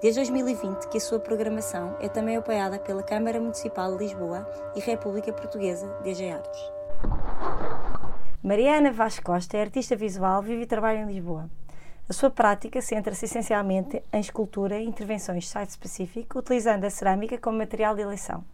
Desde 0.00 0.20
2020 0.20 0.88
que 0.88 0.98
a 0.98 1.00
sua 1.00 1.18
programação 1.18 1.96
é 2.00 2.08
também 2.08 2.36
apoiada 2.36 2.78
pela 2.78 3.02
Câmara 3.02 3.40
Municipal 3.40 3.96
de 3.96 4.04
Lisboa 4.04 4.48
e 4.74 4.80
República 4.80 5.32
Portuguesa 5.32 5.86
DG 6.02 6.30
Artes. 6.30 6.72
Mariana 8.42 8.92
Vaz 8.92 9.18
Costa 9.20 9.56
é 9.56 9.62
artista 9.62 9.96
visual, 9.96 10.42
vive 10.42 10.62
e 10.62 10.66
trabalha 10.66 10.98
em 10.98 11.06
Lisboa. 11.06 11.48
A 12.06 12.12
sua 12.12 12.28
prática 12.28 12.82
centra-se 12.82 13.24
essencialmente 13.24 14.02
em 14.12 14.20
escultura 14.20 14.78
e 14.78 14.84
intervenções 14.84 15.48
site-específico, 15.48 16.40
utilizando 16.40 16.84
a 16.84 16.90
cerâmica 16.90 17.38
como 17.38 17.56
material 17.56 17.94
de 17.94 18.02
eleição. 18.02 18.44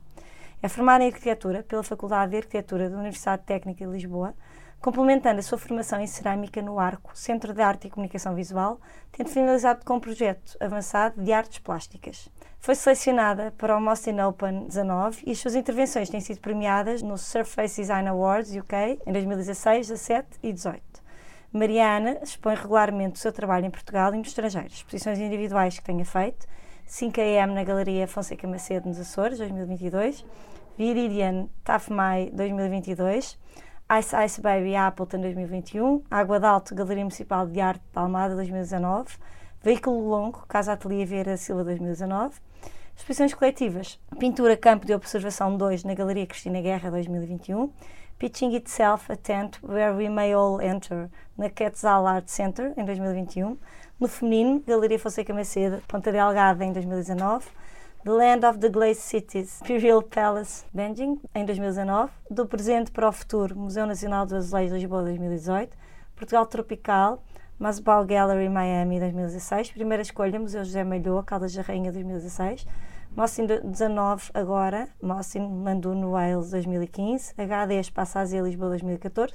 É 0.63 0.69
formada 0.69 1.03
em 1.03 1.09
arquitetura 1.09 1.65
pela 1.65 1.83
Faculdade 1.83 2.31
de 2.31 2.37
Arquitetura 2.37 2.89
da 2.89 2.99
Universidade 2.99 3.43
Técnica 3.43 3.85
de 3.85 3.91
Lisboa, 3.91 4.35
complementando 4.81 5.41
a 5.41 5.43
sua 5.43 5.59
formação 5.59 6.01
em 6.01 6.07
cerâmica 6.07 6.63
no 6.63 6.81
Arco, 6.81 7.11
Centro 7.15 7.53
de 7.53 7.61
Arte 7.61 7.87
e 7.87 7.91
Comunicação 7.91 8.35
Visual, 8.35 8.81
tendo 9.13 9.29
finalizado 9.29 9.85
com 9.85 9.97
um 9.97 10.01
projeto 10.01 10.57
avançado 10.59 11.23
de 11.23 11.33
artes 11.33 11.59
plásticas. 11.59 12.31
Foi 12.59 12.75
selecionada 12.75 13.53
para 13.59 13.77
o 13.77 13.81
Mostin 13.81 14.19
Open 14.21 14.67
19 14.67 15.23
e 15.27 15.33
as 15.33 15.39
suas 15.39 15.55
intervenções 15.55 16.09
têm 16.09 16.21
sido 16.21 16.41
premiadas 16.41 17.03
no 17.03 17.19
Surface 17.19 17.81
Design 17.81 18.09
Awards 18.09 18.57
UK 18.57 19.01
em 19.07 19.13
2016, 19.13 19.89
17 19.89 20.29
e 20.43 20.53
18. 20.53 20.83
Mariana 21.53 22.19
expõe 22.23 22.55
regularmente 22.55 23.17
o 23.17 23.19
seu 23.19 23.33
trabalho 23.33 23.67
em 23.67 23.71
Portugal 23.71 24.15
e 24.15 24.17
no 24.17 24.23
estrangeiro, 24.23 24.69
exposições 24.69 25.19
individuais 25.19 25.79
que 25.79 25.85
tenha 25.85 26.05
feito, 26.05 26.47
5am 26.89 27.53
na 27.53 27.65
Galeria 27.65 28.07
Fonseca 28.07 28.47
Macedo 28.47 28.89
nos 28.89 28.99
Açores, 28.99 29.39
2022, 29.39 30.25
Viridian 30.79 31.49
Tafmai 31.65 32.31
2022, 32.33 33.39
Ice 33.99 34.15
Ice 34.25 34.41
Baby 34.41 34.77
Appleton 34.77 35.21
2021, 35.21 36.05
Água 36.09 36.39
de 36.39 36.47
Alto 36.47 36.77
Galeria 36.77 37.03
Municipal 37.03 37.45
de 37.45 37.61
Arte 37.61 37.83
de 37.93 37.99
Almada 37.99 38.37
2019, 38.37 39.17
Veículo 39.61 40.09
Longo 40.09 40.47
Casa 40.47 40.75
Ateliê 40.75 41.05
Vieira 41.05 41.37
Silva 41.37 41.65
2019, 41.65 42.39
Exposições 42.97 43.35
coletivas, 43.35 43.99
Pintura 44.17 44.57
Campo 44.57 44.87
de 44.87 44.95
Observação 44.95 45.57
2 45.57 45.83
na 45.83 45.95
Galeria 45.95 46.25
Cristina 46.25 46.61
Guerra 46.61 46.89
2021, 46.89 47.73
Pitching 48.17 48.55
Itself 48.55 49.11
a 49.11 49.17
Tent 49.17 49.59
Where 49.61 49.97
We 49.97 50.09
May 50.09 50.35
All 50.35 50.61
Enter 50.61 51.11
na 51.37 51.51
Quetzal 51.51 52.07
Art 52.07 52.29
Center 52.29 52.73
em 52.77 52.85
2021, 52.85 53.59
no 53.99 54.07
feminino, 54.07 54.63
Galeria 54.65 55.01
Fonseca 55.01 55.35
Macedo, 55.35 55.83
Ponta 55.89 56.13
Delgada 56.13 56.65
em 56.65 56.73
2019, 56.73 57.45
The 58.03 58.13
Land 58.13 58.47
of 58.47 58.61
the 58.61 58.71
Glazed 58.71 59.03
Cities, 59.03 59.61
Imperial 59.61 60.03
Palace, 60.03 60.65
Beijing, 60.75 61.21
em 61.35 61.45
2019, 61.45 62.11
Do 62.31 62.47
Presente 62.47 62.91
para 62.91 63.07
o 63.07 63.13
Futuro, 63.13 63.55
Museu 63.55 63.87
Nacional 63.87 64.25
do 64.25 64.37
Azulejo 64.37 64.75
Lisboa 64.75 65.03
2018, 65.03 65.77
Portugal 66.17 66.47
Tropical, 66.47 67.23
Masbal 67.59 68.07
Gallery 68.07 68.49
Miami 68.49 68.99
2016, 68.99 69.73
Primeira 69.73 70.01
Escolha, 70.01 70.41
Museu 70.41 70.65
José 70.65 70.83
Malhoa, 70.83 71.23
Caldas 71.23 71.53
da 71.53 71.61
Rainha 71.61 71.93
2016, 71.93 72.67
Mossin 73.15 73.47
19 73.47 74.31
agora, 74.33 74.89
Mossin 75.03 75.63
Landuno 75.63 76.13
Wales 76.13 76.53
2015, 76.53 77.35
HD 77.37 77.81
Espaço 77.81 78.19
Ásia 78.19 78.41
Lisboa 78.41 78.71
2014 78.71 79.35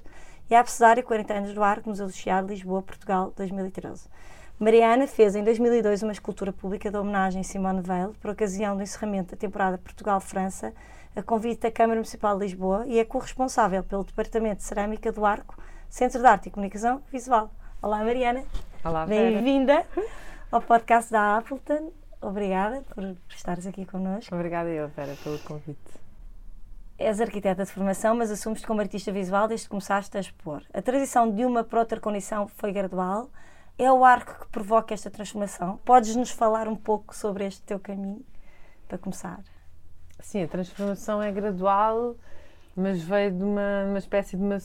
e 0.50 0.56
a 0.56 0.60
Abcesária 0.60 1.04
40 1.04 1.34
anos 1.36 1.54
do 1.54 1.62
Arco, 1.62 1.88
Museu 1.88 2.08
do 2.08 2.12
Chiado, 2.12 2.48
Lisboa, 2.48 2.82
Portugal 2.82 3.32
2013. 3.38 4.10
Mariana 4.58 5.06
fez 5.06 5.36
em 5.36 5.44
2002 5.44 6.02
uma 6.02 6.14
escultura 6.14 6.54
pública 6.54 6.90
de 6.90 6.96
homenagem 6.96 7.42
a 7.42 7.44
Simone 7.44 7.82
Weil, 7.86 8.14
por 8.22 8.32
ocasião 8.32 8.78
do 8.78 8.82
encerramento 8.82 9.32
da 9.32 9.38
temporada 9.38 9.78
Portugal-França, 9.78 10.74
a 11.14 11.22
convite 11.22 11.64
da 11.64 11.72
Câmara 11.72 11.98
Municipal 11.98 12.38
de 12.38 12.46
Lisboa 12.46 12.86
e 12.88 12.98
é 12.98 13.04
corresponsável 13.04 13.84
pelo 13.84 14.06
Departamento 14.06 14.58
de 14.58 14.64
Cerâmica 14.64 15.12
do 15.12 15.26
Arco, 15.26 15.62
Centro 15.90 16.22
de 16.22 16.26
Arte 16.26 16.48
e 16.48 16.52
Comunicação 16.52 17.04
Visual. 17.12 17.52
Olá, 17.82 18.02
Mariana. 18.02 18.46
Olá, 18.82 19.06
Bem-vinda 19.06 19.86
ao 20.50 20.62
podcast 20.62 21.12
da 21.12 21.38
Appleton. 21.38 21.92
Obrigada 22.22 22.82
por 22.94 23.14
estares 23.28 23.68
aqui 23.68 23.86
connosco. 23.86 24.34
Obrigada 24.34 24.70
eu, 24.70 24.88
Vera, 24.88 25.18
pelo 25.22 25.38
convite. 25.40 26.00
És 26.98 27.20
arquiteta 27.20 27.66
de 27.66 27.72
formação, 27.72 28.16
mas 28.16 28.32
assumes-te 28.32 28.66
como 28.66 28.80
artista 28.80 29.12
visual 29.12 29.50
desde 29.50 29.66
que 29.66 29.72
começaste 29.72 30.16
a 30.16 30.22
expor. 30.22 30.64
A 30.74 30.82
transição 30.82 31.30
de 31.30 31.44
uma 31.44 31.62
para 31.62 31.82
outra 31.82 32.00
condição 32.00 32.48
foi 32.48 32.72
gradual. 32.72 33.30
É 33.78 33.92
o 33.92 34.06
arco 34.06 34.46
que 34.46 34.48
provoca 34.52 34.94
esta 34.94 35.12
transformação? 35.12 35.78
Podes-nos 35.84 36.32
falar 36.32 36.68
um 36.68 36.76
pouco 36.76 37.14
sobre 37.14 37.46
este 37.46 37.62
teu 37.64 37.78
caminho, 37.78 38.26
para 38.88 38.98
começar? 38.98 39.44
Sim, 40.22 40.44
a 40.44 40.48
transformação 40.48 41.22
é 41.22 41.30
gradual, 41.32 42.16
mas 42.76 43.02
veio 43.02 43.32
de 43.32 43.44
uma, 43.44 43.86
uma 43.90 44.00
espécie 44.00 44.38
de 44.38 44.44
uma, 44.44 44.58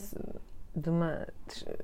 de 0.73 0.89
uma. 0.89 1.27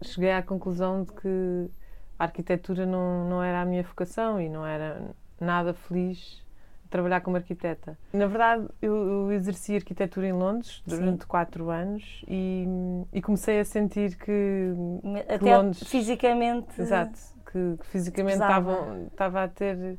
Cheguei 0.01 0.31
à 0.31 0.41
conclusão 0.41 1.03
de 1.03 1.11
que 1.11 1.69
a 2.17 2.23
arquitetura 2.23 2.85
não, 2.85 3.27
não 3.29 3.43
era 3.43 3.61
a 3.61 3.65
minha 3.65 3.83
vocação 3.83 4.39
e 4.39 4.47
não 4.47 4.65
era 4.65 5.13
nada 5.39 5.73
feliz 5.73 6.41
trabalhar 6.89 7.21
como 7.21 7.35
arquiteta. 7.35 7.97
Na 8.13 8.25
verdade, 8.27 8.67
eu, 8.81 8.95
eu 8.95 9.31
exerci 9.31 9.75
arquitetura 9.75 10.27
em 10.27 10.33
Londres 10.33 10.81
durante 10.85 11.21
Sim. 11.23 11.27
quatro 11.27 11.69
anos 11.69 12.23
e, 12.27 12.65
e, 13.13 13.21
comecei 13.21 13.59
a 13.59 13.65
sentir 13.65 14.15
que, 14.17 14.73
Até 15.21 15.37
que 15.37 15.45
Londres... 15.45 15.83
fisicamente... 15.83 16.81
Exato, 16.81 17.19
que, 17.45 17.77
que 17.79 17.87
fisicamente 17.87 18.35
estava, 18.35 18.99
estava 19.11 19.43
a 19.43 19.47
ter 19.47 19.97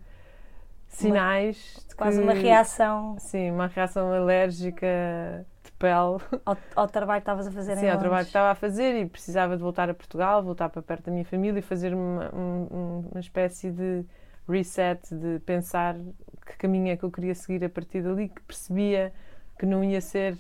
sinais... 0.87 1.77
Uma, 1.89 1.97
quase 1.97 2.23
uma 2.23 2.33
reação... 2.33 3.17
Sim, 3.19 3.51
uma 3.51 3.67
reação 3.67 4.13
alérgica 4.13 5.47
de 5.65 5.73
pele. 5.73 6.19
Ao, 6.45 6.57
ao 6.75 6.87
trabalho 6.89 7.21
que 7.21 7.23
estavas 7.23 7.47
a 7.47 7.51
fazer 7.51 7.77
Sim, 7.77 7.89
ao 7.89 7.99
trabalho 7.99 8.25
que 8.25 8.31
estava 8.31 8.51
a 8.51 8.55
fazer 8.55 9.01
e 9.01 9.07
precisava 9.07 9.57
de 9.57 9.63
voltar 9.63 9.91
a 9.91 9.95
Portugal, 9.95 10.43
voltar 10.43 10.69
para 10.69 10.83
perto 10.83 11.07
da 11.07 11.13
minha 11.13 11.25
família 11.25 11.59
e 11.59 11.63
fazer 11.63 11.95
uma, 11.95 12.31
uma 12.31 13.21
espécie 13.21 13.71
de 13.71 14.05
reset, 14.49 15.15
de 15.15 15.39
pensar 15.41 15.95
caminho 16.59 16.93
é 16.93 16.97
que 16.97 17.05
eu 17.05 17.11
queria 17.11 17.35
seguir 17.35 17.65
a 17.65 17.69
partir 17.69 18.03
dali, 18.03 18.29
que 18.29 18.43
percebia 18.43 19.13
que 19.59 19.65
não 19.65 19.83
ia 19.83 20.01
ser 20.01 20.35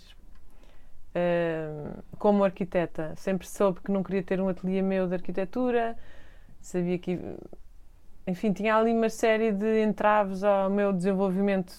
uh, 1.14 2.02
como 2.18 2.44
arquiteta. 2.44 3.14
Sempre 3.16 3.46
soube 3.46 3.80
que 3.80 3.90
não 3.90 4.02
queria 4.02 4.22
ter 4.22 4.40
um 4.40 4.48
ateliê 4.48 4.82
meu 4.82 5.06
de 5.06 5.14
arquitetura, 5.14 5.96
sabia 6.60 6.98
que. 6.98 7.18
Enfim, 8.26 8.52
tinha 8.52 8.76
ali 8.76 8.92
uma 8.92 9.08
série 9.08 9.52
de 9.52 9.82
entraves 9.82 10.44
ao 10.44 10.68
meu 10.68 10.92
desenvolvimento 10.92 11.72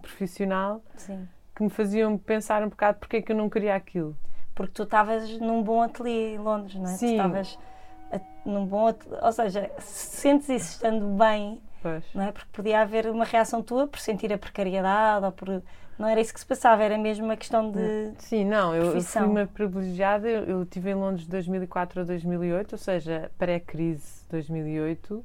profissional 0.00 0.80
Sim. 0.96 1.26
que 1.52 1.64
me 1.64 1.68
faziam 1.68 2.16
pensar 2.16 2.62
um 2.62 2.68
bocado 2.68 2.98
porque 3.00 3.16
é 3.16 3.22
que 3.22 3.32
eu 3.32 3.36
não 3.36 3.50
queria 3.50 3.74
aquilo. 3.74 4.16
Porque 4.54 4.72
tu 4.72 4.84
estavas 4.84 5.36
num 5.40 5.64
bom 5.64 5.82
ateliê 5.82 6.34
em 6.34 6.38
Londres, 6.38 6.76
não 6.76 6.84
é? 6.84 6.94
Sim. 6.94 7.06
Tu 7.06 7.12
estavas 7.12 7.58
num 8.44 8.66
bom 8.66 8.86
ateliê, 8.86 9.18
ou 9.20 9.32
seja, 9.32 9.68
sentes 9.80 10.48
isso 10.48 10.70
estando 10.74 11.08
bem 11.18 11.60
Pois. 11.86 12.04
Não 12.12 12.24
é? 12.24 12.32
Porque 12.32 12.48
podia 12.52 12.80
haver 12.80 13.06
uma 13.06 13.24
reação 13.24 13.62
tua 13.62 13.86
por 13.86 14.00
sentir 14.00 14.32
a 14.32 14.38
precariedade 14.38 15.24
ou 15.24 15.30
por. 15.30 15.62
Não 15.96 16.08
era 16.08 16.20
isso 16.20 16.34
que 16.34 16.40
se 16.40 16.44
passava, 16.44 16.82
era 16.82 16.98
mesmo 16.98 17.24
uma 17.24 17.36
questão 17.36 17.70
de. 17.70 18.12
Sim, 18.18 18.44
não, 18.44 18.74
eu, 18.74 18.96
eu 18.96 19.00
fui 19.00 19.22
uma 19.22 19.46
privilegiada. 19.46 20.28
Eu, 20.28 20.64
estive 20.64 20.90
em 20.90 20.94
Londres 20.94 21.24
de 21.24 21.30
2004 21.30 22.00
a 22.00 22.04
2008, 22.04 22.72
ou 22.72 22.78
seja, 22.78 23.30
pré-crise 23.38 24.24
2008, 24.28 25.24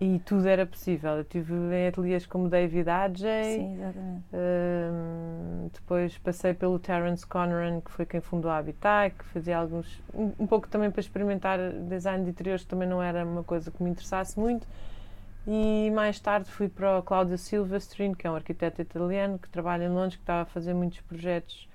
e 0.00 0.18
tudo 0.20 0.48
era 0.48 0.64
possível. 0.64 1.12
Eu 1.12 1.20
estive 1.20 1.52
em 1.54 1.88
ateliês 1.88 2.24
como 2.24 2.48
David 2.48 2.88
Adjei. 2.88 3.76
Uh, 4.32 5.70
depois 5.74 6.16
passei 6.18 6.54
pelo 6.54 6.78
Terence 6.78 7.26
Conran, 7.26 7.82
que 7.82 7.90
foi 7.90 8.06
quem 8.06 8.22
fundou 8.22 8.50
a 8.50 8.56
Habitat, 8.56 9.14
que 9.14 9.24
fazia 9.26 9.58
alguns. 9.58 10.02
Um, 10.14 10.32
um 10.40 10.46
pouco 10.46 10.68
também 10.68 10.90
para 10.90 11.00
experimentar 11.00 11.58
design 11.86 12.24
de 12.24 12.30
interiores, 12.30 12.62
que 12.62 12.68
também 12.68 12.88
não 12.88 13.02
era 13.02 13.26
uma 13.26 13.44
coisa 13.44 13.70
que 13.70 13.82
me 13.82 13.90
interessasse 13.90 14.40
muito. 14.40 14.66
E 15.46 15.90
mais 15.92 16.18
tarde 16.18 16.50
fui 16.50 16.68
para 16.68 16.98
o 16.98 17.02
Claudio 17.02 17.38
Silvestrin, 17.38 18.14
que 18.14 18.26
é 18.26 18.30
um 18.30 18.34
arquiteto 18.34 18.82
italiano 18.82 19.38
que 19.38 19.48
trabalha 19.48 19.84
em 19.84 19.88
Londres, 19.88 20.16
que 20.16 20.22
estava 20.22 20.42
a 20.42 20.46
fazer 20.46 20.74
muitos 20.74 21.00
projetos 21.02 21.68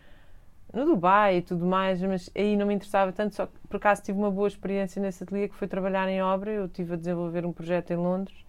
no 0.74 0.86
Dubai 0.86 1.38
e 1.38 1.42
tudo 1.42 1.66
mais, 1.66 2.02
mas 2.02 2.30
aí 2.36 2.56
não 2.56 2.66
me 2.66 2.74
interessava 2.74 3.12
tanto, 3.12 3.36
só 3.36 3.46
que 3.46 3.54
por 3.70 3.78
acaso 3.78 4.04
tive 4.04 4.18
uma 4.18 4.32
boa 4.32 4.48
experiência 4.48 5.02
nesse 5.02 5.24
ateliê 5.24 5.48
que 5.48 5.56
foi 5.56 5.68
trabalhar 5.68 6.08
em 6.08 6.22
obra, 6.22 6.52
eu 6.52 6.66
estive 6.66 6.94
a 6.94 6.98
desenvolver 6.98 7.46
um 7.46 7.52
projeto 7.52 7.92
em 7.92 7.98
Londres 7.98 8.46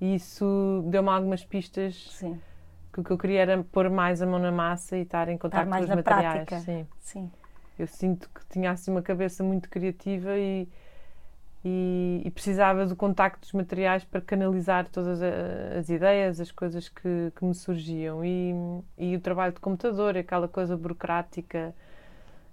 e 0.00 0.14
isso 0.14 0.82
deu-me 0.86 1.10
algumas 1.10 1.44
pistas 1.44 2.08
Sim. 2.12 2.40
que 2.92 3.00
o 3.00 3.04
que 3.04 3.10
eu 3.10 3.18
queria 3.18 3.40
era 3.40 3.62
pôr 3.62 3.90
mais 3.90 4.22
a 4.22 4.26
mão 4.26 4.38
na 4.38 4.50
massa 4.50 4.96
e 4.96 5.02
estar 5.02 5.28
em 5.28 5.36
contato 5.36 5.68
com 5.68 5.80
os 5.80 5.88
materiais. 5.88 6.32
Prática. 6.32 6.60
Sim. 6.60 6.86
Sim. 6.98 7.30
Eu 7.78 7.86
sinto 7.86 8.28
que 8.30 8.40
tinha 8.48 8.70
assim 8.70 8.90
uma 8.90 9.02
cabeça 9.02 9.44
muito 9.44 9.68
criativa 9.68 10.38
e 10.38 10.66
e, 11.64 12.22
e, 12.24 12.30
precisava 12.30 12.86
do 12.86 12.96
contacto 12.96 13.40
dos 13.40 13.52
materiais 13.52 14.02
para 14.04 14.20
canalizar 14.20 14.88
todas 14.88 15.20
as 15.22 15.90
ideias, 15.90 16.40
as 16.40 16.50
coisas 16.50 16.88
que, 16.88 17.32
que 17.36 17.44
me 17.44 17.54
surgiam. 17.54 18.24
E, 18.24 18.54
e, 18.96 19.14
o 19.14 19.20
trabalho 19.20 19.52
de 19.52 19.60
computador, 19.60 20.16
aquela 20.16 20.48
coisa 20.48 20.74
burocrática, 20.74 21.74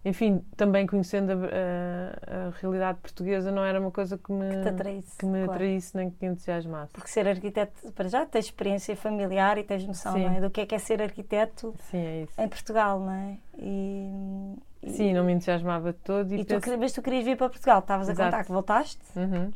enfim, 0.04 0.42
também 0.58 0.86
conhecendo 0.86 1.32
a, 1.32 1.36
a, 1.36 2.48
a, 2.48 2.50
realidade 2.60 3.00
portuguesa, 3.00 3.50
não 3.50 3.64
era 3.64 3.80
uma 3.80 3.92
coisa 3.92 4.18
que 4.18 4.32
me, 4.32 4.62
que 4.62 4.70
atraísse, 4.70 5.18
que 5.18 5.26
me 5.26 5.40
claro. 5.40 5.52
atraísse 5.52 5.96
nem 5.96 6.10
que 6.10 6.18
me 6.26 6.34
entusiasmasse. 6.34 6.92
Porque 6.92 7.10
ser 7.10 7.28
arquiteto, 7.28 7.92
para 7.94 8.10
já, 8.10 8.26
tens 8.26 8.46
experiência 8.46 8.96
familiar 8.96 9.58
e 9.58 9.64
tens 9.64 9.88
noção 9.88 10.18
é? 10.18 10.42
do 10.42 10.50
que 10.50 10.62
é, 10.62 10.66
que 10.66 10.76
é 10.76 10.80
ser 10.80 11.02
arquiteto 11.02 11.74
Sim, 11.90 12.28
é 12.38 12.44
em 12.44 12.48
Portugal, 12.48 13.00
não 13.00 13.12
é? 13.12 13.38
E, 13.58 14.56
Sim, 14.90 15.14
não 15.14 15.24
me 15.24 15.34
entusiasmava 15.34 15.94
todo. 15.94 16.34
E, 16.34 16.42
e 16.42 16.46
tu, 16.46 16.56
mas 16.80 16.92
tu 16.94 17.02
querias 17.02 17.26
vir 17.26 17.38
para 17.38 17.50
Portugal, 17.50 17.80
estavas 17.80 18.10
a 18.10 18.16
contar 18.16 18.44
que 18.44 18.52
voltaste? 18.52 19.02
Uhum. 19.16 19.52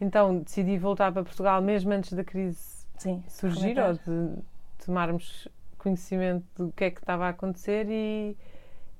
Então 0.00 0.38
decidi 0.38 0.78
voltar 0.78 1.12
para 1.12 1.24
Portugal 1.24 1.60
mesmo 1.60 1.92
antes 1.92 2.12
da 2.12 2.22
crise 2.22 2.86
Sim, 2.96 3.22
surgir 3.28 3.78
ou 3.78 3.94
de 3.94 4.42
tomarmos 4.84 5.48
conhecimento 5.76 6.44
do 6.56 6.72
que 6.72 6.84
é 6.84 6.90
que 6.90 7.00
estava 7.00 7.26
a 7.26 7.28
acontecer 7.30 7.86
e 7.88 8.36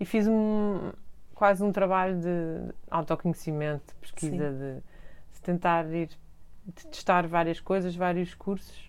e 0.00 0.05
fiz 0.05 0.26
um, 0.29 0.93
quase 1.35 1.62
um 1.62 1.73
trabalho 1.73 2.20
de 2.20 2.73
autoconhecimento, 2.91 3.94
de 3.94 4.00
pesquisa, 4.00 4.50
de, 4.53 4.75
de, 5.35 5.41
tentar 5.43 5.87
ir 5.93 6.11
de 6.65 6.87
testar 6.87 7.26
várias 7.26 7.61
coisas, 7.61 7.97
vários 7.97 8.35
cursos. 8.35 8.88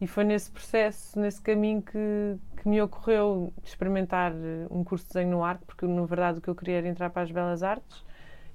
E 0.00 0.06
foi 0.06 0.24
nesse 0.24 0.50
processo, 0.50 1.18
nesse 1.18 1.40
caminho 1.40 1.80
que, 1.80 2.36
que 2.56 2.68
me 2.68 2.80
ocorreu 2.82 3.52
experimentar 3.62 4.32
um 4.70 4.82
curso 4.82 5.06
de 5.06 5.14
desenho 5.14 5.30
no 5.30 5.44
arco, 5.44 5.64
porque 5.66 5.86
na 5.86 6.04
verdade 6.04 6.38
o 6.38 6.40
que 6.42 6.48
eu 6.48 6.54
queria 6.54 6.78
era 6.78 6.88
entrar 6.88 7.10
para 7.10 7.22
as 7.22 7.30
belas 7.30 7.62
artes 7.62 8.04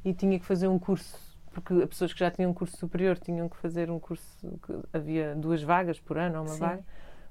e 0.03 0.13
tinha 0.13 0.38
que 0.38 0.45
fazer 0.45 0.68
um 0.68 0.77
curso, 0.77 1.18
porque 1.51 1.74
as 1.74 1.89
pessoas 1.89 2.13
que 2.13 2.19
já 2.19 2.30
tinham 2.30 2.51
um 2.51 2.53
curso 2.53 2.77
superior 2.77 3.18
tinham 3.18 3.47
que 3.47 3.57
fazer 3.57 3.89
um 3.89 4.00
curso, 4.00 4.59
havia 4.94 5.33
duas 5.36 5.63
vagas 5.63 6.00
por 6.00 6.18
ano, 6.18 6.41
uma 6.41 6.47
Sim. 6.50 6.59
vaga, 6.59 6.83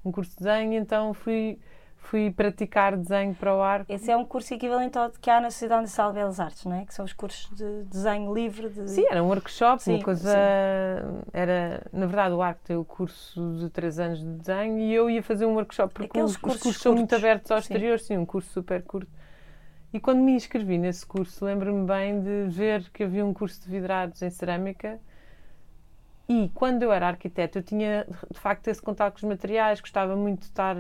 um 0.05 0.11
curso 0.11 0.31
de 0.33 0.39
desenho, 0.39 0.73
então 0.75 1.13
fui 1.13 1.59
fui 2.09 2.31
praticar 2.31 2.97
desenho 2.97 3.35
para 3.35 3.55
o 3.55 3.61
arco. 3.61 3.93
Esse 3.93 4.11
é 4.11 4.17
um 4.17 4.25
curso 4.25 4.55
equivalente 4.55 4.97
ao 4.97 5.11
que 5.11 5.29
há 5.29 5.41
na 5.41 5.51
Sociedade 5.51 5.83
Nacional 5.83 6.13
de 6.13 6.19
Belas 6.19 6.41
Artes, 6.41 6.65
não 6.65 6.75
é? 6.75 6.87
Que 6.87 6.95
são 6.95 7.05
os 7.05 7.13
cursos 7.13 7.55
de 7.55 7.83
desenho 7.85 8.33
livre. 8.33 8.71
De... 8.71 8.89
Sim, 8.89 9.05
era 9.11 9.23
um 9.23 9.27
workshop, 9.27 9.83
sim, 9.83 9.97
uma 9.97 10.03
coisa. 10.03 10.31
Sim. 10.31 11.23
Era, 11.35 11.87
na 11.93 12.07
verdade, 12.07 12.35
o 12.35 12.41
arco 12.41 12.61
tem 12.65 12.77
o 12.77 12.85
curso 12.85 13.59
de 13.59 13.69
3 13.69 13.99
anos 13.99 14.19
de 14.21 14.27
desenho 14.27 14.79
e 14.79 14.95
eu 14.95 15.11
ia 15.11 15.23
fazer 15.23 15.45
um 15.45 15.53
workshop 15.55 15.93
porque 15.93 16.19
Aqueles 16.19 16.31
os 16.31 16.37
cursos, 16.39 16.63
cursos 16.63 16.83
são 16.83 16.95
muito 16.95 17.15
abertos 17.15 17.51
ao 17.51 17.59
exterior, 17.59 17.99
sim. 17.99 18.07
sim, 18.07 18.17
um 18.17 18.25
curso 18.25 18.51
super 18.53 18.83
curto. 18.83 19.11
E 19.93 20.01
quando 20.01 20.21
me 20.21 20.33
inscrevi 20.33 20.79
nesse 20.79 21.05
curso, 21.05 21.45
lembro-me 21.45 21.87
bem 21.87 22.21
de 22.21 22.47
ver 22.49 22.89
que 22.91 23.05
havia 23.05 23.25
um 23.25 23.35
curso 23.35 23.63
de 23.63 23.71
vidrados 23.71 24.23
em 24.23 24.31
cerâmica. 24.31 24.99
E 26.27 26.51
quando 26.55 26.83
eu 26.83 26.93
era 26.93 27.09
arquiteto, 27.09 27.59
eu 27.59 27.63
tinha 27.63 28.07
de 28.31 28.39
facto 28.39 28.69
esse 28.69 28.81
contato 28.81 29.15
com 29.15 29.19
os 29.19 29.25
materiais, 29.25 29.81
gostava 29.81 30.15
muito 30.15 30.41
de 30.41 30.47
estar 30.47 30.77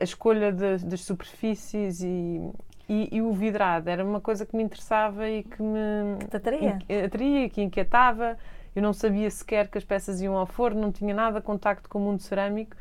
a 0.00 0.04
escolha 0.04 0.52
de, 0.52 0.78
das 0.84 1.00
superfícies 1.02 2.02
e, 2.02 2.40
e, 2.88 3.16
e, 3.16 3.22
o 3.22 3.32
vidrado 3.32 3.88
era 3.88 4.04
uma 4.04 4.20
coisa 4.20 4.44
que 4.44 4.56
me 4.56 4.62
interessava 4.62 5.28
e 5.28 5.44
que 5.44 5.62
me 5.62 6.18
que 6.28 6.36
atraía. 6.36 6.78
atraía, 7.04 7.48
que 7.48 7.62
inquietava. 7.62 8.36
Eu 8.74 8.82
não 8.82 8.92
sabia 8.92 9.30
sequer 9.30 9.68
que 9.68 9.78
as 9.78 9.84
peças 9.84 10.20
iam 10.20 10.36
ao 10.36 10.46
forno, 10.46 10.80
não 10.80 10.92
tinha 10.92 11.14
nada 11.14 11.40
contacto 11.40 11.88
com 11.88 11.98
o 11.98 12.02
mundo 12.02 12.20
cerâmico 12.20 12.76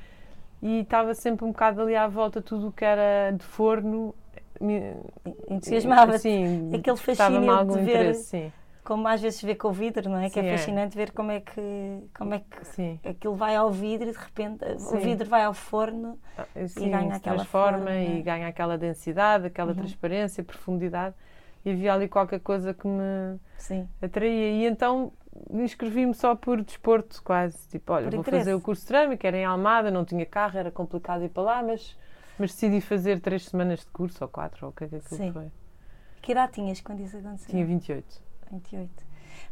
e 0.61 0.81
estava 0.81 1.13
sempre 1.13 1.45
um 1.45 1.49
bocado 1.49 1.81
ali 1.81 1.95
à 1.95 2.07
volta 2.07 2.41
tudo 2.41 2.67
o 2.67 2.71
que 2.71 2.83
era 2.83 3.31
de 3.31 3.43
forno. 3.43 4.13
Entusiasmava-te. 5.49 6.27
Aquele 6.73 6.97
fascínio 6.97 7.65
de 7.65 7.73
ver. 7.75 7.81
Interesse, 7.81 8.23
sim 8.23 8.51
como 8.85 9.07
às 9.07 9.19
vezes 9.19 9.39
se 9.39 9.45
vê 9.45 9.55
com 9.55 9.69
o 9.69 9.71
vidro, 9.73 10.07
não 10.09 10.19
é? 10.19 10.29
Sim, 10.29 10.33
que 10.33 10.39
é, 10.39 10.47
é 10.47 10.57
fascinante 10.57 10.95
ver 10.95 11.11
como 11.11 11.31
é 11.31 11.41
que, 11.41 12.07
como 12.15 12.35
é 12.35 12.39
que 12.39 12.65
Sim. 12.65 12.99
aquilo 13.03 13.35
vai 13.35 13.55
ao 13.55 13.71
vidro 13.71 14.07
e 14.09 14.11
de 14.11 14.17
repente 14.17 14.63
Sim. 14.79 14.95
o 14.95 14.99
vidro 14.99 15.27
vai 15.27 15.43
ao 15.43 15.53
forno 15.53 16.19
ah, 16.37 16.45
Sim, 16.67 16.85
e 16.85 16.89
ganha 16.89 17.15
aquela 17.15 17.37
transforma 17.37 17.77
forma, 17.79 17.95
e 17.95 18.19
é? 18.19 18.21
ganha 18.21 18.47
aquela 18.47 18.77
densidade, 18.77 19.47
aquela 19.47 19.71
uhum. 19.71 19.77
transparência, 19.77 20.43
profundidade. 20.43 21.15
E 21.65 21.71
havia 21.71 21.95
ali 21.95 22.07
qualquer 22.07 22.39
coisa 22.39 22.75
que 22.75 22.87
me 22.87 23.39
atraía. 23.99 24.51
E 24.51 24.65
então 24.67 25.11
inscrevi-me 25.49 26.13
só 26.13 26.35
por 26.35 26.61
desporto, 26.61 27.23
quase. 27.23 27.57
Tipo, 27.69 27.93
olha, 27.93 28.05
por 28.05 28.11
vou 28.11 28.21
interesse. 28.21 28.43
fazer 28.43 28.53
o 28.53 28.61
curso 28.61 28.83
de 28.83 28.87
cerâmica, 28.87 29.27
era 29.27 29.37
em 29.37 29.45
Almada, 29.45 29.89
não 29.89 30.05
tinha 30.05 30.27
carro, 30.27 30.59
era 30.59 30.69
complicado 30.69 31.23
ir 31.23 31.29
para 31.29 31.41
lá, 31.41 31.63
mas, 31.63 31.97
mas 32.37 32.51
decidi 32.51 32.81
fazer 32.81 33.19
três 33.19 33.45
semanas 33.45 33.79
de 33.79 33.87
curso, 33.87 34.23
ou 34.23 34.29
quatro, 34.29 34.67
ou 34.67 34.71
o 34.71 34.75
que 34.75 34.83
é 34.83 34.87
que 34.87 34.99
foi. 34.99 35.51
Que 36.21 36.33
idade 36.33 36.53
tinhas 36.53 36.81
quando 36.81 36.99
isso 36.99 37.17
aconteceu? 37.17 37.49
Tinha 37.49 37.65
28. 37.65 38.24
28. 38.51 38.89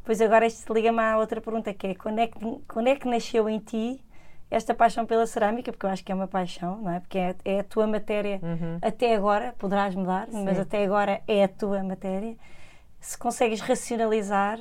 Pois 0.04 0.22
agora 0.22 0.46
isto 0.46 0.74
liga-me 0.74 1.00
à 1.00 1.18
outra 1.18 1.40
pergunta, 1.40 1.74
que 1.74 1.88
é 1.88 1.96
quando, 1.96 2.20
é 2.20 2.28
que 2.28 2.40
quando 2.68 2.88
é 2.88 2.96
que 2.96 3.08
nasceu 3.08 3.50
em 3.50 3.60
ti 3.60 4.04
esta 4.52 4.74
paixão 4.74 5.06
pela 5.06 5.26
cerâmica? 5.26 5.72
Porque 5.72 5.86
eu 5.86 5.90
acho 5.90 6.04
que 6.04 6.12
é 6.12 6.16
uma 6.16 6.28
paixão, 6.28 6.78
não 6.82 6.92
é? 6.92 7.00
Porque 7.00 7.18
é, 7.18 7.36
é 7.46 7.60
a 7.60 7.64
tua 7.64 7.88
matéria 7.88 8.40
uhum. 8.44 8.78
até 8.82 9.16
agora, 9.16 9.56
poderás 9.58 9.96
mudar, 9.96 10.28
Sim. 10.28 10.44
mas 10.44 10.60
até 10.60 10.84
agora 10.84 11.22
é 11.28 11.44
a 11.44 11.48
tua 11.48 11.82
matéria. 11.84 12.36
Se 13.00 13.18
consegues 13.18 13.60
racionalizar 13.62 14.60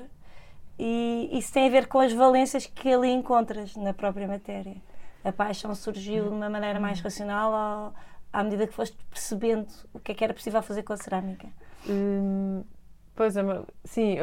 e 0.79 1.29
isso 1.33 1.53
tem 1.53 1.67
a 1.67 1.71
ver 1.71 1.87
com 1.87 1.99
as 1.99 2.13
valências 2.13 2.67
que 2.67 2.93
ali 2.93 3.11
encontras 3.11 3.77
na 3.77 3.93
própria 3.93 4.27
matéria. 4.27 4.77
A 5.25 5.33
paixão 5.33 5.75
surgiu 5.75 6.25
de 6.25 6.31
uma 6.31 6.49
maneira 6.49 6.81
mais 6.81 6.99
uhum. 6.99 7.05
racional 7.05 7.53
ou, 7.53 7.95
à 8.33 8.43
medida 8.43 8.67
que 8.67 8.75
foste 8.75 8.97
percebendo 9.11 9.69
o 9.93 9.99
que 10.01 10.13
é 10.13 10.15
que 10.15 10.25
era 10.25 10.33
possível 10.33 10.63
fazer 10.63 10.83
com 10.83 10.93
a 10.93 10.97
cerâmica? 10.97 11.49
Hum, 11.89 12.65
Pois 13.15 13.37
é, 13.37 13.43
sim, 13.85 14.17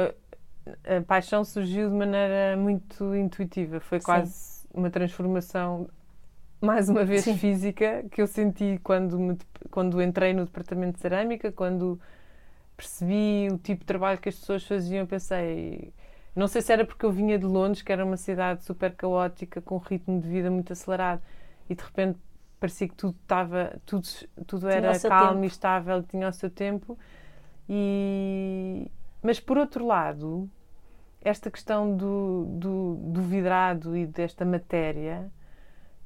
a 0.85 1.01
paixão 1.05 1.43
surgiu 1.43 1.89
de 1.89 1.95
maneira 1.95 2.57
muito 2.57 3.15
intuitiva. 3.15 3.79
Foi 3.79 3.99
quase 3.99 4.31
sim. 4.31 4.67
uma 4.73 4.89
transformação, 4.89 5.89
mais 6.61 6.89
uma 6.89 7.05
vez 7.05 7.23
sim. 7.23 7.37
física, 7.37 8.03
que 8.11 8.21
eu 8.21 8.27
senti 8.27 8.79
quando, 8.83 9.19
me, 9.19 9.37
quando 9.71 10.01
entrei 10.01 10.33
no 10.33 10.45
departamento 10.45 10.95
de 10.95 10.99
cerâmica, 10.99 11.51
quando 11.51 11.99
percebi 12.75 13.47
o 13.51 13.57
tipo 13.57 13.81
de 13.81 13.85
trabalho 13.85 14.19
que 14.19 14.29
as 14.29 14.35
pessoas 14.35 14.63
faziam. 14.65 15.05
Pensei, 15.05 15.93
não 16.35 16.47
sei 16.47 16.61
se 16.61 16.71
era 16.71 16.85
porque 16.85 17.05
eu 17.05 17.11
vinha 17.11 17.37
de 17.37 17.45
Londres, 17.45 17.81
que 17.81 17.91
era 17.91 18.03
uma 18.03 18.17
cidade 18.17 18.63
super 18.63 18.93
caótica, 18.93 19.61
com 19.61 19.75
um 19.75 19.79
ritmo 19.79 20.19
de 20.19 20.27
vida 20.27 20.49
muito 20.49 20.73
acelerado, 20.73 21.21
e 21.69 21.75
de 21.75 21.83
repente 21.83 22.17
parecia 22.59 22.89
que 22.89 22.95
tudo 22.95 23.15
estava, 23.21 23.79
tudo, 23.85 24.05
tudo 24.45 24.67
era 24.69 24.99
calmo 24.99 25.33
tempo. 25.33 25.43
e 25.45 25.47
estável, 25.47 26.03
tinha 26.03 26.27
o 26.27 26.33
seu 26.33 26.49
tempo 26.49 26.97
e, 27.69 28.91
mas 29.21 29.39
por 29.39 29.57
outro 29.57 29.85
lado, 29.85 30.49
esta 31.21 31.51
questão 31.51 31.95
do, 31.95 32.45
do, 32.49 32.95
do 32.95 33.21
vidrado 33.21 33.95
e 33.95 34.07
desta 34.07 34.43
matéria, 34.43 35.31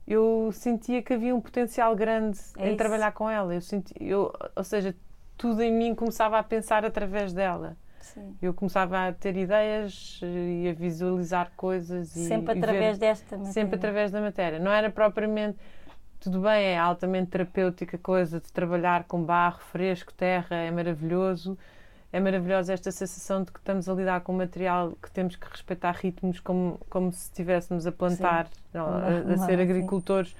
eu 0.05 0.49
sentia 0.51 1.01
que 1.01 1.13
havia 1.13 1.33
um 1.33 1.39
potencial 1.39 1.95
grande 1.95 2.37
é 2.57 2.65
em 2.65 2.67
isso. 2.69 2.77
trabalhar 2.77 3.13
com 3.13 3.29
ela. 3.29 3.53
Eu 3.53 3.61
senti, 3.61 3.93
eu, 3.99 4.33
ou 4.55 4.63
seja, 4.63 4.93
tudo 5.37 5.61
em 5.61 5.71
mim 5.71 5.95
começava 5.95 6.37
a 6.37 6.43
pensar 6.43 6.83
através 6.83 7.33
dela. 7.33 7.77
Sim. 8.01 8.35
Eu 8.41 8.53
começava 8.53 9.07
a 9.07 9.13
ter 9.13 9.37
ideias 9.37 10.19
e 10.21 10.67
a 10.67 10.73
visualizar 10.73 11.53
coisas. 11.55 12.09
Sempre 12.09 12.55
e, 12.55 12.57
através 12.57 12.97
e 12.97 12.99
ver, 12.99 13.07
desta 13.07 13.37
matéria. 13.37 13.53
Sempre 13.53 13.75
através 13.75 14.11
da 14.11 14.19
matéria. 14.19 14.59
Não 14.59 14.71
era 14.71 14.89
propriamente. 14.89 15.57
Tudo 16.23 16.39
bem, 16.39 16.67
é 16.67 16.77
altamente 16.77 17.31
terapêutica 17.31 17.97
a 17.97 17.99
coisa 17.99 18.39
de 18.39 18.49
trabalhar 18.49 19.03
com 19.03 19.21
barro 19.21 19.59
fresco, 19.59 20.13
terra, 20.13 20.55
é 20.55 20.71
maravilhoso. 20.71 21.57
É 22.13 22.19
maravilhosa 22.19 22.71
esta 22.71 22.93
sensação 22.93 23.43
de 23.43 23.51
que 23.51 23.59
estamos 23.59 23.89
a 23.89 23.93
lidar 23.93 24.21
com 24.21 24.31
um 24.31 24.37
material 24.37 24.93
que 25.01 25.11
temos 25.11 25.35
que 25.35 25.45
respeitar 25.49 25.91
ritmos 25.91 26.39
como, 26.39 26.79
como 26.89 27.11
se 27.11 27.23
estivéssemos 27.23 27.85
a 27.85 27.91
plantar, 27.91 28.47
não, 28.73 28.85
a, 28.85 29.33
a, 29.33 29.37
ser 29.39 29.59
agricultores, 29.59 30.29
sim. 30.29 30.35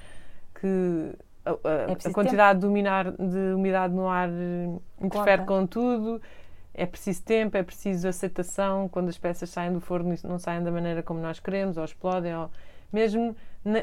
que 0.62 1.12
a, 1.46 1.50
a, 1.52 1.72
é 1.92 2.10
a 2.10 2.14
quantidade 2.14 2.62
de, 2.62 2.66
uminar, 2.66 3.12
de, 3.12 3.54
umidade 3.54 3.94
no 3.94 4.08
ar 4.08 4.30
eh, 4.30 4.70
interfere 5.02 5.44
com 5.44 5.68
tudo. 5.68 6.22
É 6.74 6.86
preciso 6.86 7.22
tempo, 7.24 7.58
é 7.58 7.64
preciso 7.64 8.08
aceitação 8.08 8.88
quando 8.88 9.10
as 9.10 9.18
peças 9.18 9.50
saem 9.50 9.74
do 9.74 9.82
forno 9.82 10.14
e 10.14 10.26
não 10.26 10.40
saem 10.40 10.64
da 10.64 10.72
maneira 10.72 11.04
como 11.04 11.20
nós 11.20 11.42
queremos, 11.42 11.76
ou 11.76 11.84
explodem, 11.84 12.34
ou 12.34 12.50
mesmo 12.92 13.36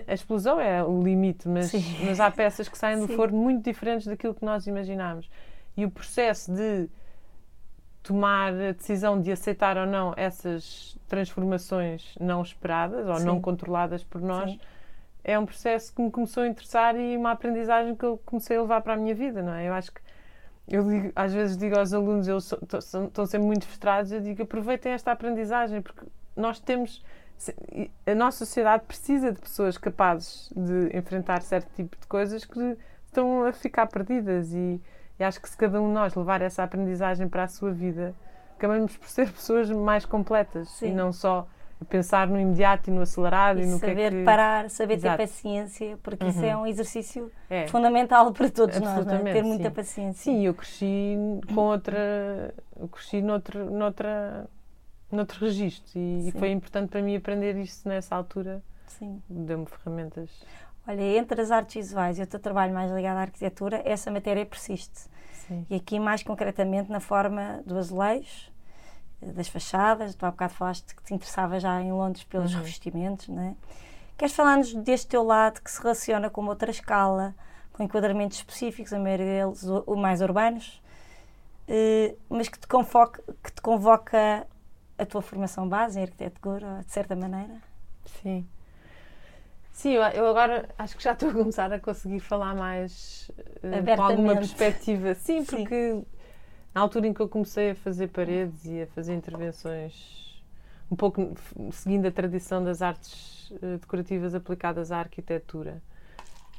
a 0.06 0.12
explosão 0.12 0.60
é 0.60 0.84
o 0.84 1.02
limite, 1.02 1.48
mas, 1.48 1.72
mas 2.04 2.20
há 2.20 2.30
peças 2.30 2.68
que 2.68 2.76
saem 2.76 2.98
do 2.98 3.08
forno 3.08 3.38
muito 3.38 3.64
diferentes 3.64 4.06
daquilo 4.06 4.34
que 4.34 4.44
nós 4.44 4.66
imaginamos. 4.66 5.30
E 5.76 5.84
o 5.84 5.90
processo 5.90 6.52
de 6.52 6.88
tomar 8.02 8.52
a 8.52 8.72
decisão 8.72 9.20
de 9.20 9.30
aceitar 9.30 9.76
ou 9.76 9.86
não 9.86 10.14
essas 10.16 10.98
transformações 11.06 12.14
não 12.18 12.42
esperadas 12.42 13.06
ou 13.06 13.16
Sim. 13.16 13.24
não 13.24 13.40
controladas 13.40 14.02
por 14.02 14.20
nós 14.20 14.50
Sim. 14.50 14.60
é 15.22 15.38
um 15.38 15.44
processo 15.44 15.94
que 15.94 16.00
me 16.00 16.10
começou 16.10 16.42
a 16.42 16.48
interessar 16.48 16.96
e 16.96 17.16
uma 17.16 17.32
aprendizagem 17.32 17.94
que 17.94 18.04
eu 18.04 18.20
comecei 18.24 18.56
a 18.56 18.62
levar 18.62 18.80
para 18.80 18.94
a 18.94 18.96
minha 18.96 19.14
vida, 19.14 19.42
não 19.42 19.52
é? 19.52 19.68
Eu 19.68 19.74
acho 19.74 19.92
que 19.92 20.00
eu 20.68 20.84
digo, 20.84 21.12
às 21.16 21.34
vezes 21.34 21.56
digo 21.56 21.76
aos 21.76 21.92
alunos, 21.92 22.28
eles 22.28 22.52
estão 22.52 23.26
sempre 23.26 23.46
muito 23.46 23.66
frustrados, 23.66 24.12
eu 24.12 24.20
digo 24.20 24.42
aproveitem 24.42 24.92
esta 24.92 25.10
aprendizagem 25.12 25.82
porque 25.82 26.06
nós 26.36 26.60
temos 26.60 27.02
a 28.06 28.14
nossa 28.14 28.44
sociedade 28.44 28.84
precisa 28.86 29.32
de 29.32 29.40
pessoas 29.40 29.78
capazes 29.78 30.50
de 30.54 30.96
enfrentar 30.96 31.42
certo 31.42 31.70
tipo 31.74 31.96
de 31.98 32.06
coisas 32.06 32.44
que 32.44 32.76
estão 33.06 33.44
a 33.44 33.52
ficar 33.52 33.86
perdidas 33.86 34.52
e, 34.52 34.80
e 35.18 35.24
acho 35.24 35.40
que 35.40 35.48
se 35.48 35.56
cada 35.56 35.80
um 35.80 35.88
de 35.88 35.94
nós 35.94 36.14
levar 36.14 36.42
essa 36.42 36.62
aprendizagem 36.62 37.28
para 37.28 37.44
a 37.44 37.48
sua 37.48 37.72
vida, 37.72 38.14
acabamos 38.56 38.96
por 38.96 39.08
ser 39.08 39.30
pessoas 39.32 39.70
mais 39.70 40.04
completas 40.04 40.68
Sim. 40.70 40.88
e 40.88 40.92
não 40.92 41.12
só 41.12 41.46
pensar 41.88 42.26
no 42.28 42.38
imediato 42.38 42.90
e 42.90 42.92
no 42.92 43.00
acelerado 43.00 43.58
e, 43.58 43.62
E 43.62 43.66
no 43.66 43.78
saber 43.78 43.94
que 43.96 44.02
é 44.02 44.10
que... 44.10 44.24
parar, 44.24 44.68
saber 44.68 44.94
Exato. 44.94 45.16
ter 45.16 45.22
paciência, 45.26 45.98
porque 46.02 46.26
isso 46.26 46.44
é 46.44 46.54
um 46.54 46.66
exercício 46.66 47.32
É. 47.48 47.66
fundamental 47.68 48.30
para 48.32 48.50
todos 48.50 48.78
nós, 48.78 49.06
é? 49.06 49.32
Ter 49.32 49.42
muita 49.42 49.70
sim. 49.70 49.74
paciência. 49.74 50.22
Sim, 50.32 50.44
eu 50.44 50.52
cresci 50.52 51.16
com 51.54 51.60
outra. 51.62 52.54
Eu 52.78 52.86
cresci 52.86 53.22
noutro, 53.22 53.70
noutra, 53.70 54.46
noutro 55.10 55.44
registro 55.44 55.98
e, 55.98 56.28
e 56.28 56.32
foi 56.32 56.50
importante 56.50 56.90
para 56.90 57.02
mim 57.02 57.16
aprender 57.16 57.56
isso 57.56 57.88
nessa 57.88 58.14
altura. 58.14 58.62
Sim. 58.86 59.22
Deu-me 59.28 59.66
ferramentas. 59.66 60.30
Olha, 60.86 61.02
entre 61.18 61.40
as 61.40 61.50
artes 61.50 61.74
visuais 61.86 62.18
e 62.18 62.22
o 62.22 62.26
teu 62.26 62.40
trabalho 62.40 62.72
mais 62.74 62.90
ligado 62.90 63.18
à 63.18 63.20
arquitetura, 63.22 63.82
essa 63.84 64.10
matéria 64.10 64.44
persiste. 64.46 65.08
Sim. 65.46 65.66
E 65.70 65.74
aqui, 65.76 65.98
mais 65.98 66.22
concretamente, 66.22 66.90
na 66.90 67.00
forma 67.00 67.60
do 67.66 67.76
azulejo, 67.78 68.50
eh, 69.22 69.26
das 69.32 69.48
fachadas. 69.48 70.14
Tu 70.14 70.24
há 70.26 70.30
bocado 70.30 70.54
falaste 70.54 70.94
que 70.94 71.02
te 71.02 71.14
interessava 71.14 71.60
já 71.60 71.80
em 71.80 71.92
Londres 71.92 72.24
pelos 72.24 72.52
Uhum. 72.52 72.58
revestimentos, 72.58 73.28
não 73.28 73.42
é? 73.42 73.54
Queres 74.16 74.34
falar-nos 74.34 74.74
deste 74.74 75.06
teu 75.08 75.22
lado 75.22 75.60
que 75.62 75.70
se 75.70 75.80
relaciona 75.82 76.28
com 76.30 76.40
uma 76.40 76.50
outra 76.50 76.70
escala, 76.70 77.34
com 77.72 77.82
enquadramentos 77.82 78.38
específicos, 78.38 78.92
a 78.92 78.98
maioria 78.98 79.44
deles 79.46 79.62
o- 79.64 79.84
o 79.86 79.96
mais 79.96 80.20
urbanos, 80.20 80.82
eh, 81.68 82.14
mas 82.28 82.48
que 82.48 82.58
te, 82.58 82.66
convoca, 82.66 83.22
que 83.42 83.52
te 83.52 83.62
convoca 83.62 84.46
a 85.00 85.06
tua 85.06 85.22
formação 85.22 85.68
base 85.68 85.98
em 85.98 86.02
arquitetura, 86.02 86.82
de 86.86 86.92
certa 86.92 87.16
maneira? 87.16 87.60
Sim. 88.22 88.46
Sim, 89.72 89.94
eu, 89.94 90.26
agora 90.26 90.68
acho 90.76 90.96
que 90.96 91.02
já 91.02 91.12
estou 91.12 91.30
a 91.30 91.32
começar 91.32 91.72
a 91.72 91.80
conseguir 91.80 92.20
falar 92.20 92.54
mais 92.54 93.30
eh, 93.62 93.96
com 93.96 94.02
alguma 94.02 94.34
perspectiva. 94.34 95.14
Sim, 95.16 95.42
Sim. 95.44 95.64
porque 95.64 96.02
na 96.74 96.82
altura 96.82 97.06
em 97.06 97.14
que 97.14 97.20
eu 97.20 97.28
comecei 97.28 97.70
a 97.70 97.74
fazer 97.74 98.08
paredes 98.08 98.66
e 98.66 98.82
a 98.82 98.86
fazer 98.88 99.14
intervenções, 99.14 100.44
um 100.90 100.96
pouco 100.96 101.34
seguindo 101.72 102.06
a 102.06 102.10
tradição 102.10 102.62
das 102.62 102.82
artes 102.82 103.52
eh, 103.62 103.78
decorativas 103.78 104.34
aplicadas 104.34 104.92
à 104.92 104.98
arquitetura, 104.98 105.82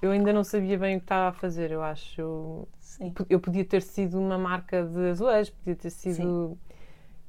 eu 0.01 0.10
ainda 0.10 0.33
não 0.33 0.43
sabia 0.43 0.79
bem 0.79 0.95
o 0.95 1.00
que 1.00 1.05
estava 1.05 1.29
a 1.29 1.33
fazer, 1.33 1.69
eu 1.69 1.83
acho. 1.83 2.19
Eu, 2.19 2.67
Sim. 2.79 3.13
eu 3.29 3.39
podia 3.39 3.63
ter 3.63 3.83
sido 3.83 4.19
uma 4.19 4.38
marca 4.38 4.83
de 4.83 5.12
azulejos, 5.12 5.51
podia 5.51 5.75
ter 5.75 5.91
sido. 5.91 6.57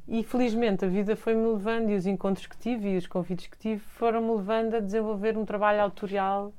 E 0.09 0.23
felizmente 0.25 0.85
a 0.85 0.89
vida 0.89 1.15
foi-me 1.15 1.47
levando 1.47 1.91
e 1.91 1.95
os 1.95 2.07
encontros 2.07 2.47
que 2.47 2.57
tive 2.57 2.91
e 2.91 2.97
os 2.97 3.07
convites 3.07 3.47
que 3.47 3.57
tive 3.57 3.81
foram-me 3.81 4.33
levando 4.33 4.75
a 4.75 4.81
desenvolver 4.81 5.39
um 5.39 5.45
trabalho 5.45 5.81
autorial 5.81 6.53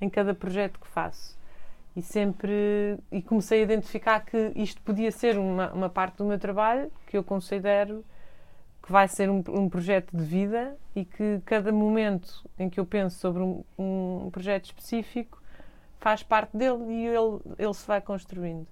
em 0.00 0.10
cada 0.10 0.34
projeto 0.34 0.78
que 0.78 0.86
faço. 0.86 1.38
E 1.96 2.02
sempre. 2.02 2.98
E 3.10 3.22
comecei 3.22 3.60
a 3.60 3.62
identificar 3.62 4.20
que 4.20 4.52
isto 4.56 4.80
podia 4.82 5.10
ser 5.10 5.38
uma, 5.38 5.72
uma 5.72 5.88
parte 5.88 6.18
do 6.18 6.24
meu 6.24 6.38
trabalho 6.38 6.90
que 7.06 7.16
eu 7.16 7.24
considero 7.24 8.04
que 8.82 8.90
vai 8.90 9.06
ser 9.06 9.30
um, 9.30 9.42
um 9.48 9.68
projeto 9.68 10.14
de 10.16 10.24
vida 10.24 10.76
e 10.94 11.04
que 11.04 11.40
cada 11.44 11.70
momento 11.70 12.44
em 12.58 12.68
que 12.68 12.80
eu 12.80 12.84
penso 12.84 13.18
sobre 13.18 13.42
um, 13.42 13.62
um 13.78 14.28
projeto 14.30 14.66
específico 14.66 15.40
faz 16.00 16.22
parte 16.22 16.56
dele 16.56 16.84
e 16.88 17.06
ele, 17.06 17.40
ele 17.58 17.74
se 17.74 17.86
vai 17.86 18.00
construindo. 18.00 18.66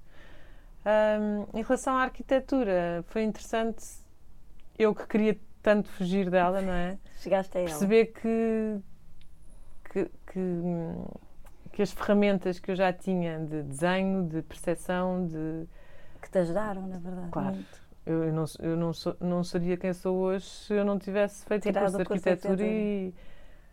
Ahm, 0.84 1.46
em 1.54 1.62
relação 1.62 1.96
à 1.96 2.02
arquitetura, 2.02 3.04
foi 3.08 3.22
interessante, 3.22 3.84
eu 4.80 4.94
que 4.94 5.06
queria 5.06 5.38
tanto 5.62 5.88
fugir 5.90 6.30
dela, 6.30 6.60
não 6.62 6.72
é? 6.72 6.99
Chegaste 7.18 7.58
a 7.58 7.60
ela. 7.60 7.68
Perceber 7.68 8.06
que, 8.06 8.80
que, 9.92 10.10
que, 10.32 10.38
hum, 10.38 11.04
que 11.72 11.82
as 11.82 11.92
ferramentas 11.92 12.58
que 12.58 12.70
eu 12.70 12.76
já 12.76 12.92
tinha 12.92 13.38
de 13.38 13.62
desenho, 13.62 14.26
de 14.26 14.42
percepção, 14.42 15.26
de. 15.26 15.66
Que 16.22 16.30
te 16.30 16.38
ajudaram, 16.38 16.87
na 16.87 16.99
verdade. 16.99 17.30
Claro. 17.30 17.54
muito. 17.54 17.90
Eu, 18.06 18.25
eu 18.25 18.32
não, 18.32 18.44
eu 18.60 18.76
não, 18.76 18.92
sou, 18.94 19.16
não 19.20 19.44
seria 19.44 19.76
quem 19.76 19.92
sou 19.92 20.16
hoje 20.16 20.46
se 20.46 20.72
eu 20.72 20.84
não 20.84 20.99
tivesse 20.99 21.44
feito 21.44 21.62
o 21.62 21.68
Tirado 21.68 21.92
curso 21.92 21.96
de 21.99 22.02
o 22.02 22.06
curso 22.06 22.22
de 22.22 22.30
arquitetura 22.30 22.66
e 22.66 23.14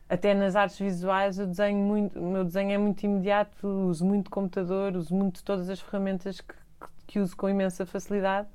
até 0.09 0.33
nas 0.33 0.55
artes 0.55 0.77
visuais 0.77 1.39
eu 1.39 1.47
desenho 1.47 1.79
muito, 1.79 2.19
o 2.19 2.29
meu 2.29 2.43
desenho 2.43 2.71
é 2.71 2.77
muito 2.77 3.03
imediato, 3.03 3.65
uso 3.65 4.05
muito 4.05 4.29
computador, 4.29 4.95
uso 4.95 5.15
muito 5.15 5.41
todas 5.43 5.69
as 5.69 5.79
ferramentas 5.79 6.41
que, 6.41 6.53
que, 6.53 6.87
que 7.07 7.19
uso 7.19 7.35
com 7.37 7.49
imensa 7.49 7.85
facilidade. 7.85 8.49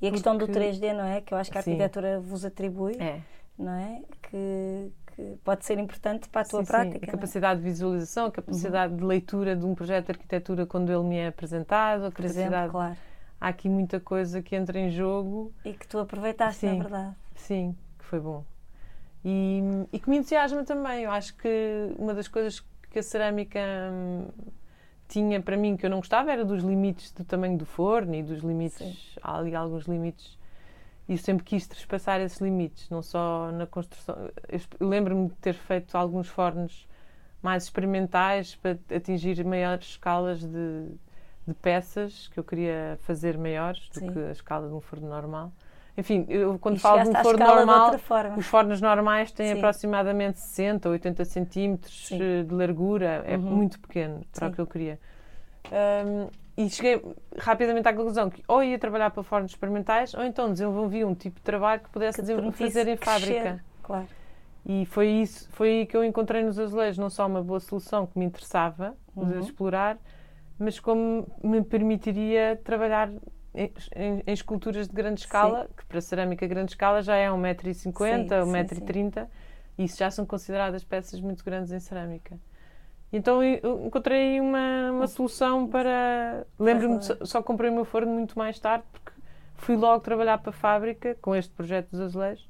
E 0.00 0.06
a 0.08 0.10
questão 0.10 0.36
do 0.36 0.46
Porque- 0.46 0.58
3D, 0.60 0.92
não 0.94 1.04
é? 1.04 1.20
Que 1.20 1.34
eu 1.34 1.38
acho 1.38 1.50
que 1.50 1.58
a 1.58 1.62
Sim. 1.62 1.72
arquitetura 1.72 2.20
vos 2.20 2.44
atribui, 2.44 2.96
É. 3.00 3.20
não 3.58 3.72
é? 3.72 4.02
Que, 4.22 4.90
que 5.14 5.36
pode 5.44 5.64
ser 5.66 5.78
importante 5.78 6.28
para 6.28 6.40
a 6.40 6.44
tua 6.44 6.60
Sim, 6.60 6.64
sim. 6.66 6.70
prática. 6.72 6.96
A 6.98 7.00
não 7.06 7.08
é? 7.08 7.12
capacidade 7.12 7.60
de 7.60 7.66
visualização, 7.66 8.26
a 8.26 8.30
capacidade 8.30 8.94
de 8.96 9.04
leitura 9.04 9.54
de 9.54 9.64
um 9.66 9.74
projeto 9.74 10.06
de 10.06 10.12
arquitetura 10.12 10.64
quando 10.64 10.90
ele 10.90 11.02
me 11.04 11.16
é 11.16 11.26
apresentado, 11.28 12.06
a 12.06 12.10
Por 12.10 12.24
exemplo, 12.24 12.50
capacidade. 12.52 12.70
claro. 12.72 12.96
Há 13.40 13.48
aqui 13.48 13.68
muita 13.68 13.98
coisa 14.00 14.42
que 14.42 14.54
entra 14.56 14.78
em 14.78 14.90
jogo, 14.90 15.52
E 15.64 15.72
que 15.72 15.86
tu 15.86 15.98
aproveitaste, 15.98 16.60
Sim. 16.60 16.76
na 16.78 16.82
verdade. 16.84 17.14
sim, 17.34 17.74
que 17.98 18.04
foi 18.04 18.20
bom. 18.20 18.44
E, 19.24 19.62
e 19.92 19.98
que 19.98 20.08
me 20.08 20.16
entusiasma 20.18 20.64
também. 20.64 21.04
Eu 21.04 21.10
acho 21.10 21.34
que 21.36 21.94
uma 21.98 22.14
das 22.14 22.26
coisas 22.28 22.62
que 22.90 22.98
a 22.98 23.02
cerâmica 23.02 23.58
hum, 23.92 24.26
tinha 25.10 25.42
para 25.42 25.56
mim 25.56 25.76
que 25.76 25.84
eu 25.84 25.90
não 25.90 25.98
gostava 25.98 26.30
era 26.30 26.44
dos 26.44 26.62
limites 26.62 27.12
do 27.12 27.24
tamanho 27.24 27.58
do 27.58 27.66
forno 27.66 28.14
e 28.14 28.22
dos 28.22 28.40
limites. 28.40 28.78
Sim. 28.78 28.96
Há 29.20 29.38
ali 29.38 29.54
alguns 29.54 29.84
limites. 29.84 30.38
E 31.08 31.12
eu 31.12 31.18
sempre 31.18 31.44
quis 31.44 31.66
trespassar 31.66 32.20
esses 32.20 32.40
limites, 32.40 32.88
não 32.88 33.02
só 33.02 33.50
na 33.50 33.66
construção. 33.66 34.16
Eu 34.48 34.88
lembro-me 34.88 35.28
de 35.28 35.34
ter 35.34 35.54
feito 35.54 35.96
alguns 35.96 36.28
fornos 36.28 36.88
mais 37.42 37.64
experimentais 37.64 38.54
para 38.54 38.78
atingir 38.94 39.44
maiores 39.44 39.88
escalas 39.88 40.40
de, 40.40 40.86
de 41.46 41.54
peças 41.54 42.28
que 42.28 42.38
eu 42.38 42.44
queria 42.44 42.96
fazer 43.02 43.36
maiores 43.36 43.88
do 43.88 43.98
Sim. 43.98 44.12
que 44.12 44.18
a 44.20 44.30
escala 44.30 44.68
de 44.68 44.74
um 44.74 44.80
forno 44.80 45.08
normal. 45.08 45.52
Enfim, 45.96 46.24
eu 46.28 46.58
quando 46.58 46.76
E 46.76 46.80
falo 46.80 47.02
de 47.02 47.08
um 47.08 47.14
forno 47.16 47.44
normal, 47.44 47.94
os 48.36 48.46
fornos 48.46 48.80
normais 48.80 49.32
têm 49.32 49.52
Sim. 49.52 49.58
aproximadamente 49.58 50.38
60 50.38 50.88
ou 50.88 50.92
80 50.92 51.24
centímetros 51.24 52.08
Sim. 52.08 52.20
eh, 52.20 52.42
de 52.44 52.54
largura, 52.54 53.22
é 53.26 53.36
Uhum. 53.36 53.50
muito 53.56 53.78
pequeno 53.80 54.24
para 54.32 54.46
Sim. 54.46 54.52
o 54.52 54.54
que 54.54 54.60
eu 54.60 54.66
queria. 54.66 54.98
Ahm, 55.72 56.28
e 56.56 56.68
cheguei 56.68 57.00
rapidamente 57.38 57.88
à 57.88 57.94
conclusão 57.94 58.28
que 58.28 58.42
ou 58.46 58.62
ia 58.62 58.78
trabalhar 58.78 59.10
para 59.10 59.22
fornos 59.22 59.50
experimentais 59.52 60.14
ou 60.14 60.22
então 60.24 60.50
desenvolvia 60.52 61.06
um 61.06 61.14
tipo 61.14 61.36
de 61.36 61.42
trabalho 61.42 61.80
que 61.80 61.88
pudesse 61.90 62.20
Que 62.20 62.52
fazer 62.52 62.88
em 62.88 62.96
fábrica. 62.96 63.60
Claro. 63.82 64.08
E 64.66 64.84
foi 64.86 65.08
isso, 65.08 65.48
foi 65.52 65.68
aí 65.70 65.86
que 65.86 65.96
eu 65.96 66.04
encontrei 66.04 66.42
nos 66.44 66.58
azulejos 66.58 66.98
não 66.98 67.08
só 67.08 67.26
uma 67.26 67.42
boa 67.42 67.60
solução 67.60 68.06
que 68.06 68.18
me 68.18 68.24
interessava 68.26 68.94
de 69.16 69.22
Uhum. 69.22 69.40
explorar, 69.40 69.98
mas 70.58 70.78
como 70.78 71.26
me 71.42 71.62
permitiria 71.62 72.60
trabalhar 72.62 73.10
em, 73.54 73.72
em- 73.96 74.32
esculturas 74.32 74.88
de 74.88 74.94
grande 74.94 75.20
escala, 75.20 75.68
que 75.76 75.84
para 75.86 76.00
cerâmica 76.00 76.46
grande 76.46 76.72
escala 76.72 77.02
já 77.02 77.16
é 77.16 77.28
1,50m, 77.28 78.44
Sim, 78.44 78.52
1,30m, 78.52 79.26
e 79.78 79.84
isso 79.84 79.98
já 79.98 80.10
são 80.10 80.24
consideradas 80.26 80.84
peças 80.84 81.20
muito 81.20 81.44
grandes 81.44 81.72
em 81.72 81.80
cerâmica. 81.80 82.38
Então 83.12 83.42
eu 83.42 83.84
encontrei 83.86 84.40
uma, 84.40 84.92
uma 84.92 85.06
solução 85.08 85.66
para. 85.66 86.46
Lembro-me, 86.58 87.02
só, 87.02 87.16
só 87.24 87.42
comprei 87.42 87.68
o 87.70 87.74
meu 87.74 87.84
forno 87.84 88.12
muito 88.12 88.38
mais 88.38 88.58
tarde, 88.60 88.84
porque 88.92 89.10
fui 89.56 89.76
logo 89.76 90.00
trabalhar 90.00 90.38
para 90.38 90.50
a 90.50 90.52
fábrica 90.52 91.16
com 91.20 91.34
este 91.34 91.52
projeto 91.52 91.90
dos 91.90 92.00
azulejos. 92.00 92.48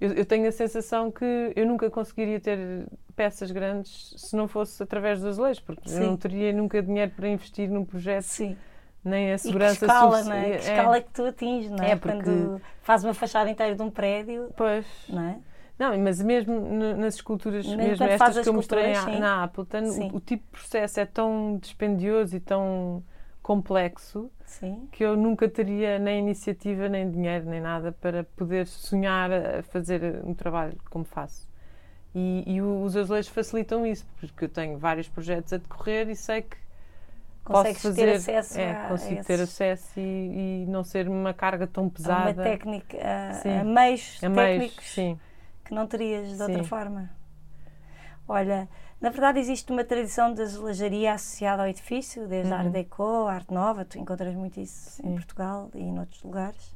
Eu, 0.00 0.12
eu 0.12 0.26
tenho 0.26 0.46
a 0.46 0.52
sensação 0.52 1.10
que 1.10 1.52
eu 1.56 1.64
nunca 1.66 1.88
conseguiria 1.88 2.38
ter 2.38 2.86
peças 3.16 3.50
grandes 3.50 4.12
se 4.18 4.36
não 4.36 4.46
fosse 4.46 4.82
através 4.82 5.20
dos 5.20 5.28
azulejos, 5.28 5.60
porque 5.60 5.88
Sim. 5.88 5.96
eu 6.02 6.10
não 6.10 6.16
teria 6.16 6.52
nunca 6.52 6.82
dinheiro 6.82 7.12
para 7.12 7.28
investir 7.28 7.70
num 7.70 7.84
projeto, 7.86 8.24
Sim. 8.24 8.56
Nem 9.04 9.30
a 9.30 9.34
E 9.34 9.36
que 9.36 9.42
segurança 9.42 9.84
escala, 9.84 10.10
sufici- 10.18 10.28
não 10.30 10.36
é? 10.36 10.44
Que 10.44 10.50
é. 10.52 10.56
escala 10.56 10.96
é 10.96 11.00
que 11.00 11.10
tu 11.10 11.24
atinges, 11.26 11.70
não 11.70 11.84
é? 11.84 11.90
É, 11.90 11.96
porque- 11.96 12.16
Quando 12.22 12.62
fazes 12.82 13.04
uma 13.04 13.14
fachada 13.14 13.50
inteira 13.50 13.74
de 13.74 13.82
um 13.82 13.90
prédio, 13.90 14.50
Pois. 14.56 14.86
não 15.08 15.22
é? 15.22 15.38
Não, 15.78 15.98
mas 15.98 16.22
mesmo 16.22 16.60
nas 16.96 17.16
esculturas, 17.16 17.66
mesmo 17.66 17.98
quando 17.98 18.02
estas 18.10 18.18
faz 18.18 18.36
as 18.38 18.42
que 18.44 18.48
eu 18.48 18.54
mostrei 18.54 18.94
sim. 18.94 19.18
na 19.18 19.42
Sim. 19.90 20.10
o, 20.12 20.16
o 20.16 20.20
tipo 20.20 20.44
de 20.44 20.50
processo 20.52 21.00
é 21.00 21.04
tão 21.06 21.58
dispendioso 21.60 22.36
e 22.36 22.40
tão 22.40 23.02
complexo 23.42 24.30
Sim. 24.46 24.88
que 24.90 25.04
eu 25.04 25.16
nunca 25.16 25.48
teria 25.48 25.98
nem 25.98 26.18
iniciativa, 26.20 26.88
nem 26.88 27.10
dinheiro, 27.10 27.44
nem 27.46 27.60
nada 27.60 27.92
para 27.92 28.24
poder 28.36 28.66
sonhar 28.66 29.30
a 29.30 29.62
fazer 29.64 30.20
um 30.24 30.32
trabalho 30.32 30.76
como 30.90 31.04
faço. 31.04 31.46
E, 32.14 32.44
e 32.46 32.62
os 32.62 32.96
azulejos 32.96 33.30
facilitam 33.30 33.84
isso, 33.84 34.06
porque 34.18 34.44
eu 34.44 34.48
tenho 34.48 34.78
vários 34.78 35.08
projetos 35.08 35.52
a 35.52 35.56
decorrer 35.56 36.08
e 36.08 36.14
sei 36.16 36.42
que 36.42 36.56
Consegues 37.44 37.82
posso 37.82 37.88
fazer, 37.88 38.06
ter 38.06 38.14
acesso 38.14 38.58
é, 38.58 38.70
a, 38.70 38.88
consigo 38.88 39.20
a 39.20 39.24
ter 39.24 39.40
acesso 39.40 40.00
e, 40.00 40.62
e 40.62 40.66
não 40.66 40.82
ser 40.82 41.08
uma 41.08 41.34
carga 41.34 41.66
tão 41.66 41.90
pesada. 41.90 42.30
uma 42.30 42.42
técnica, 42.42 42.96
a, 42.98 43.60
a 43.60 43.64
meios 43.64 44.18
a 44.24 44.28
meios, 44.30 44.62
técnicos 44.62 44.94
sim. 44.94 45.20
que 45.62 45.74
não 45.74 45.86
terias 45.86 46.34
de 46.36 46.42
outra 46.42 46.62
Sim. 46.62 46.68
forma. 46.68 47.10
Olha, 48.26 48.66
na 48.98 49.10
verdade 49.10 49.38
existe 49.38 49.70
uma 49.70 49.84
tradição 49.84 50.32
de 50.32 50.40
azulejaria 50.40 51.12
associada 51.12 51.62
ao 51.62 51.68
edifício, 51.68 52.26
desde 52.26 52.50
a 52.50 52.56
Art 52.56 52.66
Uhum. 52.66 52.72
Deco, 52.72 53.26
a 53.26 53.34
Arte 53.34 53.52
Nova, 53.52 53.84
tu 53.84 53.98
encontras 53.98 54.34
muito 54.34 54.58
isso 54.58 55.02
em 55.02 55.10
Sim. 55.10 55.14
Portugal 55.14 55.70
e 55.74 55.82
em 55.82 55.98
outros 55.98 56.22
lugares, 56.22 56.74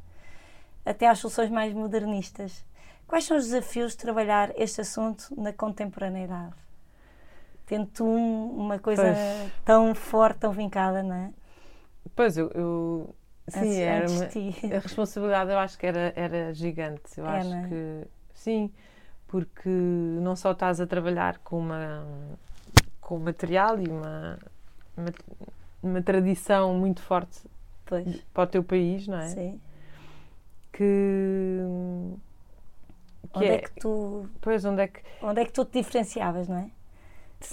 até 0.84 1.06
às 1.08 1.18
soluções 1.18 1.50
mais 1.50 1.72
modernistas. 1.72 2.62
Quais 3.06 3.24
são 3.24 3.38
os 3.38 3.44
desafios 3.44 3.92
de 3.92 3.98
trabalhar 3.98 4.52
este 4.54 4.82
assunto 4.82 5.32
na 5.34 5.50
contemporaneidade? 5.50 6.52
Tendo 7.68 8.04
um- 8.04 8.50
uma 8.58 8.78
coisa 8.78 9.04
Pois. 9.04 9.52
tão 9.64 9.94
forte, 9.94 10.40
tão 10.40 10.52
vincada, 10.52 11.02
não 11.02 11.14
é? 11.14 11.32
Pois, 12.14 12.36
eu, 12.36 12.50
eu, 12.54 13.14
Sim, 13.48 13.58
antes, 13.62 13.82
era 13.82 14.08
antes 14.08 14.10
uma-. 14.10 14.32
A 14.70 14.78
responsabilidade 14.80 15.50
eu 15.50 15.58
acho 15.58 15.78
que 15.78 15.86
era, 15.86 16.12
era 16.16 16.52
gigante. 16.54 17.18
Eu 17.18 17.26
É, 17.26 17.30
acho 17.38 17.50
é? 17.54 17.68
que 17.68 18.06
sim, 18.34 18.70
porque 19.28 19.68
não 19.68 20.36
só 20.36 20.52
estás 20.52 20.80
a 20.80 20.86
trabalhar 20.86 21.38
com 21.40 21.58
uma 21.60 22.04
com 23.00 23.18
material 23.18 23.80
e 23.80 23.88
uma, 23.88 24.38
uma, 24.96 25.12
uma 25.82 26.02
tradição 26.02 26.74
muito 26.74 27.02
forte 27.02 27.40
Pois, 27.86 28.24
para 28.34 28.44
o 28.44 28.46
teu 28.46 28.64
país, 28.64 29.06
não 29.08 29.18
é? 29.18 29.30
sim. 29.34 29.60
Que, 30.72 31.58
que 33.32 33.44
Onde 33.44 33.52
é, 33.54 33.56
é, 33.56 33.58
que 33.58 33.70
tu, 33.80 34.28
pois 34.40 34.64
onde 34.64 34.82
é 34.82 34.88
que 34.88 35.00
onde 35.20 35.40
é 35.42 35.44
que 35.44 35.52
tu 35.52 35.64
te 35.64 35.78
diferenciavas, 35.78 36.48
não 36.48 36.58
é? 36.58 36.70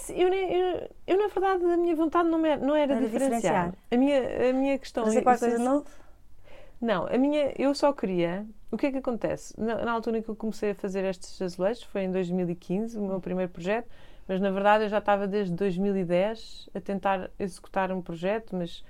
Eu, 0.09 0.27
eu, 0.33 0.89
eu, 1.07 1.17
na 1.17 1.27
verdade 1.27 1.63
a 1.65 1.77
minha 1.77 1.95
vontade 1.95 2.27
não 2.29 2.43
era, 2.45 2.57
não 2.65 2.75
era 2.75 2.93
Era 2.93 3.05
diferenciar. 3.05 3.71
diferenciar. 3.71 3.73
A 3.91 3.97
minha 3.97 4.49
a 4.49 4.53
minha 4.53 4.79
questão 4.79 5.03
Fazer 5.05 5.19
é- 5.19 5.21
qualquer 5.21 5.45
é- 5.45 5.49
coisa 5.51 5.63
novo? 5.63 5.85
Não, 6.81 7.07
a 7.07 7.17
minha, 7.17 7.53
eu 7.57 7.73
só 7.73 7.93
queria. 7.93 8.45
O 8.71 8.77
que 8.77 8.87
é 8.87 8.91
que 8.91 8.97
acontece? 8.97 9.59
Na, 9.59 9.85
na 9.85 9.91
altura 9.91 10.17
em 10.17 10.21
que 10.21 10.29
eu 10.29 10.35
comecei 10.35 10.71
a 10.71 10.75
fazer 10.75 11.05
estes 11.05 11.41
azulejos, 11.41 11.83
foi 11.83 12.03
em 12.03 12.11
2015, 12.11 12.97
o 12.97 13.01
meu 13.01 13.21
primeiro 13.21 13.51
projeto, 13.51 13.87
mas 14.27 14.41
na 14.41 14.51
verdade 14.51 14.83
eu 14.85 14.89
já 14.89 14.97
estava 14.97 15.27
desde 15.27 15.53
2010 15.53 16.69
a 16.75 16.81
tentar 16.81 17.29
executar 17.39 17.91
um 17.91 18.01
projeto, 18.01 18.55
mas 18.55 18.83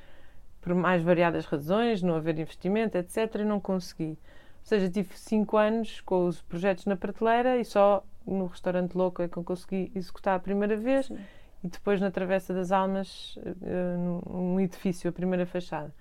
por 0.61 0.73
mais 0.73 1.03
variadas 1.03 1.45
razões, 1.45 2.01
não 2.01 2.15
haver 2.15 2.37
investimento, 2.39 2.97
etc., 2.97 3.35
e 3.41 3.45
não 3.45 3.59
consegui. 3.59 4.11
Ou 4.11 4.17
seja, 4.63 4.89
tive 4.89 5.15
cinco 5.15 5.57
anos 5.57 6.01
com 6.01 6.25
os 6.27 6.41
projetos 6.41 6.85
na 6.85 6.95
prateleira 6.95 7.57
e 7.57 7.63
só 7.65 8.03
no 8.25 8.48
restaurante 8.48 8.94
louco 8.96 9.22
é 9.22 9.27
que 9.27 9.38
eu 9.38 9.44
consegui 9.44 9.91
executar 9.96 10.36
a 10.36 10.39
primeira 10.39 10.77
vez 10.77 11.08
Sim. 11.08 11.17
e 11.63 11.67
depois 11.67 12.00
na 12.01 12.12
Travessa 12.12 12.53
das 12.53 12.72
Almas, 12.72 13.38
num 14.27 14.60
edifício, 14.60 15.10
a 15.10 15.13
primeira 15.13 15.46
fachada. 15.46 15.94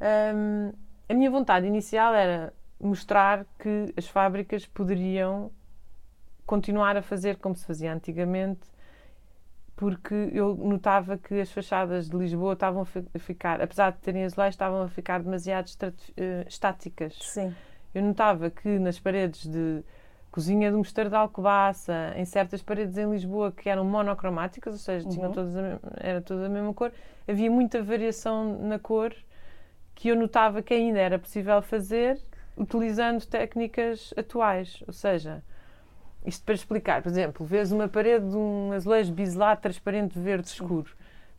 Hum, 0.00 0.72
a 1.08 1.14
minha 1.14 1.30
vontade 1.30 1.66
inicial 1.66 2.14
era 2.14 2.52
mostrar 2.80 3.46
que 3.58 3.92
as 3.96 4.08
fábricas 4.08 4.66
poderiam 4.66 5.52
continuar 6.46 6.96
a 6.96 7.02
fazer 7.02 7.36
como 7.38 7.54
se 7.54 7.64
fazia 7.66 7.92
antigamente, 7.92 8.60
porque 9.76 10.14
eu 10.32 10.54
notava 10.56 11.16
que 11.18 11.40
as 11.40 11.50
fachadas 11.50 12.08
de 12.08 12.16
Lisboa 12.16 12.52
estavam 12.52 12.82
a 12.82 12.84
fi- 12.84 13.04
a 13.14 13.18
ficar, 13.18 13.60
apesar 13.60 13.92
de 13.92 13.98
terem 13.98 14.24
azulejos, 14.24 14.54
estavam 14.54 14.82
a 14.82 14.88
ficar 14.88 15.22
demasiado 15.22 15.66
eh, 16.16 16.44
estáticas. 16.46 17.14
Sim, 17.18 17.54
Eu 17.94 18.02
notava 18.02 18.50
que 18.50 18.78
nas 18.78 18.98
paredes 19.00 19.46
de 19.46 19.82
cozinha 20.32 20.72
do 20.72 20.78
Mosteiro 20.78 21.10
de 21.10 21.16
Alcobaça, 21.16 22.12
em 22.16 22.24
certas 22.24 22.62
paredes 22.62 22.96
em 22.98 23.08
Lisboa 23.10 23.52
que 23.52 23.68
eram 23.68 23.84
monocromáticas, 23.84 24.72
ou 24.74 24.80
seja, 24.80 25.06
tinham 25.08 25.28
Uhum. 25.28 25.32
todas 25.32 25.56
a, 25.56 25.78
era 26.00 26.20
toda 26.22 26.46
a 26.46 26.48
mesma 26.48 26.74
cor, 26.74 26.92
havia 27.28 27.50
muita 27.50 27.82
variação 27.82 28.58
na 28.60 28.78
cor 28.78 29.14
que 29.94 30.08
eu 30.08 30.16
notava 30.16 30.62
que 30.62 30.74
ainda 30.74 30.98
era 30.98 31.18
possível 31.18 31.62
fazer 31.62 32.18
utilizando 32.56 33.24
técnicas 33.26 34.12
atuais. 34.16 34.82
Ou 34.86 34.92
seja, 34.92 35.42
isto 36.24 36.44
para 36.44 36.54
explicar, 36.54 37.02
por 37.02 37.08
exemplo, 37.10 37.44
vês 37.46 37.72
uma 37.72 37.88
parede 37.88 38.28
de 38.30 38.36
um 38.36 38.72
azulejo 38.72 39.12
biselado 39.12 39.60
transparente 39.60 40.18
verde 40.18 40.48
escuro. 40.48 40.90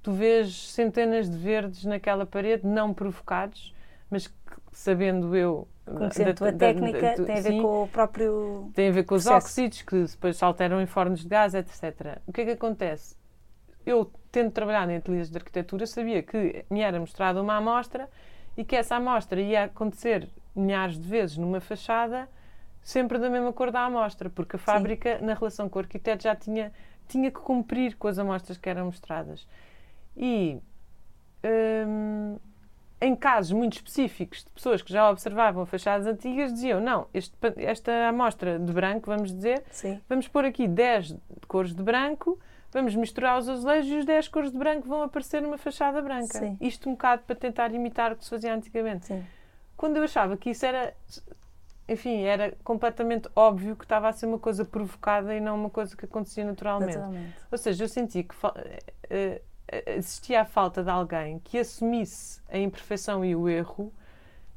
Tu 0.04 0.12
vês 0.12 0.54
centenas 0.72 1.30
de 1.30 1.38
verdes 1.38 1.86
naquela 1.86 2.26
parede, 2.26 2.68
não 2.68 2.94
provocados, 2.94 3.74
mas 4.14 4.34
sabendo 4.72 5.36
eu. 5.36 5.68
conhecendo 5.86 6.26
da- 6.28 6.32
a 6.32 6.34
tua 6.36 6.52
da- 6.54 6.58
técnica, 6.58 7.02
da- 7.18 7.26
tem 7.26 7.38
a 7.38 7.42
ver 7.42 7.52
sim, 7.52 7.62
com 7.62 7.84
o 7.84 7.88
próprio. 7.90 8.72
tem 8.74 8.88
a 8.88 8.92
ver 8.92 9.04
com 9.04 9.16
os 9.16 9.24
processo. 9.26 9.46
óxidos 9.48 9.82
que 9.82 10.04
depois 10.06 10.38
se 10.38 10.46
alteram 10.46 10.82
em 10.82 10.86
fornos 10.86 11.20
de 11.22 11.28
gás, 11.28 11.54
etc. 11.54 12.22
O 12.26 12.32
que 12.32 12.42
é 12.42 12.46
que 12.46 12.52
acontece? 12.52 13.18
Eu, 13.86 14.10
tendo 14.32 14.50
trabalhado 14.52 14.92
em 14.92 14.96
ateliês 14.96 15.30
de 15.30 15.38
arquitetura, 15.38 15.86
sabia 15.86 16.24
que 16.24 16.66
me 16.70 16.80
era 16.80 16.98
mostrada 17.00 17.42
uma 17.42 17.58
amostra 17.58 18.10
e 18.56 18.64
que 18.64 18.78
essa 18.78 18.96
amostra 18.96 19.42
ia 19.42 19.66
acontecer 19.66 20.30
milhares 20.56 20.98
de 20.98 21.06
vezes 21.08 21.36
numa 21.38 21.60
fachada, 21.60 22.30
sempre 22.82 23.18
da 23.20 23.30
mesma 23.30 23.52
cor 23.52 23.72
da 23.72 23.82
amostra, 23.86 24.30
porque 24.30 24.56
a 24.56 24.60
fábrica, 24.60 25.20
na 25.22 25.34
relação 25.34 25.68
com 25.68 25.80
o 25.80 25.82
arquiteto, 25.82 26.24
já 26.24 26.34
tinha, 26.36 26.72
tinha 27.10 27.30
que 27.30 27.40
cumprir 27.42 27.98
com 27.98 28.08
as 28.08 28.18
amostras 28.18 28.58
que 28.58 28.70
eram 28.70 28.86
mostradas. 28.86 29.46
E 30.16 30.62
hum, 31.88 32.38
em 33.04 33.16
casos 33.16 33.52
muito 33.52 33.74
específicos 33.74 34.44
de 34.46 34.50
pessoas 34.52 34.82
que 34.82 34.92
já 34.92 35.10
observavam 35.10 35.66
fachadas 35.66 36.08
antigas, 36.08 36.54
diziam: 36.54 36.80
não, 36.80 37.08
este 37.14 37.36
esta 37.58 38.08
amostra 38.08 38.58
de 38.58 38.72
branco, 38.72 39.08
vamos 39.08 39.34
dizer, 39.34 39.64
Sim, 39.70 40.00
vamos 40.08 40.28
pôr 40.28 40.46
aqui 40.46 40.68
10 40.68 41.16
cores 41.48 41.76
de 41.76 41.84
branco, 41.84 42.40
vamos 42.72 42.96
misturar 42.96 43.38
os 43.38 43.50
azulejos 43.50 43.92
e 43.92 43.96
os 43.98 44.06
10 44.06 44.28
cores 44.30 44.52
de 44.52 44.58
branco 44.58 44.88
vão 44.88 45.04
aparecer 45.04 45.42
numa 45.42 45.58
fachada 45.58 46.02
branca. 46.02 46.40
Sim. 46.40 46.58
Isto 46.62 46.90
um 46.90 46.94
bocado 46.94 47.24
para 47.28 47.36
tentar 47.36 47.74
imitar 47.74 48.14
o 48.14 48.16
que 48.16 48.24
se 48.24 48.30
fazia 48.30 48.56
antigamente. 48.56 49.08
sim. 49.08 49.24
Quando 49.76 49.98
eu 49.98 50.04
achava 50.04 50.38
que 50.38 50.52
isso 50.52 50.66
era, 50.66 50.94
enfim, 51.90 52.22
era 52.22 52.54
completamente 52.64 53.28
óbvio 53.36 53.76
que 53.76 53.84
estava 53.84 54.08
a 54.08 54.14
ser 54.14 54.28
uma 54.28 54.40
coisa 54.40 54.64
provocada 54.64 55.36
e 55.36 55.42
não 55.42 55.56
uma 55.56 55.70
coisa 55.70 55.98
que 55.98 56.06
acontecia 56.06 56.46
naturalmente. 56.46 56.96
Naturalmente. 56.96 57.36
Ou 57.52 57.58
seja, 57.58 57.84
eu 57.84 57.90
senti 57.90 58.24
que 58.24 58.36
eh, 59.10 59.42
existia 59.86 60.42
a 60.42 60.46
falta 60.46 60.84
de 60.84 60.90
alguém 60.90 61.40
que 61.40 61.58
assumisse 61.58 62.42
a 62.52 62.58
imperfeição 62.58 63.24
e 63.24 63.36
o 63.36 63.48
erro 63.50 63.92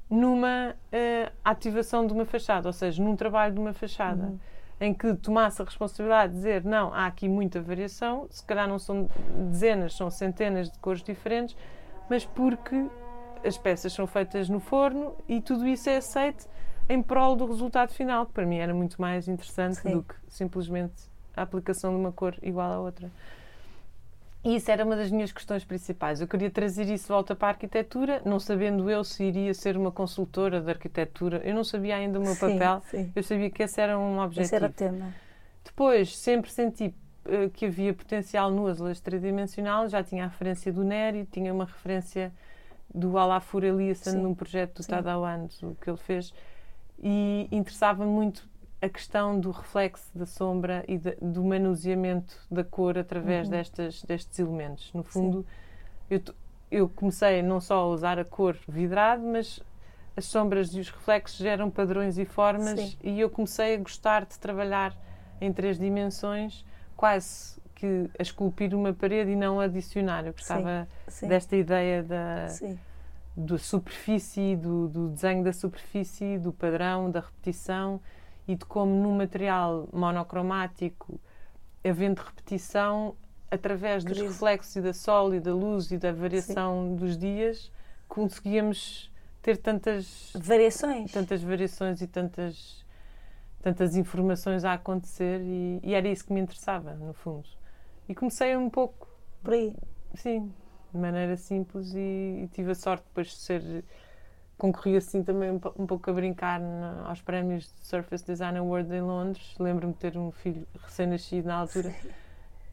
numa 0.08 0.74
eh, 0.92 1.32
ativação 1.44 2.06
de 2.06 2.12
uma 2.12 2.24
fachada, 2.24 2.68
ou 2.68 2.72
seja, 2.72 3.02
num 3.02 3.16
trabalho 3.16 3.54
de 3.54 3.60
uma 3.60 3.72
fachada, 3.72 4.24
Uhum. 4.26 4.38
em 4.80 4.94
que 4.94 5.14
tomasse 5.14 5.60
a 5.60 5.64
responsabilidade 5.64 6.32
de 6.32 6.38
dizer 6.38 6.64
não, 6.64 6.92
há 6.94 7.06
aqui 7.06 7.28
muita 7.28 7.60
variação, 7.60 8.26
se 8.30 8.44
calhar 8.44 8.68
não 8.68 8.78
são 8.78 9.08
dezenas, 9.50 9.94
são 9.96 10.10
centenas 10.10 10.70
de 10.70 10.78
cores 10.78 11.02
diferentes, 11.02 11.56
mas 12.08 12.24
porque 12.24 12.86
as 13.44 13.56
peças 13.58 13.92
são 13.92 14.06
feitas 14.06 14.48
no 14.48 14.60
forno 14.60 15.14
e 15.28 15.40
tudo 15.40 15.66
isso 15.66 15.88
é 15.88 15.96
aceito 15.96 16.46
em 16.88 17.02
prol 17.02 17.34
do 17.34 17.46
resultado 17.46 17.92
final, 17.92 18.26
que 18.26 18.32
para 18.32 18.46
mim 18.46 18.58
era 18.58 18.72
muito 18.72 19.00
mais 19.00 19.26
interessante 19.26 19.76
Sim. 19.78 19.90
do 19.92 20.02
que 20.02 20.14
simplesmente 20.28 20.94
a 21.36 21.42
aplicação 21.42 21.92
de 21.92 21.96
uma 21.98 22.12
cor 22.12 22.36
igual 22.42 22.70
à 22.72 22.78
outra. 22.78 23.10
E 24.44 24.56
isso 24.56 24.70
era 24.70 24.84
uma 24.84 24.94
das 24.94 25.10
minhas 25.10 25.32
questões 25.32 25.64
principais. 25.64 26.20
Eu 26.20 26.28
queria 26.28 26.50
trazer 26.50 26.84
isso 26.88 27.04
de 27.04 27.08
volta 27.08 27.34
para 27.34 27.48
a 27.48 27.50
arquitetura, 27.50 28.22
não 28.24 28.38
sabendo 28.38 28.88
eu 28.88 29.02
se 29.02 29.24
iria 29.24 29.52
ser 29.52 29.76
uma 29.76 29.90
consultora 29.90 30.60
de 30.60 30.70
arquitetura. 30.70 31.40
Eu 31.44 31.54
não 31.54 31.64
sabia 31.64 31.96
ainda 31.96 32.20
o 32.20 32.22
meu 32.22 32.34
Sim, 32.34 32.40
papel. 32.52 32.82
sim. 32.90 33.12
Eu 33.14 33.22
sabia 33.24 33.50
que 33.50 33.62
esse 33.62 33.80
era 33.80 33.98
um 33.98 34.20
objetivo. 34.20 34.44
Esse 34.44 34.54
era 34.54 34.66
o 34.66 34.72
tema. 34.72 35.14
Depois, 35.64 36.16
sempre 36.16 36.50
senti 36.52 36.94
eh, 37.24 37.50
que 37.52 37.66
havia 37.66 37.92
potencial 37.92 38.50
no 38.50 38.68
azulejo 38.68 39.02
tridimensional. 39.02 39.88
Já 39.88 40.02
tinha 40.04 40.24
a 40.24 40.28
referência 40.28 40.72
do 40.72 40.84
Neri, 40.84 41.26
tinha 41.26 41.52
uma 41.52 41.64
referência 41.64 42.32
do 42.94 43.18
Alafur 43.18 43.64
Eliasson 43.64 44.18
num 44.18 44.34
projeto 44.34 44.76
do 44.76 44.82
sim. 44.84 44.90
Tadawand, 44.90 45.48
o 45.62 45.74
que 45.74 45.90
ele 45.90 45.98
fez. 45.98 46.32
E 47.02 47.48
interessava-me 47.50 48.10
muito 48.10 48.48
a 48.80 48.88
questão 48.88 49.40
do 49.40 49.50
reflexo 49.50 50.10
da 50.14 50.26
sombra 50.26 50.84
e 50.86 50.98
da- 50.98 51.14
do 51.20 51.42
manuseamento 51.44 52.36
da 52.50 52.62
cor 52.62 52.98
através 52.98 53.46
Uhum. 53.46 53.52
destas, 53.52 54.02
destes 54.02 54.38
elementos. 54.38 54.90
No 54.92 55.02
fundo, 55.02 55.46
eu, 56.10 56.20
eu 56.70 56.88
comecei 56.88 57.42
não 57.42 57.60
só 57.60 57.78
a 57.80 57.86
usar 57.86 58.18
a 58.18 58.24
cor 58.24 58.56
vidrado, 58.68 59.22
mas 59.22 59.60
as 60.16 60.26
sombras 60.26 60.74
e 60.74 60.80
os 60.80 60.90
reflexos 60.90 61.38
geram 61.38 61.70
padrões 61.70 62.18
e 62.18 62.24
formas 62.24 62.78
Sim. 62.80 62.96
e 63.02 63.20
eu 63.20 63.30
comecei 63.30 63.74
a 63.74 63.78
gostar 63.78 64.24
de 64.26 64.38
trabalhar 64.38 64.94
em 65.40 65.52
três 65.52 65.78
dimensões, 65.78 66.64
quase 66.96 67.56
que 67.74 68.08
a 68.18 68.22
esculpir 68.22 68.74
uma 68.74 68.92
parede 68.92 69.30
e 69.30 69.36
não 69.36 69.60
adicionar. 69.60 70.24
Eu 70.26 70.32
gostava 70.32 70.86
Sim, 71.08 71.28
desta 71.28 71.56
ideia 71.56 72.02
da, 72.02 72.48
sim. 72.48 72.78
da 73.36 73.58
superfície, 73.58 74.56
do, 74.56 74.88
do 74.88 75.08
desenho 75.08 75.44
da 75.44 75.52
superfície, 75.52 76.38
do 76.38 76.52
padrão, 76.52 77.10
da 77.10 77.20
repetição 77.20 78.00
e 78.46 78.54
de 78.54 78.64
como 78.64 78.92
num 78.94 79.16
material 79.16 79.88
monocromático, 79.92 81.20
havendo 81.84 82.20
repetição, 82.22 83.16
através 83.50 84.04
dos 84.04 84.18
reflexos 84.18 84.76
e 84.76 84.80
da 84.80 84.92
sol 84.92 85.34
e 85.34 85.40
da 85.40 85.54
luz 85.54 85.90
e 85.90 85.98
da 85.98 86.12
variação 86.12 86.94
dos 86.94 87.16
dias, 87.16 87.70
conseguíamos 88.08 89.10
ter 89.42 89.56
tantas, 89.56 90.32
Variações. 90.34 91.12
tantas 91.12 91.42
variações 91.42 92.00
e 92.02 92.06
tantas, 92.06 92.84
tantas 93.62 93.96
informações 93.96 94.64
a 94.64 94.72
acontecer 94.72 95.40
e, 95.40 95.80
e 95.82 95.94
era 95.94 96.08
isso 96.08 96.24
que 96.24 96.32
me 96.32 96.40
interessava, 96.40 96.94
no 96.94 97.12
fundo. 97.12 97.48
E 98.08 98.14
comecei 98.14 98.56
um 98.56 98.70
pouco 98.70 99.08
Por 99.42 99.54
aí. 99.54 99.76
Sim, 100.14 100.52
de 100.92 100.98
maneira 100.98 101.36
simples 101.36 101.94
e, 101.94 102.42
e 102.44 102.48
tive 102.52 102.72
a 102.72 102.74
sorte 102.74 103.04
depois 103.04 103.28
de 103.28 103.34
ser 103.34 103.84
concorri 104.58 104.96
assim 104.96 105.22
também 105.22 105.50
um, 105.50 105.60
um 105.78 105.86
pouco 105.86 106.10
a 106.10 106.12
brincar 106.12 106.60
na- 106.60 107.08
aos 107.08 107.20
prémios 107.22 107.64
de 107.64 107.86
Surface 107.86 108.24
Design 108.24 108.58
Award 108.58 108.92
em 108.94 109.00
Londres. 109.02 109.54
Lembro-me 109.58 109.92
de 109.92 109.98
ter 109.98 110.16
um 110.18 110.30
filho 110.32 110.66
recém-nascido 110.84 111.48
na 111.48 111.56
altura 111.56 111.94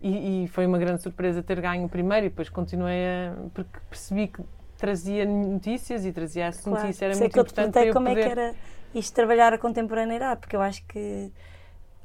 e, 0.01 0.45
e 0.45 0.47
foi 0.49 0.65
uma 0.65 0.77
grande 0.77 1.01
surpresa 1.01 1.43
ter 1.43 1.61
ganho 1.61 1.85
o 1.85 1.89
primeiro 1.89 2.25
e 2.27 2.29
depois 2.29 2.49
continuei 2.49 3.05
a 3.05 3.35
porque 3.53 3.79
percebi 3.89 4.27
que 4.27 4.41
trazia 4.77 5.25
notícias 5.25 6.05
e 6.05 6.11
trazia 6.11 6.45
essa 6.45 6.69
Claro. 6.69 6.69
notícia 6.69 7.05
era 7.05 7.15
Sei 7.15 7.17
muito 7.17 7.33
que 7.33 7.39
eu 7.39 7.43
te 7.45 7.53
importante 7.53 7.73
para 7.73 7.87
eu 7.87 7.93
como 7.93 8.07
poder 8.07 8.09
é 8.09 8.15
que 8.15 8.29
era 8.29 8.55
isto 8.93 9.13
trabalhar 9.13 9.53
a 9.53 9.57
contemporaneidade, 9.57 10.39
porque 10.39 10.55
eu 10.55 10.61
acho 10.61 10.83
que 10.87 11.31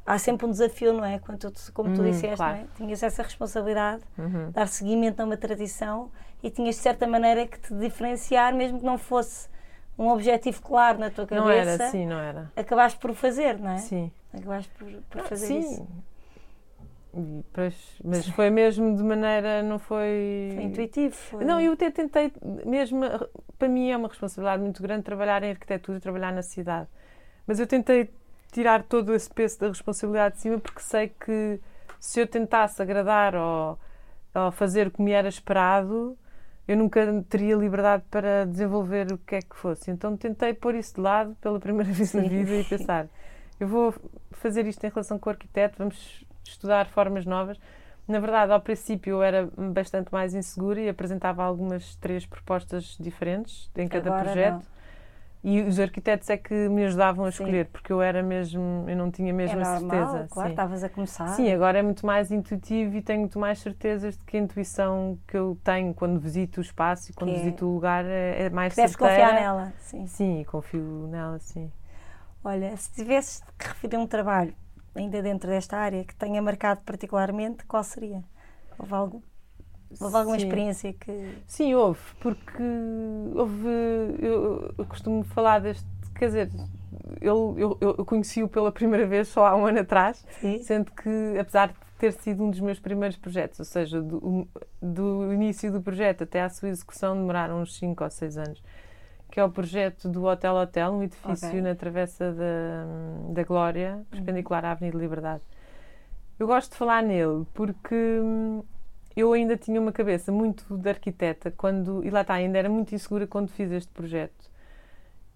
há 0.06 0.18
sempre 0.18 0.46
um 0.46 0.50
desafio, 0.50 0.92
não 0.92 1.04
é? 1.04 1.18
Quando 1.18 1.50
tu, 1.52 1.72
como 1.72 1.90
tu 1.90 2.02
Uhum, 2.02 2.02
disseste, 2.02 2.36
claro. 2.36 2.48
não 2.48 2.54
é? 2.54 2.66
tinhas 2.76 3.02
essa 3.02 3.22
responsabilidade 3.22 4.02
Uhum. 4.18 4.54
dar 4.54 4.68
seguimento 4.68 5.20
a 5.22 5.24
uma 5.24 5.36
tradição 5.36 6.10
e 6.42 6.50
tinhas 6.50 6.76
de 6.76 6.82
certa 6.82 7.06
maneira 7.06 7.46
que 7.46 7.58
te 7.60 7.74
diferenciar, 7.74 8.54
mesmo 8.54 8.80
que 8.80 8.86
não 8.86 8.98
fosse 8.98 9.48
um 9.98 10.08
objetivo 10.08 10.62
claro 10.62 10.98
na 10.98 11.10
tua 11.10 11.26
cabeça. 11.26 11.44
Não 11.44 11.50
era, 11.50 11.90
sim, 11.90 12.06
não 12.06 12.18
era. 12.18 12.52
Acabaste 12.54 12.98
por 12.98 13.12
fazer, 13.14 13.58
não 13.58 13.70
é? 13.72 13.78
Sim. 13.78 14.12
Acabaste 14.32 14.70
por, 14.78 14.88
por 15.10 15.22
fazer 15.22 15.46
sim. 15.46 15.58
isso. 15.58 15.88
E, 17.14 17.44
pois, 17.52 17.74
mas 18.04 18.28
foi 18.28 18.48
mesmo 18.48 18.94
de 18.96 19.02
maneira, 19.02 19.62
não 19.62 19.78
foi... 19.78 20.52
Foi 20.54 20.64
intuitivo. 20.64 21.14
Foi... 21.14 21.44
Não, 21.44 21.60
eu 21.60 21.72
até 21.72 21.90
tentei, 21.90 22.32
mesmo, 22.64 23.00
para 23.58 23.68
mim 23.68 23.90
é 23.90 23.96
uma 23.96 24.08
responsabilidade 24.08 24.62
muito 24.62 24.80
grande 24.80 25.02
trabalhar 25.02 25.42
em 25.42 25.50
arquitetura, 25.50 25.98
trabalhar 25.98 26.32
na 26.32 26.42
cidade. 26.42 26.88
Mas 27.46 27.58
eu 27.58 27.66
tentei 27.66 28.10
tirar 28.52 28.82
todo 28.84 29.14
esse 29.14 29.28
peso 29.28 29.58
da 29.58 29.68
responsabilidade 29.68 30.36
de 30.36 30.42
cima 30.42 30.58
porque 30.58 30.80
sei 30.80 31.08
que 31.08 31.60
se 31.98 32.20
eu 32.20 32.26
tentasse 32.26 32.80
agradar 32.80 33.34
ou, 33.34 33.78
ou 34.34 34.52
fazer 34.52 34.86
o 34.86 34.90
que 34.90 35.02
me 35.02 35.10
era 35.10 35.28
esperado, 35.28 36.16
eu 36.68 36.76
nunca 36.76 37.24
teria 37.30 37.56
liberdade 37.56 38.04
para 38.10 38.44
desenvolver 38.44 39.10
o 39.10 39.16
que 39.18 39.36
é 39.36 39.40
que 39.40 39.56
fosse. 39.56 39.90
Então 39.90 40.16
tentei 40.16 40.52
pôr 40.52 40.74
isso 40.74 40.96
de 40.96 41.00
lado 41.00 41.34
pela 41.40 41.58
primeira 41.58 41.90
vez 41.90 42.12
na 42.12 42.22
vida 42.22 42.54
e 42.54 42.62
pensar: 42.62 43.08
eu 43.58 43.66
vou 43.66 43.94
fazer 44.32 44.66
isto 44.66 44.84
em 44.84 44.90
relação 44.90 45.18
com 45.18 45.30
o 45.30 45.32
arquiteto, 45.32 45.78
vamos 45.78 46.24
estudar 46.44 46.86
formas 46.88 47.24
novas. 47.24 47.58
Na 48.06 48.20
verdade, 48.20 48.52
ao 48.52 48.60
princípio 48.60 49.16
eu 49.16 49.22
era 49.22 49.48
bastante 49.72 50.12
mais 50.12 50.34
insegura 50.34 50.80
e 50.80 50.88
apresentava 50.88 51.42
algumas 51.42 51.94
três 51.96 52.24
propostas 52.24 52.96
diferentes 53.00 53.70
em 53.76 53.88
cada 53.88 54.08
Agora 54.10 54.24
projeto. 54.24 54.54
não. 54.54 54.77
E 55.42 55.62
os 55.62 55.78
arquitetos 55.78 56.28
é 56.30 56.36
que 56.36 56.52
me 56.68 56.84
ajudavam 56.84 57.24
a 57.24 57.28
escolher, 57.28 57.66
porque 57.66 57.92
eu 57.92 58.02
era 58.02 58.22
mesmo, 58.22 58.84
eu 58.88 58.96
não 58.96 59.08
tinha 59.10 59.32
mesmo 59.32 59.58
é 59.60 59.62
a 59.62 59.64
normal, 59.64 60.06
certeza. 60.06 60.28
claro, 60.30 60.48
sim. 60.48 60.52
estavas 60.52 60.84
a 60.84 60.88
começar. 60.88 61.28
Sim, 61.28 61.52
agora 61.52 61.78
é 61.78 61.82
muito 61.82 62.04
mais 62.04 62.32
intuitivo 62.32 62.96
e 62.96 63.02
tenho 63.02 63.20
muito 63.20 63.38
mais 63.38 63.60
certezas 63.60 64.16
de 64.18 64.24
que 64.24 64.36
a 64.36 64.40
intuição 64.40 65.16
que 65.28 65.36
eu 65.36 65.56
tenho 65.62 65.94
quando 65.94 66.18
visito 66.18 66.58
o 66.58 66.60
espaço 66.60 67.10
e 67.10 67.14
quando 67.14 67.30
Que 67.30 67.36
é- 67.36 67.38
visito 67.38 67.66
o 67.66 67.74
lugar 67.74 68.04
é, 68.04 68.44
é 68.46 68.50
mais 68.50 68.74
Que 68.74 68.82
deves 68.82 68.96
certeira. 68.96 69.14
confiar 69.14 69.34
nela. 69.34 69.72
Sim. 69.78 70.06
Sim, 70.08 70.44
confio 70.44 71.06
nela, 71.08 71.38
sim. 71.38 71.70
Olha, 72.42 72.76
se 72.76 72.90
tivesses 72.92 73.42
que 73.58 73.68
referir 73.68 73.96
um 73.96 74.06
trabalho, 74.06 74.54
ainda 74.94 75.22
dentro 75.22 75.48
desta 75.48 75.76
área, 75.76 76.04
que 76.04 76.14
tenha 76.16 76.42
marcado 76.42 76.80
particularmente, 76.84 77.64
qual 77.64 77.84
seria? 77.84 78.24
Houve, 78.78 78.94
algo, 78.94 79.22
houve 80.00 80.16
alguma 80.16 80.38
Sim. 80.38 80.44
experiência 80.44 80.92
que. 80.92 81.38
Sim, 81.46 81.74
houve, 81.74 82.00
porque 82.20 82.62
houve. 83.34 83.68
Eu, 84.20 84.74
eu 84.76 84.84
costumo 84.86 85.24
falar 85.24 85.60
deste. 85.60 85.86
Quer 86.14 86.26
dizer, 86.26 86.50
eu, 87.20 87.54
eu, 87.58 87.78
eu 87.80 88.04
conheci-o 88.04 88.48
pela 88.48 88.72
primeira 88.72 89.06
vez 89.06 89.28
só 89.28 89.46
há 89.46 89.56
um 89.56 89.66
ano 89.66 89.80
atrás, 89.80 90.24
Sim. 90.40 90.62
sendo 90.62 90.90
que, 90.92 91.38
apesar 91.38 91.68
de 91.68 91.74
ter 91.98 92.12
sido 92.12 92.44
um 92.44 92.50
dos 92.50 92.60
meus 92.60 92.78
primeiros 92.78 93.16
projetos, 93.16 93.58
ou 93.58 93.64
seja, 93.64 94.00
do, 94.00 94.46
do 94.80 95.32
início 95.32 95.70
do 95.72 95.80
projeto 95.80 96.22
até 96.24 96.42
à 96.42 96.48
sua 96.48 96.68
execução, 96.68 97.16
demoraram 97.16 97.60
uns 97.60 97.76
5 97.76 98.04
ou 98.04 98.10
6 98.10 98.38
anos, 98.38 98.62
que 99.30 99.40
é 99.40 99.44
o 99.44 99.50
projeto 99.50 100.08
do 100.08 100.24
Hotel 100.24 100.54
Hotel, 100.54 100.92
um 100.92 101.02
edifício 101.02 101.48
Ok. 101.48 101.60
na 101.60 101.74
Travessa 101.74 102.32
da, 102.32 103.32
da 103.32 103.42
Glória, 103.42 104.04
perpendicular 104.10 104.64
à 104.64 104.72
Avenida 104.72 104.98
Liberdade. 104.98 105.42
Eu 106.38 106.46
gosto 106.46 106.70
de 106.72 106.78
falar 106.78 107.02
nele 107.02 107.44
porque 107.52 107.94
hum, 107.94 108.62
eu 109.18 109.32
ainda 109.32 109.56
tinha 109.56 109.80
uma 109.80 109.92
cabeça 109.92 110.30
muito 110.30 110.76
de 110.76 110.88
arquiteta 110.88 111.50
quando, 111.50 112.04
e 112.04 112.10
lá 112.10 112.20
está, 112.20 112.34
ainda 112.34 112.58
era 112.58 112.68
muito 112.68 112.94
insegura 112.94 113.26
quando 113.26 113.48
fiz 113.48 113.70
este 113.72 113.92
projeto. 113.92 114.50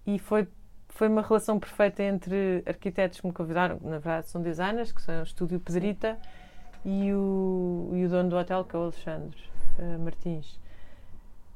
E 0.06 0.18
foi, 0.18 0.46
foi 0.88 1.08
uma 1.08 1.22
relação 1.22 1.58
perfeita 1.58 2.02
entre 2.02 2.62
arquitetos 2.66 3.20
que 3.20 3.26
me 3.26 3.32
convidaram, 3.32 3.78
na 3.82 3.98
verdade 3.98 4.28
são 4.28 4.40
designers, 4.42 4.92
que 4.92 5.02
são 5.02 5.20
o 5.20 5.22
Estúdio 5.22 5.58
Pedrita, 5.60 6.18
e 6.84 7.12
o, 7.12 7.90
e 7.94 8.04
o 8.04 8.08
dono 8.08 8.28
do 8.30 8.36
hotel, 8.36 8.64
que 8.64 8.74
é 8.74 8.78
o 8.78 8.82
Alexandre 8.82 9.38
eh, 9.78 9.96
Martins. 9.98 10.60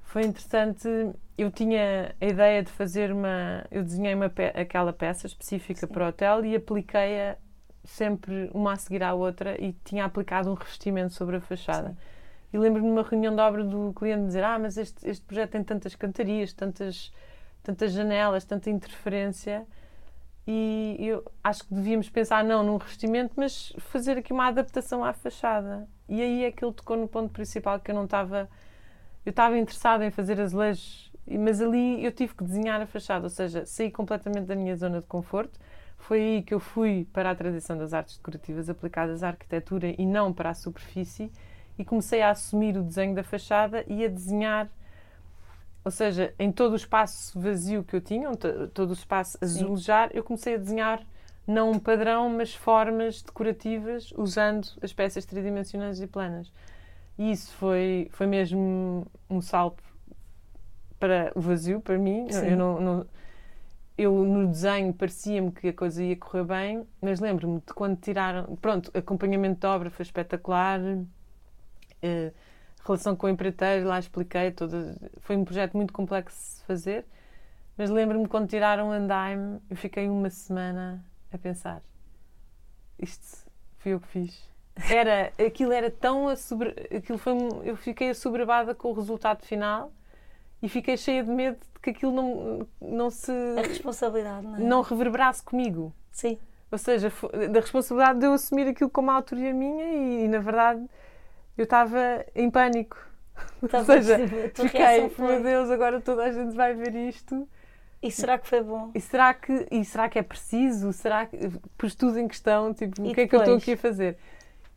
Foi 0.05 0.23
interessante, 0.25 0.89
eu 1.37 1.51
tinha 1.51 2.15
a 2.21 2.25
ideia 2.25 2.63
de 2.63 2.71
fazer 2.71 3.13
uma. 3.13 3.65
Eu 3.71 3.83
desenhei 3.83 4.15
uma 4.15 4.29
pe- 4.31 4.53
aquela 4.55 4.93
peça 4.93 5.27
específica 5.27 5.87
Sim. 5.87 5.93
para 5.93 6.05
o 6.05 6.09
hotel 6.09 6.45
e 6.45 6.55
apliquei-a 6.55 7.37
sempre 7.85 8.49
uma 8.55 8.73
a 8.75 8.77
seguir 8.77 9.03
à 9.03 9.15
outra 9.15 9.61
e 9.61 9.73
tinha 9.85 10.05
aplicado 10.05 10.49
um 10.49 10.55
revestimento 10.55 11.13
sobre 11.13 11.37
a 11.37 11.41
fachada. 11.41 11.89
Sim. 11.89 11.97
E 12.57 12.59
lembro-me 12.59 12.89
numa 12.89 13.03
reunião 13.03 13.37
de 13.37 13.43
obra 13.43 13.63
do 13.63 13.93
cliente 13.93 14.29
dizer: 14.29 14.43
Ah, 14.43 14.59
mas 14.59 14.79
este, 14.79 15.07
este 15.07 15.23
projeto 15.27 15.51
tem 15.51 15.63
tantas 15.63 15.95
cantarias, 15.95 16.55
tantas, 16.55 17.13
tantas 17.63 17.93
janelas, 17.93 18.47
tanta 18.47 18.71
interferência. 18.71 19.67
E 20.47 20.97
eu 20.99 21.23
acho 21.45 21.65
que 21.67 21.75
devíamos 21.75 22.09
pensar 22.09 22.43
não 22.43 22.63
num 22.65 22.79
revestimento, 22.79 23.35
mas 23.37 23.75
fazer 23.79 24.17
aqui 24.17 24.33
uma 24.33 24.47
adaptação 24.47 25.05
à 25.05 25.13
fachada. 25.13 25.87
E 26.09 26.23
aí 26.23 26.45
é 26.45 26.51
que 26.51 26.65
ele 26.65 26.73
tocou 26.73 26.97
no 26.97 27.07
ponto 27.07 27.31
principal 27.31 27.79
que 27.79 27.91
eu 27.91 27.95
não 27.95 28.05
estava. 28.05 28.49
Eu 29.27 29.31
estava 29.31 29.59
interessada 29.59 30.07
em 30.07 30.11
fazer 30.11 30.41
azulejos, 30.41 31.13
mas 31.29 31.61
ali 31.61 32.03
eu 32.03 32.11
tive 32.11 32.35
que 32.35 32.43
desenhar 32.43 32.81
a 32.81 32.87
fachada, 32.87 33.25
ou 33.25 33.31
seja, 33.31 33.67
saí 33.67 33.91
completamente 33.91 34.47
da 34.47 34.57
minha 34.57 34.75
zona 34.77 35.03
de 35.03 35.07
conforto. 35.07 35.61
Foi 35.99 36.21
aí 36.21 36.43
que 36.43 36.55
eu 36.55 36.61
fui 36.61 37.07
para 37.13 37.31
a 37.33 37.35
tradição 37.35 37.77
das 37.77 37.93
artes 37.93 38.17
decorativas 38.17 38.71
aplicadas 38.71 39.23
à 39.23 39.29
arquitetura 39.29 39.95
e 39.99 40.07
não 40.07 40.33
para 40.33 40.49
a 40.49 40.55
superfície 40.55 41.31
e 41.79 41.85
comecei 41.85 42.23
a 42.23 42.31
assumir 42.31 42.77
o 42.77 42.83
desenho 42.83 43.15
da 43.15 43.23
fachada 43.25 43.85
e 43.89 44.05
a 44.05 44.09
desenhar, 44.09 44.69
ou 45.85 45.91
seja, 45.91 46.35
em 46.39 46.51
todo 46.51 46.73
o 46.73 46.77
espaço 46.77 47.39
vazio 47.39 47.85
que 47.85 47.95
eu 47.95 48.01
tinha, 48.01 48.31
to- 48.37 48.69
todo 48.69 48.91
o 48.91 48.93
espaço 48.95 49.39
azulejar, 49.41 50.11
eu 50.13 50.25
comecei 50.25 50.55
a 50.55 50.59
desenhar 50.59 51.03
não 51.47 51.71
um 51.71 51.79
padrão, 51.79 52.29
mas 52.29 52.55
formas 52.55 53.23
decorativas 53.23 54.13
usando 54.17 54.69
as 54.83 54.93
peças 54.93 55.25
tridimensionais 55.25 56.01
e 56.01 56.07
planas. 56.07 56.51
E 57.19 57.31
isso 57.33 57.53
foi, 57.55 58.09
foi 58.13 58.27
mesmo 58.27 59.07
um 59.31 59.41
salto 59.41 59.83
para 60.99 61.33
o 61.35 61.41
vazio, 61.41 61.81
para 61.81 61.99
mim. 61.99 62.27
Sim. 62.31 62.47
Eu, 62.51 62.57
não, 62.57 62.81
não- 62.81 63.07
eu 63.99 64.13
no 64.25 64.47
desenho 64.49 64.93
parecia-me 64.95 65.53
que 65.53 65.69
a 65.69 65.73
coisa 65.73 66.03
ia 66.05 66.17
correr 66.17 66.45
bem, 66.45 66.87
mas 67.01 67.21
lembro-me 67.21 67.61
de 67.61 67.75
quando 67.75 67.97
tiraram. 68.01 68.57
Pronto, 68.57 68.91
acompanhamento 68.95 69.61
de 69.61 69.67
obra 69.67 69.91
foi 69.91 70.03
espetacular. 70.05 70.81
Eh, 72.03 72.33
relação 72.85 73.17
com 73.17 73.27
o 73.27 73.31
empreiteiro, 73.31 73.87
lá 73.87 73.99
expliquei. 73.99 74.55
Foi 75.21 75.37
um 75.37 75.45
projeto 75.45 75.77
muito 75.77 75.93
complexo 75.93 76.59
de 76.59 76.65
fazer, 76.65 77.05
mas 77.77 77.91
lembro-me 77.91 78.29
quando 78.29 78.49
tiraram 78.49 78.89
o 78.89 78.93
andaime, 78.93 79.61
eu 79.69 79.77
fiquei 79.77 80.09
uma 80.09 80.31
semana 80.31 81.05
a 81.33 81.39
pensar: 81.39 81.83
isto 82.99 83.47
fui 83.79 83.93
eu 83.93 84.01
que 84.01 84.09
fiz. 84.09 84.57
Era, 84.91 85.33
aquilo 85.45 85.73
era 85.73 85.91
tão 85.91 86.29
assober, 86.29 86.75
aquilo 86.95 87.17
foi, 87.17 87.33
eu 87.65 87.77
fiquei 87.77 88.11
assoberbada 88.11 88.75
com 88.75 88.91
o 88.91 88.93
resultado 88.93 89.43
final 89.43 89.91
e 90.63 90.69
fiquei 90.69 90.99
cheia 90.99 91.25
de 91.25 91.31
medo 91.31 91.59
de 91.59 91.81
que 91.81 91.91
aquilo 91.91 92.13
não, 92.13 92.67
não 92.81 93.11
se 93.11 93.33
A 93.57 93.63
responsabilidade, 93.63 94.47
não 94.47 94.57
é? 94.57 94.61
não 94.61 94.83
reverberasse 94.83 95.43
comigo. 95.43 95.95
Sim. 96.11 96.39
Ou 96.71 96.79
seja, 96.79 97.11
da 97.51 97.61
responsabilidade 97.61 98.19
de 98.19 98.27
eu 98.27 98.33
assumir 98.33 98.69
aquilo 98.69 98.91
como 98.91 99.09
uma 99.09 99.15
autoria 99.15 99.55
minha 99.55 99.85
e, 100.25 100.29
na 100.29 100.41
verdade, 100.41 100.85
eu 101.57 101.65
estava 101.65 102.25
em 102.35 102.51
pânico. 102.51 102.97
Ou 103.63 103.69
Talvez 103.69 104.07
seja, 104.07 104.29
fiquei, 104.55 105.09
foi- 105.11 105.27
meu 105.35 105.43
Deus, 105.43 105.71
agora 105.71 106.01
toda 106.01 106.25
a 106.25 106.33
gente 106.33 106.55
vai 106.55 106.75
ver 106.75 106.95
isto. 106.95 107.49
E 108.03 108.11
será 108.11 108.39
que 108.39 108.47
foi 108.47 108.63
bom? 108.63 108.91
E 108.95 109.01
será 109.01 109.35
que, 109.35 109.67
e 109.71 109.85
será 109.85 110.09
que 110.09 110.19
é 110.19 110.23
preciso? 110.23 110.93
Será 110.93 111.27
que 111.27 111.37
pus 111.77 111.95
tudo 111.95 112.19
em 112.19 112.29
questão? 112.29 112.73
Tipo, 112.73 113.05
E 113.05 113.11
o 113.11 113.15
que 113.15 113.23
é 113.23 113.27
que 113.29 113.35
eu 113.35 113.41
estou 113.41 113.55
depois? 113.57 113.63
aqui 113.63 113.73
a 113.73 113.77
fazer? 113.77 114.19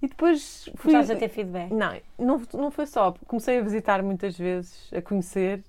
E 0.02 0.08
depois 0.08 0.64
fui. 0.78 0.92
Começaste 0.94 1.12
a 1.12 1.16
ter 1.18 1.28
feedback. 1.30 1.72
Não, 1.72 2.00
não, 2.18 2.42
não 2.54 2.72
foi 2.72 2.86
só. 2.86 3.14
Comecei 3.28 3.60
a 3.60 3.62
visitar 3.62 4.02
muitas 4.02 4.38
vezes, 4.38 4.90
a 4.94 5.02
conhecer 5.02 5.62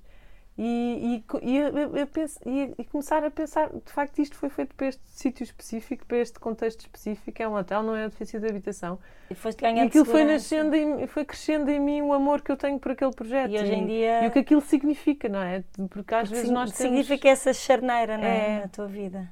e, 0.63 1.25
e, 1.43 1.51
e, 1.53 1.63
a- 1.63 1.69
a- 1.69 2.75
e- 2.79 2.85
começar 2.85 3.25
a 3.25 3.31
pensar: 3.31 3.71
de 3.71 3.91
facto, 3.91 4.19
isto 4.19 4.37
foi 4.37 4.51
feito 4.51 4.75
para 4.75 4.89
este 4.89 5.01
sítio 5.07 5.43
específico, 5.43 6.05
para 6.05 6.19
este 6.19 6.39
contexto 6.39 6.81
específico. 6.81 7.43
É 7.43 7.49
um 7.49 7.55
hotel, 7.55 7.83
não 7.83 7.97
é 7.97 8.03
um 8.03 8.07
edifício 8.07 8.39
de 8.39 8.47
habitação. 8.47 8.99
E 9.31 9.35
foste 9.35 9.65
E 9.65 9.81
aquilo 9.81 10.05
foi 10.05 10.23
nascendo, 10.25 10.77
em, 10.77 11.07
foi 11.07 11.25
crescendo 11.25 11.71
em 11.71 11.81
mim 11.81 12.03
o 12.03 12.13
amor 12.13 12.43
que 12.43 12.53
eu 12.53 12.59
tenho 12.59 12.79
por 12.79 12.93
aquele 12.93 13.13
projeto 13.13 13.51
E 13.53 13.59
hoje 13.59 13.73
em 13.73 13.87
dia. 13.87 14.25
e 14.25 14.29
o 14.29 14.31
que 14.31 14.41
aquilo 14.41 14.61
significa, 14.61 15.31
não 15.31 15.41
é? 15.41 15.65
Porque 15.89 16.15
às 16.15 16.23
porque 16.29 16.35
vezes 16.35 16.51
nós 16.51 16.73
temos. 16.73 16.77
significa 16.93 17.29
essa 17.31 17.55
charneira 17.55 18.19
não 18.19 18.25
é? 18.25 18.57
É. 18.57 18.61
na 18.61 18.69
tua 18.69 18.87
vida. 18.87 19.29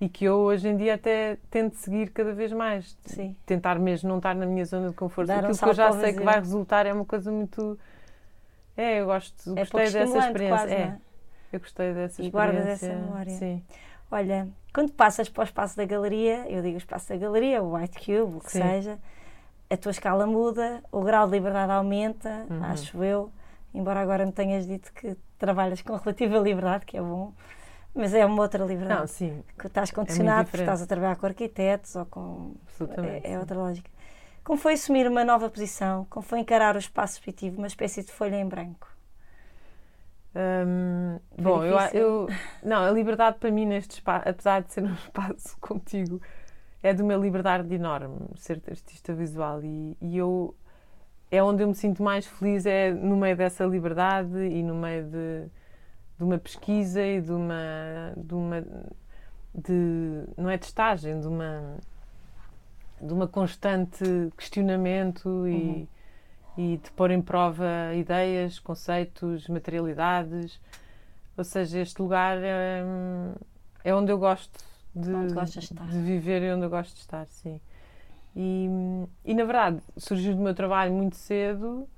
E 0.00 0.08
que 0.08 0.26
eu 0.26 0.36
hoje 0.36 0.68
em 0.68 0.76
dia 0.76 0.94
até 0.96 1.38
tento 1.50 1.76
seguir 1.76 2.10
cada 2.10 2.32
vez 2.34 2.52
mais. 2.52 2.94
Sim. 3.06 3.34
Tentar 3.46 3.78
mesmo 3.78 4.08
não 4.10 4.18
estar 4.18 4.34
na 4.34 4.44
minha 4.44 4.64
zona 4.66 4.90
de 4.90 4.94
conforto. 4.94 5.28
Dar 5.28 5.36
um 5.36 5.46
Aquilo 5.46 5.58
que 5.58 5.64
eu 5.64 5.74
já 5.74 5.92
sei 5.92 6.12
que 6.12 6.22
vai 6.22 6.38
resultar 6.38 6.84
é 6.84 6.92
uma 6.92 7.04
coisa 7.06 7.32
muito. 7.32 7.78
É, 8.78 9.00
eu 9.00 9.06
gosto, 9.06 9.50
É 9.50 9.54
gostei 9.60 9.90
dessa 9.90 10.18
experiência. 10.18 10.56
quase, 10.56 10.72
é, 10.72 10.78
é? 10.78 10.96
eu 11.52 11.60
gostei 11.60 11.92
dessa 11.92 12.22
E 12.22 12.26
experiência. 12.26 12.30
guardas 12.30 12.66
essa 12.66 12.94
memória. 12.94 13.32
Sim. 13.32 13.62
Olha, 14.10 14.48
quando 14.72 14.92
passas 14.92 15.28
para 15.28 15.40
o 15.42 15.44
espaço 15.44 15.76
da 15.76 15.84
galeria, 15.84 16.46
eu 16.48 16.62
digo 16.62 16.76
o 16.76 16.78
espaço 16.78 17.08
da 17.08 17.16
galeria, 17.16 17.62
o 17.62 17.74
White 17.74 17.98
Cube, 17.98 18.36
o 18.36 18.40
que 18.40 18.52
Sim. 18.52 18.62
seja, 18.62 18.98
a 19.68 19.76
tua 19.76 19.90
escala 19.90 20.26
muda, 20.26 20.82
o 20.92 21.02
grau 21.02 21.26
de 21.26 21.32
liberdade 21.32 21.72
aumenta, 21.72 22.46
Uhum. 22.48 22.64
acho 22.64 23.02
eu. 23.04 23.30
Embora 23.74 24.00
agora 24.00 24.24
me 24.24 24.32
tenhas 24.32 24.66
dito 24.66 24.92
que 24.94 25.14
trabalhas 25.38 25.82
com 25.82 25.94
relativa 25.94 26.38
liberdade, 26.38 26.86
que 26.86 26.96
é 26.96 27.02
bom, 27.02 27.32
mas 27.94 28.14
é 28.14 28.24
uma 28.24 28.40
outra 28.42 28.64
liberdade. 28.64 29.00
Não, 29.00 29.06
sim, 29.06 29.42
que 29.58 29.66
estás 29.66 29.90
condicionado 29.90 30.44
porque 30.44 30.56
diferente. 30.58 30.66
estás 30.68 30.82
a 30.82 30.86
trabalhar 30.86 31.16
com 31.16 31.26
arquitetos 31.26 31.96
ou 31.96 32.06
com. 32.06 32.54
absolutamente. 32.66 33.26
É, 33.26 33.32
é 33.32 33.38
outra 33.38 33.58
lógica. 33.58 33.90
Como 34.48 34.58
foi 34.58 34.72
assumir 34.72 35.06
uma 35.06 35.26
nova 35.26 35.50
posição? 35.50 36.06
Como 36.08 36.24
foi 36.24 36.38
encarar 36.38 36.74
o 36.74 36.78
espaço 36.78 37.16
subjetivo, 37.16 37.58
uma 37.58 37.66
espécie 37.66 38.02
de 38.02 38.10
folha 38.10 38.36
em 38.36 38.48
branco? 38.48 38.88
Hum, 40.34 41.18
bom, 41.38 41.62
eu, 41.62 41.78
eu, 41.92 42.28
não, 42.62 42.82
a 42.82 42.90
liberdade 42.90 43.36
para 43.38 43.50
mim 43.50 43.66
neste 43.66 43.96
espaço, 43.96 44.26
apesar 44.26 44.62
de 44.62 44.72
ser 44.72 44.84
um 44.84 44.94
espaço 45.04 45.54
contigo, 45.60 46.18
é 46.82 46.94
de 46.94 47.02
uma 47.02 47.14
liberdade 47.14 47.74
enorme 47.74 48.16
ser 48.36 48.62
artista 48.66 49.12
visual 49.12 49.62
e, 49.62 49.94
e 50.00 50.16
eu 50.16 50.56
é 51.30 51.42
onde 51.42 51.62
eu 51.62 51.68
me 51.68 51.74
sinto 51.74 52.02
mais 52.02 52.24
feliz 52.24 52.64
é 52.64 52.90
no 52.90 53.18
meio 53.18 53.36
dessa 53.36 53.66
liberdade 53.66 54.38
e 54.38 54.62
no 54.62 54.74
meio 54.74 55.04
de, 55.04 55.46
de 56.16 56.24
uma 56.24 56.38
pesquisa 56.38 57.02
e 57.02 57.20
de 57.20 57.32
uma 57.32 58.14
de 58.16 58.34
uma 58.34 58.64
de 59.54 60.24
não 60.38 60.48
é 60.48 60.56
testagem 60.56 61.20
de 61.20 61.28
uma 61.28 61.76
de 63.00 63.12
uma 63.12 63.26
constante 63.26 64.04
questionamento 64.36 65.46
e, 65.46 65.52
uhum. 65.52 65.86
e 66.56 66.76
de 66.78 66.90
pôr 66.92 67.10
em 67.10 67.22
prova 67.22 67.94
ideias, 67.94 68.58
conceitos, 68.58 69.48
materialidades. 69.48 70.60
Ou 71.36 71.44
seja, 71.44 71.80
este 71.80 72.00
lugar 72.02 72.38
é, 72.42 72.82
é 73.84 73.94
onde 73.94 74.10
eu 74.10 74.18
gosto 74.18 74.58
de, 74.94 75.12
de 75.90 75.98
viver 76.00 76.42
e 76.42 76.52
onde 76.52 76.64
eu 76.64 76.70
gosto 76.70 76.94
de 76.94 77.00
estar, 77.00 77.26
sim. 77.26 77.60
E, 78.36 78.68
e 79.24 79.34
na 79.34 79.44
verdade 79.44 79.80
surgiu 79.96 80.34
do 80.34 80.42
meu 80.42 80.54
trabalho 80.54 80.92
muito 80.92 81.16
cedo 81.16 81.88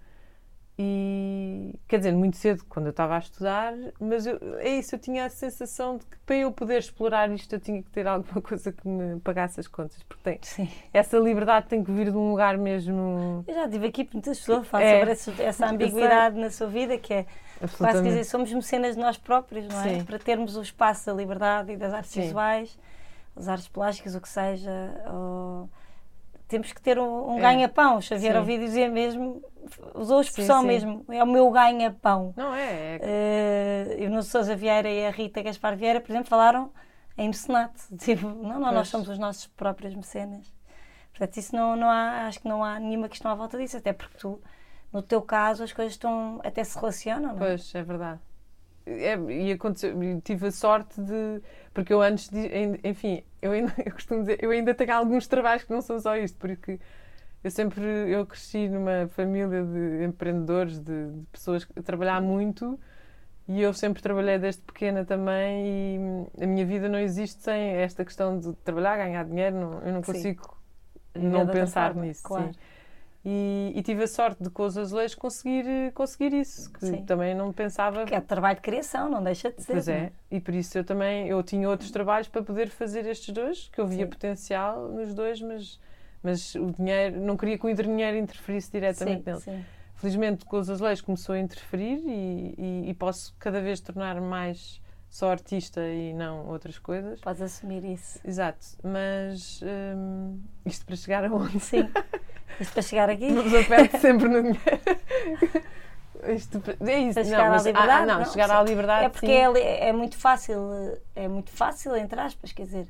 e 0.82 1.78
quer 1.86 1.98
dizer, 1.98 2.12
muito 2.12 2.38
cedo, 2.38 2.64
quando 2.66 2.86
eu 2.86 2.90
estava 2.90 3.16
a 3.16 3.18
estudar, 3.18 3.74
mas 4.00 4.24
eu, 4.24 4.38
é 4.60 4.78
isso, 4.78 4.94
eu 4.94 4.98
tinha 4.98 5.26
a 5.26 5.28
sensação 5.28 5.98
de 5.98 6.06
que 6.06 6.16
para 6.24 6.36
eu 6.36 6.50
poder 6.50 6.78
explorar 6.78 7.30
isto 7.30 7.54
eu 7.54 7.60
tinha 7.60 7.82
que 7.82 7.90
ter 7.90 8.06
alguma 8.06 8.40
coisa 8.40 8.72
que 8.72 8.88
me 8.88 9.20
pagasse 9.20 9.60
as 9.60 9.68
contas, 9.68 10.02
porque 10.04 10.22
tem, 10.22 10.38
Sim. 10.40 10.70
essa 10.90 11.18
liberdade 11.18 11.66
tem 11.66 11.84
que 11.84 11.92
vir 11.92 12.10
de 12.10 12.16
um 12.16 12.30
lugar 12.30 12.56
mesmo. 12.56 13.44
Eu 13.46 13.54
já 13.54 13.68
tive 13.68 13.88
aqui 13.88 14.08
muitas 14.10 14.38
pessoas 14.38 14.66
falam 14.68 14.86
é, 14.86 14.94
sobre 14.94 15.12
essa, 15.12 15.42
essa 15.42 15.66
ambiguidade 15.68 16.40
na 16.40 16.50
sua 16.50 16.68
vida, 16.68 16.96
que 16.96 17.12
é 17.12 17.26
quase 17.76 18.02
dizer, 18.02 18.24
somos 18.24 18.50
mecenas 18.50 18.94
de 18.94 19.02
nós 19.02 19.18
próprios, 19.18 19.68
não 19.68 19.82
é? 19.82 19.98
Sim. 19.98 20.04
Para 20.04 20.18
termos 20.18 20.56
o 20.56 20.62
espaço 20.62 21.04
da 21.04 21.12
liberdade 21.12 21.72
e 21.72 21.76
das 21.76 21.92
artes 21.92 22.12
Sim. 22.12 22.22
visuais, 22.22 22.78
as 23.36 23.48
artes 23.48 23.68
plásticas, 23.68 24.14
o 24.14 24.20
que 24.20 24.28
seja. 24.30 24.70
Ou 25.12 25.68
temos 26.50 26.72
que 26.72 26.82
ter 26.82 26.98
um, 26.98 27.34
um 27.34 27.38
é. 27.38 27.40
ganha-pão. 27.40 28.00
Xavier 28.00 28.42
vídeo 28.42 28.66
dizia 28.66 28.90
mesmo, 28.90 29.40
usou 29.94 30.18
a 30.18 30.20
expressão 30.20 30.56
sim, 30.56 30.62
sim. 30.62 30.66
mesmo, 30.66 31.04
é 31.08 31.22
o 31.22 31.26
meu 31.26 31.48
ganha-pão. 31.50 32.34
Não 32.36 32.52
é? 32.52 32.98
é... 33.00 34.08
Uh, 34.08 34.18
o 34.18 34.22
Sousa 34.22 34.56
Vieira 34.56 34.90
e 34.90 35.06
a 35.06 35.10
Rita 35.10 35.40
Gaspar 35.42 35.76
Vieira, 35.76 36.00
por 36.00 36.10
exemplo, 36.10 36.28
falaram 36.28 36.72
em 37.16 37.28
mecenato. 37.28 37.80
Tipo, 37.98 38.26
não, 38.26 38.58
não, 38.58 38.72
nós 38.72 38.88
somos 38.88 39.08
os 39.08 39.18
nossos 39.18 39.46
próprios 39.46 39.94
mecenas. 39.94 40.52
Portanto, 41.12 41.36
isso 41.36 41.54
não, 41.54 41.76
não 41.76 41.88
há, 41.88 42.26
acho 42.26 42.40
que 42.40 42.48
não 42.48 42.64
há 42.64 42.80
nenhuma 42.80 43.08
questão 43.08 43.30
à 43.30 43.34
volta 43.34 43.56
disso, 43.56 43.76
até 43.76 43.92
porque 43.92 44.18
tu, 44.18 44.42
no 44.92 45.02
teu 45.02 45.22
caso, 45.22 45.62
as 45.62 45.72
coisas 45.72 45.92
estão, 45.92 46.40
até 46.42 46.64
se 46.64 46.76
relacionam, 46.76 47.34
não 47.34 47.44
é? 47.44 47.48
Pois, 47.50 47.74
é 47.74 47.82
verdade. 47.82 48.20
É, 48.86 49.16
e 49.16 49.52
aconteceu, 49.52 49.94
tive 50.24 50.48
a 50.48 50.52
sorte 50.52 51.00
de. 51.00 51.40
Porque 51.72 51.92
eu 51.92 52.02
antes 52.02 52.28
de. 52.28 52.50
Enfim, 52.82 53.22
eu, 53.42 53.52
ainda, 53.52 53.72
eu 53.84 53.92
costumo 53.92 54.20
dizer, 54.20 54.38
eu 54.42 54.50
ainda 54.50 54.74
tenho 54.74 54.92
alguns 54.92 55.26
trabalhos 55.26 55.64
que 55.64 55.70
não 55.70 55.80
são 55.80 55.98
só 55.98 56.16
isto, 56.16 56.36
porque 56.38 56.78
eu 57.42 57.50
sempre. 57.50 57.84
Eu 57.84 58.26
cresci 58.26 58.68
numa 58.68 59.08
família 59.08 59.62
de 59.62 60.04
empreendedores, 60.04 60.78
de, 60.78 61.10
de 61.10 61.26
pessoas 61.32 61.64
que 61.64 61.80
trabalham 61.82 62.22
muito 62.22 62.78
e 63.48 63.62
eu 63.62 63.74
sempre 63.74 64.00
trabalhei 64.00 64.38
desde 64.38 64.62
pequena 64.62 65.04
também 65.04 65.66
e 65.66 66.44
a 66.44 66.46
minha 66.46 66.64
vida 66.64 66.88
não 66.88 66.98
existe 66.98 67.42
sem 67.42 67.70
esta 67.76 68.04
questão 68.04 68.38
de 68.38 68.52
trabalhar, 68.56 68.96
ganhar 68.96 69.24
dinheiro, 69.24 69.56
não, 69.56 69.80
eu 69.80 69.92
não 69.92 70.02
consigo 70.02 70.56
sim. 71.16 71.28
não 71.28 71.46
pensar 71.48 71.94
nisso. 71.96 72.22
Claro. 72.22 72.52
Sim. 72.52 72.60
E, 73.24 73.72
e, 73.76 73.82
tive 73.82 74.04
a 74.04 74.06
sorte 74.06 74.42
de 74.42 74.48
com 74.48 74.62
os 74.64 74.78
azulejos 74.78 75.14
conseguir, 75.14 75.92
conseguir 75.92 76.32
isso, 76.32 76.72
que 76.72 76.86
Sim. 76.86 77.04
também 77.04 77.34
não 77.34 77.52
pensava. 77.52 78.06
Que 78.06 78.14
é 78.14 78.20
trabalho 78.20 78.56
de 78.56 78.62
criação, 78.62 79.10
não 79.10 79.22
deixa 79.22 79.50
de 79.50 79.62
ser. 79.62 79.72
Pois 79.72 79.88
é, 79.88 79.98
é, 79.98 80.12
e 80.30 80.40
por 80.40 80.54
isso 80.54 80.78
eu 80.78 80.84
também 80.84 81.28
eu 81.28 81.42
tinha 81.42 81.68
outros 81.68 81.90
trabalhos 81.90 82.28
para 82.28 82.42
poder 82.42 82.70
fazer 82.70 83.04
estes 83.06 83.34
dois, 83.34 83.68
que 83.70 83.78
eu 83.78 83.86
via 83.86 84.04
Sim. 84.04 84.10
potencial 84.10 84.88
nos 84.88 85.12
dois, 85.12 85.42
mas, 85.42 85.78
mas 86.22 86.54
o 86.54 86.70
dinheiro, 86.70 87.20
não 87.20 87.36
queria 87.36 87.58
que 87.58 87.66
o 87.66 87.74
dinheiro 87.74 88.16
interferisse 88.16 88.72
diretamente 88.72 89.26
neles. 89.26 89.46
Felizmente 89.96 90.46
com 90.46 90.56
os 90.56 90.70
azulejos 90.70 91.02
começou 91.02 91.34
a 91.34 91.38
interferir 91.38 92.02
e, 92.06 92.54
e, 92.56 92.90
e 92.90 92.94
posso 92.94 93.34
cada 93.38 93.60
vez 93.60 93.80
tornar 93.80 94.18
mais 94.18 94.80
só 95.10 95.32
artista 95.32 95.80
e 95.80 96.14
não 96.14 96.46
outras 96.46 96.78
coisas. 96.78 97.20
Podes 97.20 97.42
assumir 97.42 97.84
isso. 97.84 98.20
Exato, 98.24 98.64
mas 98.82 99.60
hum, 99.62 100.40
isto 100.64 100.86
para 100.86 100.96
chegar 100.96 101.24
aonde? 101.24 101.58
Sim. 101.60 101.90
Isto 102.60 102.72
para 102.72 102.82
chegar 102.82 103.10
aqui? 103.10 103.30
Nos 103.30 103.52
aperte 103.52 103.98
sempre 103.98 104.28
no 104.28 104.42
dinheiro. 104.42 104.80
Isto, 106.28 106.62
é 106.86 106.98
isso, 106.98 107.14
para 107.14 107.24
chegar 107.24 107.44
não, 107.44 107.50
mas, 107.50 107.62
à 107.62 107.70
liberdade. 107.70 108.02
Ah, 108.02 108.06
não, 108.06 108.18
não, 108.18 108.26
chegar 108.26 108.50
à 108.50 108.62
liberdade. 108.62 109.04
É 109.06 109.08
porque 109.08 109.26
é, 109.26 109.88
é, 109.88 109.92
muito 109.92 110.16
fácil, 110.16 110.60
é 111.16 111.26
muito 111.26 111.50
fácil, 111.50 111.96
entre 111.96 112.20
aspas, 112.20 112.52
quer 112.52 112.64
dizer, 112.64 112.88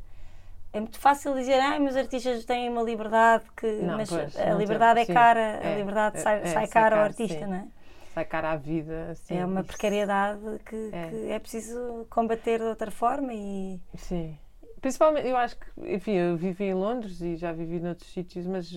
é 0.73 0.81
muito 0.81 0.99
fácil 0.99 1.35
dizer, 1.35 1.61
ah, 1.61 1.79
meus 1.79 1.95
artistas 1.97 2.45
têm 2.45 2.69
uma 2.69 2.83
liberdade 2.83 3.45
que. 3.57 3.67
Não, 3.67 3.97
mas 3.97 4.11
pois, 4.11 4.37
a 4.37 4.53
liberdade 4.55 5.01
é 5.01 5.07
cara, 5.07 5.41
é, 5.41 5.75
a 5.75 5.77
liberdade 5.77 6.19
é, 6.19 6.21
sai, 6.21 6.41
é, 6.41 6.47
sai 6.47 6.67
cara 6.67 6.97
ao 6.97 7.03
artista, 7.03 7.39
sim. 7.39 7.47
não 7.47 7.55
é? 7.55 7.65
Sai 8.15 8.25
cara 8.25 8.53
à 8.53 8.57
vida. 8.57 9.11
Assim, 9.11 9.37
é 9.37 9.45
uma 9.45 9.63
precariedade 9.63 10.41
que 10.65 10.91
é. 10.93 11.09
que 11.09 11.31
é 11.31 11.39
preciso 11.39 12.07
combater 12.11 12.59
de 12.59 12.67
outra 12.67 12.91
forma 12.91 13.33
e. 13.33 13.81
Sim. 13.97 14.37
Principalmente, 14.81 15.29
eu 15.29 15.37
acho 15.37 15.57
que, 15.59 15.67
enfim, 15.95 16.13
eu 16.13 16.37
vivi 16.37 16.65
em 16.65 16.75
Londres 16.75 17.21
e 17.21 17.37
já 17.37 17.53
vivi 17.53 17.79
noutros 17.79 18.11
sítios, 18.13 18.47
mas 18.47 18.73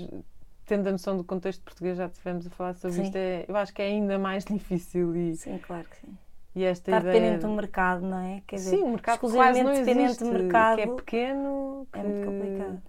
tendo 0.65 0.87
a 0.87 0.91
noção 0.91 1.17
do 1.17 1.23
contexto 1.23 1.63
português, 1.63 1.97
já 1.97 2.07
estivemos 2.07 2.45
a 2.45 2.49
falar 2.49 2.73
sobre 2.73 2.97
sim. 2.97 3.03
isto, 3.03 3.15
é, 3.15 3.45
eu 3.47 3.55
acho 3.55 3.73
que 3.73 3.81
é 3.81 3.85
ainda 3.85 4.19
mais 4.19 4.43
difícil. 4.45 5.15
E, 5.15 5.35
sim, 5.35 5.57
claro 5.59 5.85
que 5.89 5.97
sim. 5.97 6.17
E 6.55 6.63
esta 6.63 6.91
Está 6.91 6.99
ideia... 6.99 7.13
dependente 7.13 7.45
do 7.45 7.51
mercado, 7.51 8.01
não 8.05 8.19
é? 8.19 8.43
Quer 8.45 8.57
dizer, 8.57 8.77
sim, 8.77 8.83
o 8.83 8.89
mercado 8.89 9.15
exclusivamente 9.15 9.63
quase 9.63 9.79
dependente 9.79 10.05
existe, 10.05 10.23
do 10.23 10.31
mercado. 10.31 10.75
Que 10.75 10.81
é 10.81 10.95
pequeno. 10.95 11.87
Que... 11.91 11.99
É 11.99 12.03
muito 12.03 12.25
complicado. 12.27 12.81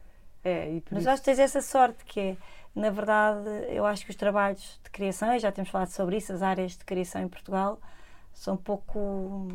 É, 0.44 0.70
e 0.70 0.84
Mas 0.90 1.00
isso... 1.00 1.10
acho 1.10 1.22
que 1.22 1.24
tens 1.24 1.38
essa 1.38 1.62
sorte 1.62 2.04
que 2.04 2.20
é, 2.20 2.36
na 2.74 2.90
verdade, 2.90 3.48
eu 3.68 3.86
acho 3.86 4.04
que 4.04 4.10
os 4.10 4.16
trabalhos 4.16 4.80
de 4.82 4.90
criação, 4.90 5.32
e 5.34 5.38
já 5.38 5.52
temos 5.52 5.70
falado 5.70 5.88
sobre 5.90 6.16
isso, 6.16 6.32
as 6.32 6.42
áreas 6.42 6.72
de 6.72 6.84
criação 6.84 7.22
em 7.22 7.28
Portugal, 7.28 7.78
são 8.32 8.56
pouco 8.56 9.48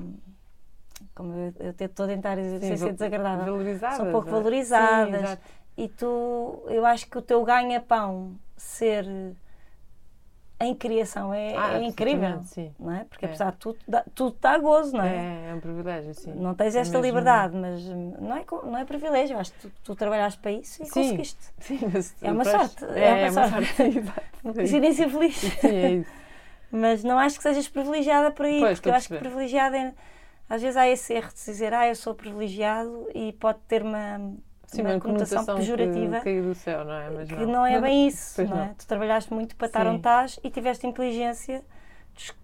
como 1.15 1.33
eu, 1.33 1.53
eu 1.79 1.85
estou 1.85 2.05
a 2.05 2.09
tentar 2.09 2.35
dizer 2.35 2.59
sem 2.59 2.77
ser 2.77 2.93
desagradável, 2.93 3.45
são 3.95 4.11
pouco 4.11 4.29
valorizadas. 4.29 5.29
Sim, 5.31 5.37
e 5.77 5.87
tu, 5.87 6.63
eu 6.67 6.85
acho 6.85 7.07
que 7.09 7.17
o 7.17 7.21
teu 7.21 7.43
ganha-pão 7.43 8.35
ser 8.57 9.05
em 10.61 10.75
criação 10.75 11.33
é, 11.33 11.55
ah, 11.55 11.79
é 11.79 11.83
incrível, 11.83 12.41
sim. 12.43 12.73
não 12.77 12.91
é? 12.91 13.05
Porque 13.05 13.25
é. 13.25 13.29
apesar 13.29 13.51
de 13.51 13.57
tudo, 13.57 13.77
tudo 14.13 14.35
está 14.35 14.51
a 14.51 14.57
gozo, 14.57 14.95
não 14.95 15.03
é? 15.03 15.15
É, 15.15 15.49
é 15.51 15.53
um 15.55 15.59
privilégio, 15.59 16.13
sim. 16.13 16.33
Não 16.33 16.53
tens 16.53 16.75
é 16.75 16.79
esta 16.79 16.97
é 16.97 17.01
liberdade, 17.01 17.55
mas 17.55 17.81
não 17.85 18.35
é, 18.35 18.45
não 18.63 18.77
é 18.77 18.83
privilégio, 18.83 19.37
acho 19.37 19.53
que 19.53 19.59
tu, 19.59 19.71
tu 19.83 19.95
trabalhaste 19.95 20.37
para 20.39 20.51
isso 20.51 20.83
e 20.83 20.85
sim. 20.85 20.91
conseguiste. 20.91 21.39
Sim, 21.59 21.79
mas 21.93 22.15
é 22.21 22.31
uma 22.31 22.43
sorte. 22.43 22.85
É, 22.85 23.27
é 23.27 23.31
uma, 23.31 23.47
sorte. 23.47 23.83
uma 24.43 24.53
coincidência 24.53 25.09
feliz. 25.09 25.35
Sim, 25.35 25.67
é 25.67 25.91
isso. 25.91 26.11
mas 26.71 27.03
não 27.03 27.17
acho 27.17 27.37
que 27.37 27.43
sejas 27.43 27.67
privilegiada 27.67 28.31
por 28.31 28.45
aí, 28.45 28.59
pois, 28.59 28.79
porque 28.79 28.89
eu 28.89 28.93
acho 28.93 29.07
que 29.07 29.17
privilegiada 29.17 29.77
é, 29.77 29.93
às 30.49 30.61
vezes 30.61 30.75
há 30.75 30.87
esse 30.87 31.13
erro 31.13 31.29
de 31.29 31.45
dizer, 31.45 31.73
ah, 31.73 31.87
eu 31.87 31.95
sou 31.95 32.13
privilegiado 32.13 33.07
e 33.13 33.31
pode 33.33 33.59
ter 33.67 33.81
uma 33.81 34.33
Sim, 34.75 34.81
uma, 34.81 34.91
uma 34.91 34.99
conotação, 34.99 35.55
pejorativa. 35.55 36.17
Que 36.17 36.23
caiu 36.23 36.43
do 36.43 36.55
céu, 36.55 36.85
não 36.85 36.93
é? 36.93 37.09
Mas 37.09 37.27
que 37.27 37.35
não, 37.35 37.47
não 37.47 37.65
é 37.65 37.81
bem 37.81 38.07
isso, 38.07 38.41
não, 38.43 38.49
não, 38.49 38.63
é? 38.63 38.75
Tu 38.77 38.85
trabalhaste 38.85 39.33
muito 39.33 39.55
para 39.55 39.67
estar 39.67 39.87
onde 39.87 39.97
estás 39.97 40.39
e 40.43 40.49
tiveste 40.49 40.85
inteligência, 40.85 41.63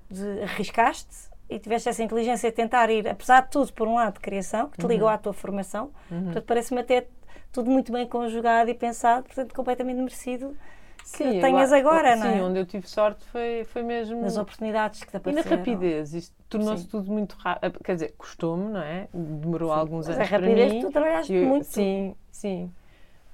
de, 0.10 0.38
de, 0.38 0.42
arriscaste 0.42 1.30
e 1.50 1.60
tiveste 1.60 1.88
essa 1.88 2.02
inteligência 2.02 2.50
de 2.50 2.56
tentar 2.56 2.90
ir, 2.90 3.08
apesar 3.08 3.42
de 3.42 3.52
tudo, 3.52 3.72
por 3.74 3.88
um 3.88 3.96
lado 3.96 4.16
de 4.16 4.20
criação, 4.22 4.70
que 4.70 4.78
te 4.78 4.88
ligou 4.88 5.08
uhum. 5.08 5.14
à 5.14 5.18
tua 5.18 5.34
formação. 5.34 5.92
Uhum. 6.10 6.24
Portanto, 6.26 6.46
parece-me 6.46 6.82
até 6.82 7.08
tudo 7.52 7.70
muito 7.70 7.92
bem 7.92 8.08
conjugado 8.08 8.70
e 8.70 8.74
pensado, 8.74 9.24
portanto, 9.24 9.54
completamente 9.54 9.98
merecido 9.98 10.58
sim, 11.06 11.40
tenhas 11.40 11.72
eu, 11.72 11.78
agora, 11.78 12.16
não 12.16 12.28
é? 12.28 12.34
Sim, 12.34 12.42
onde 12.42 12.60
eu 12.60 12.66
tive 12.66 12.88
sorte 12.88 13.24
foi, 13.26 13.64
foi 13.66 13.84
mesmo... 13.84 14.22
Nas 14.22 14.38
oportunidades 14.38 15.04
que 15.04 15.12
te 15.12 15.18
apareceram. 15.18 15.48
E 15.48 15.50
na 15.50 15.56
rapidez, 15.58 16.14
isto 16.14 16.36
tornou-se 16.50 16.88
tudo 16.88 17.12
muito 17.12 17.36
rápido, 17.36 17.80
quer 17.84 17.94
dizer, 17.94 18.14
custou-me, 18.18 18.72
não 18.72 18.82
é? 18.82 19.08
Demorou 19.14 19.72
sim, 19.72 19.80
alguns 19.80 20.10
anos 20.10 20.28
para 20.28 20.40
mim. 20.40 20.48
Mas 20.48 20.54
a 20.54 20.62
rapidez 20.62 20.84
tu 20.84 20.92
trabalhaste 20.92 21.34
eu, 21.34 21.48
muito. 21.48 21.66
Sim, 21.66 22.16
sim. 22.32 22.72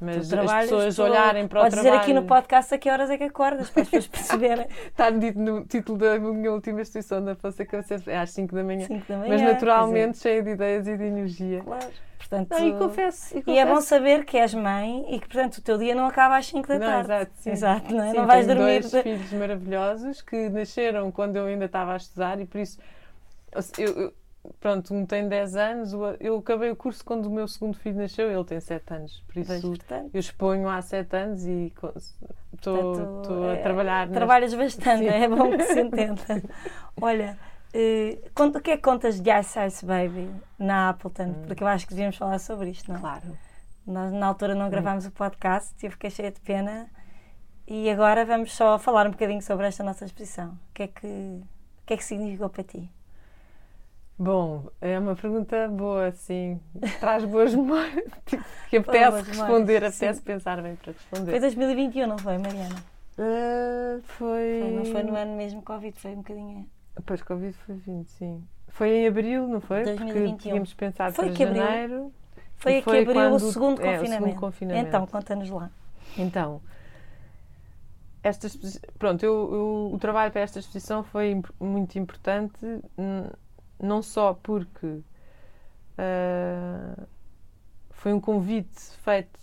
Mas 0.01 0.33
as 0.33 0.51
pessoas 0.51 0.95
tu, 0.95 1.03
olharem 1.03 1.47
para 1.47 1.59
o 1.59 1.69
trabalho... 1.69 1.71
Podes 1.71 1.79
dizer 1.79 1.95
aqui 1.95 2.13
no 2.13 2.23
podcast 2.23 2.73
a 2.73 2.77
que 2.79 2.89
horas 2.89 3.09
é 3.11 3.17
que 3.19 3.23
acordas, 3.25 3.69
para 3.69 3.83
as 3.83 3.89
pessoas 3.89 4.07
perceberem. 4.07 4.67
Está 4.89 5.11
dito 5.11 5.39
no 5.39 5.63
título 5.63 5.99
da 5.99 6.17
minha 6.17 6.51
última 6.51 6.81
instituição 6.81 7.23
da 7.23 7.35
Fonseca, 7.35 7.85
é 8.07 8.17
às 8.17 8.31
5 8.31 8.55
da 8.55 8.63
manhã. 8.63 8.87
5 8.87 9.05
da 9.07 9.17
manhã. 9.17 9.29
Mas 9.29 9.41
naturalmente 9.41 10.17
é. 10.17 10.21
cheia 10.21 10.41
de 10.41 10.49
ideias 10.49 10.87
e 10.87 10.97
de 10.97 11.03
energia. 11.03 11.61
Claro. 11.61 11.85
Portanto, 12.31 12.51
não, 12.51 12.65
e, 12.65 12.71
confesso, 12.77 13.37
e, 13.37 13.41
confesso. 13.41 13.49
e 13.49 13.57
é 13.57 13.65
bom 13.65 13.81
saber 13.81 14.23
que 14.23 14.37
és 14.37 14.53
mãe 14.53 15.05
e 15.13 15.19
que, 15.19 15.27
portanto, 15.27 15.57
o 15.57 15.61
teu 15.61 15.77
dia 15.77 15.93
não 15.93 16.05
acaba 16.05 16.37
às 16.37 16.45
5 16.45 16.65
da 16.65 16.79
não, 16.79 16.87
tarde. 16.87 17.11
Exato, 17.11 17.31
sim. 17.35 17.49
exato 17.51 17.93
não, 17.93 18.03
é? 18.05 18.11
sim, 18.11 18.17
não 18.17 18.25
vais 18.25 18.47
dormir. 18.47 18.61
dois 18.61 18.91
de... 18.91 19.03
filhos 19.03 19.33
maravilhosos 19.33 20.21
que 20.21 20.47
nasceram 20.47 21.11
quando 21.11 21.35
eu 21.35 21.45
ainda 21.47 21.65
estava 21.65 21.91
a 21.91 21.97
estudar 21.97 22.39
e 22.39 22.45
por 22.45 22.61
isso 22.61 22.79
eu, 23.77 23.89
eu, 24.01 24.13
pronto, 24.61 24.93
um 24.93 25.05
tem 25.05 25.27
10 25.27 25.55
anos, 25.57 25.91
eu 26.21 26.37
acabei 26.37 26.71
o 26.71 26.75
curso 26.75 27.03
quando 27.03 27.25
o 27.25 27.29
meu 27.29 27.49
segundo 27.49 27.77
filho 27.77 27.97
nasceu, 27.97 28.31
ele 28.31 28.45
tem 28.45 28.61
7 28.61 28.93
anos, 28.93 29.21
por 29.27 29.37
isso 29.37 29.51
eu 30.13 30.19
exponho 30.19 30.69
há 30.69 30.81
7 30.81 31.13
anos 31.13 31.45
e 31.45 31.73
estou 32.53 33.49
a 33.49 33.53
é, 33.55 33.55
trabalhar. 33.57 34.07
Trabalhas 34.07 34.53
neste... 34.53 34.77
bastante, 34.77 35.03
Sim. 35.03 35.09
é 35.09 35.27
bom 35.27 35.51
que 35.51 35.63
se 35.63 35.81
entenda. 35.81 36.21
Olha, 37.01 37.37
Uh, 37.73 38.47
o 38.57 38.61
que 38.61 38.71
é 38.71 38.77
que 38.77 38.83
contas 38.83 39.19
de 39.21 39.29
Ice 39.31 39.57
Ice 39.65 39.85
Baby 39.85 40.29
na 40.59 40.89
Appleton? 40.89 41.23
Hum. 41.23 41.43
Porque 41.47 41.63
eu 41.63 41.67
acho 41.67 41.87
que 41.87 41.93
devíamos 41.93 42.17
falar 42.17 42.39
sobre 42.39 42.69
isto, 42.69 42.89
não 42.89 42.97
é? 42.97 42.99
Claro. 42.99 43.37
Nós 43.87 44.11
na 44.11 44.27
altura 44.27 44.53
não 44.53 44.67
hum. 44.67 44.69
gravámos 44.69 45.05
hum. 45.05 45.09
o 45.09 45.11
podcast 45.11 45.73
eu 45.81 45.91
fiquei 45.91 46.09
cheia 46.09 46.31
de 46.31 46.39
pena. 46.41 46.89
E 47.67 47.89
agora 47.89 48.25
vamos 48.25 48.53
só 48.53 48.77
falar 48.77 49.07
um 49.07 49.11
bocadinho 49.11 49.41
sobre 49.41 49.65
esta 49.67 49.83
nossa 49.83 50.03
exposição. 50.03 50.49
O 50.49 50.73
que 50.73 50.83
é 50.83 50.87
que, 50.87 51.07
o 51.07 51.85
que, 51.85 51.93
é 51.93 51.97
que 51.97 52.03
significou 52.03 52.49
para 52.49 52.63
ti? 52.63 52.91
Bom, 54.19 54.67
é 54.81 54.99
uma 54.99 55.15
pergunta 55.15 55.67
boa, 55.69 56.11
sim. 56.11 56.59
Traz 56.99 57.23
boas 57.23 57.55
memórias. 57.55 58.11
Tipo, 58.25 58.43
que 58.69 58.77
apetece 58.77 59.21
responder, 59.21 59.77
apetece 59.77 60.19
sim. 60.19 60.25
pensar 60.25 60.61
bem 60.61 60.75
para 60.75 60.91
responder. 60.91 61.31
Foi 61.31 61.39
2021, 61.39 62.07
não 62.07 62.17
foi, 62.17 62.37
Mariana? 62.37 62.75
Uh, 63.17 64.01
foi... 64.01 64.59
foi... 64.61 64.71
Não 64.71 64.85
foi 64.85 65.03
no 65.03 65.15
ano 65.15 65.35
mesmo 65.37 65.61
Covid, 65.61 65.97
foi 65.97 66.11
um 66.11 66.17
bocadinho. 66.17 66.69
Pois, 67.05 67.21
Covid 67.21 67.53
foi 67.53 67.75
20, 67.75 68.07
sim. 68.07 68.43
Foi 68.67 68.89
em 68.89 69.07
abril, 69.07 69.47
não 69.47 69.61
foi? 69.61 69.83
2021. 69.83 70.29
Porque 70.29 70.43
tínhamos 70.43 70.73
pensado 70.73 71.15
foi 71.15 71.31
para 71.31 71.35
janeiro. 71.35 71.93
Abril. 71.95 72.13
Foi 72.55 72.77
aqui 72.77 72.89
abriu 72.89 73.13
quando... 73.13 73.33
o, 73.33 73.39
segundo 73.39 73.81
é, 73.81 73.99
o 73.99 74.05
segundo 74.05 74.35
confinamento. 74.35 74.87
Então, 74.87 75.07
conta-nos 75.07 75.49
lá. 75.49 75.71
Então, 76.17 76.61
esta 78.23 78.47
pronto, 78.99 79.23
eu, 79.23 79.53
eu, 79.53 79.91
o 79.93 79.97
trabalho 79.99 80.31
para 80.31 80.41
esta 80.41 80.59
exposição 80.59 81.03
foi 81.03 81.41
muito 81.59 81.97
importante, 81.97 82.81
não 83.79 84.01
só 84.03 84.33
porque 84.33 84.85
uh, 85.97 87.07
foi 87.89 88.13
um 88.13 88.19
convite 88.19 88.79
feito 89.03 89.39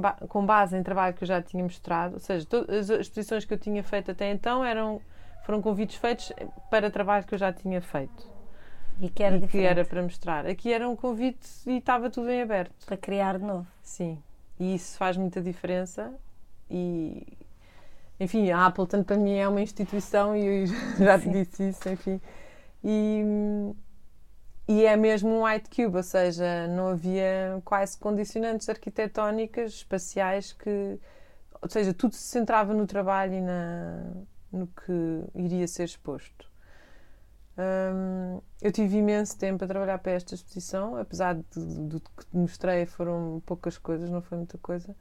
ba 0.00 0.12
com 0.28 0.46
base 0.46 0.76
em 0.76 0.82
trabalho 0.82 1.14
que 1.14 1.24
eu 1.24 1.28
já 1.28 1.42
tinha 1.42 1.62
mostrado, 1.62 2.14
ou 2.14 2.20
seja, 2.20 2.46
todas 2.46 2.88
as 2.90 3.00
exposições 3.00 3.44
que 3.44 3.52
eu 3.52 3.58
tinha 3.58 3.82
feito 3.82 4.12
até 4.12 4.30
então 4.30 4.64
eram, 4.64 5.00
foram 5.44 5.60
convites 5.62 5.96
feitos 5.96 6.32
para 6.70 6.90
trabalho 6.90 7.24
que 7.24 7.34
eu 7.34 7.38
já 7.38 7.52
tinha 7.52 7.80
feito. 7.80 8.34
E 9.00 9.08
que 9.08 9.22
era, 9.22 9.36
e 9.36 9.46
que 9.46 9.58
era 9.58 9.84
para 9.84 10.02
mostrar. 10.02 10.46
Aqui 10.46 10.72
era 10.72 10.88
um 10.88 10.96
convite 10.96 11.48
e 11.66 11.78
estava 11.78 12.08
tudo 12.08 12.30
em 12.30 12.40
aberto. 12.40 12.72
Para 12.86 12.96
criar 12.96 13.38
de 13.38 13.44
novo. 13.44 13.66
Sim. 13.82 14.22
E 14.58 14.74
isso 14.74 14.96
faz 14.96 15.16
muita 15.16 15.40
diferença. 15.42 16.12
E, 16.70 17.26
enfim, 18.18 18.50
a 18.50 18.66
Appleton 18.66 19.02
para 19.02 19.16
mim 19.16 19.36
é 19.36 19.48
uma 19.48 19.60
instituição 19.60 20.36
e 20.36 20.62
eu 20.62 20.66
já 20.98 21.18
te 21.18 21.28
disse 21.28 21.68
isso, 21.68 21.88
enfim. 21.88 22.20
E, 22.82 23.22
e 24.68 24.86
é 24.86 24.96
mesmo 24.96 25.28
um 25.28 25.44
white 25.44 25.68
cube, 25.68 25.96
ou 25.96 26.02
seja, 26.02 26.68
não 26.68 26.88
havia 26.88 27.60
quase 27.64 27.98
condicionantes 27.98 28.68
arquitetónicas, 28.68 29.72
espaciais 29.72 30.52
que. 30.52 30.98
Ou 31.60 31.68
seja, 31.68 31.92
tudo 31.92 32.14
se 32.14 32.22
centrava 32.22 32.74
no 32.74 32.86
trabalho 32.86 33.34
e 33.34 33.40
na, 33.40 34.12
no 34.54 34.66
que 34.66 35.24
iria 35.34 35.66
ser 35.68 35.84
exposto. 35.84 36.50
Hum, 37.56 38.40
eu 38.60 38.72
tive 38.72 38.96
imenso 38.98 39.38
tempo 39.38 39.64
a 39.64 39.68
trabalhar 39.68 39.98
para 39.98 40.12
esta 40.12 40.34
exposição, 40.34 40.96
apesar 40.96 41.34
de, 41.34 41.60
do 41.88 42.00
que 42.00 42.26
mostrei 42.32 42.86
foram 42.86 43.42
poucas 43.46 43.78
coisas, 43.78 44.10
não 44.10 44.22
foi 44.22 44.38
muita 44.38 44.58
coisa 44.58 44.94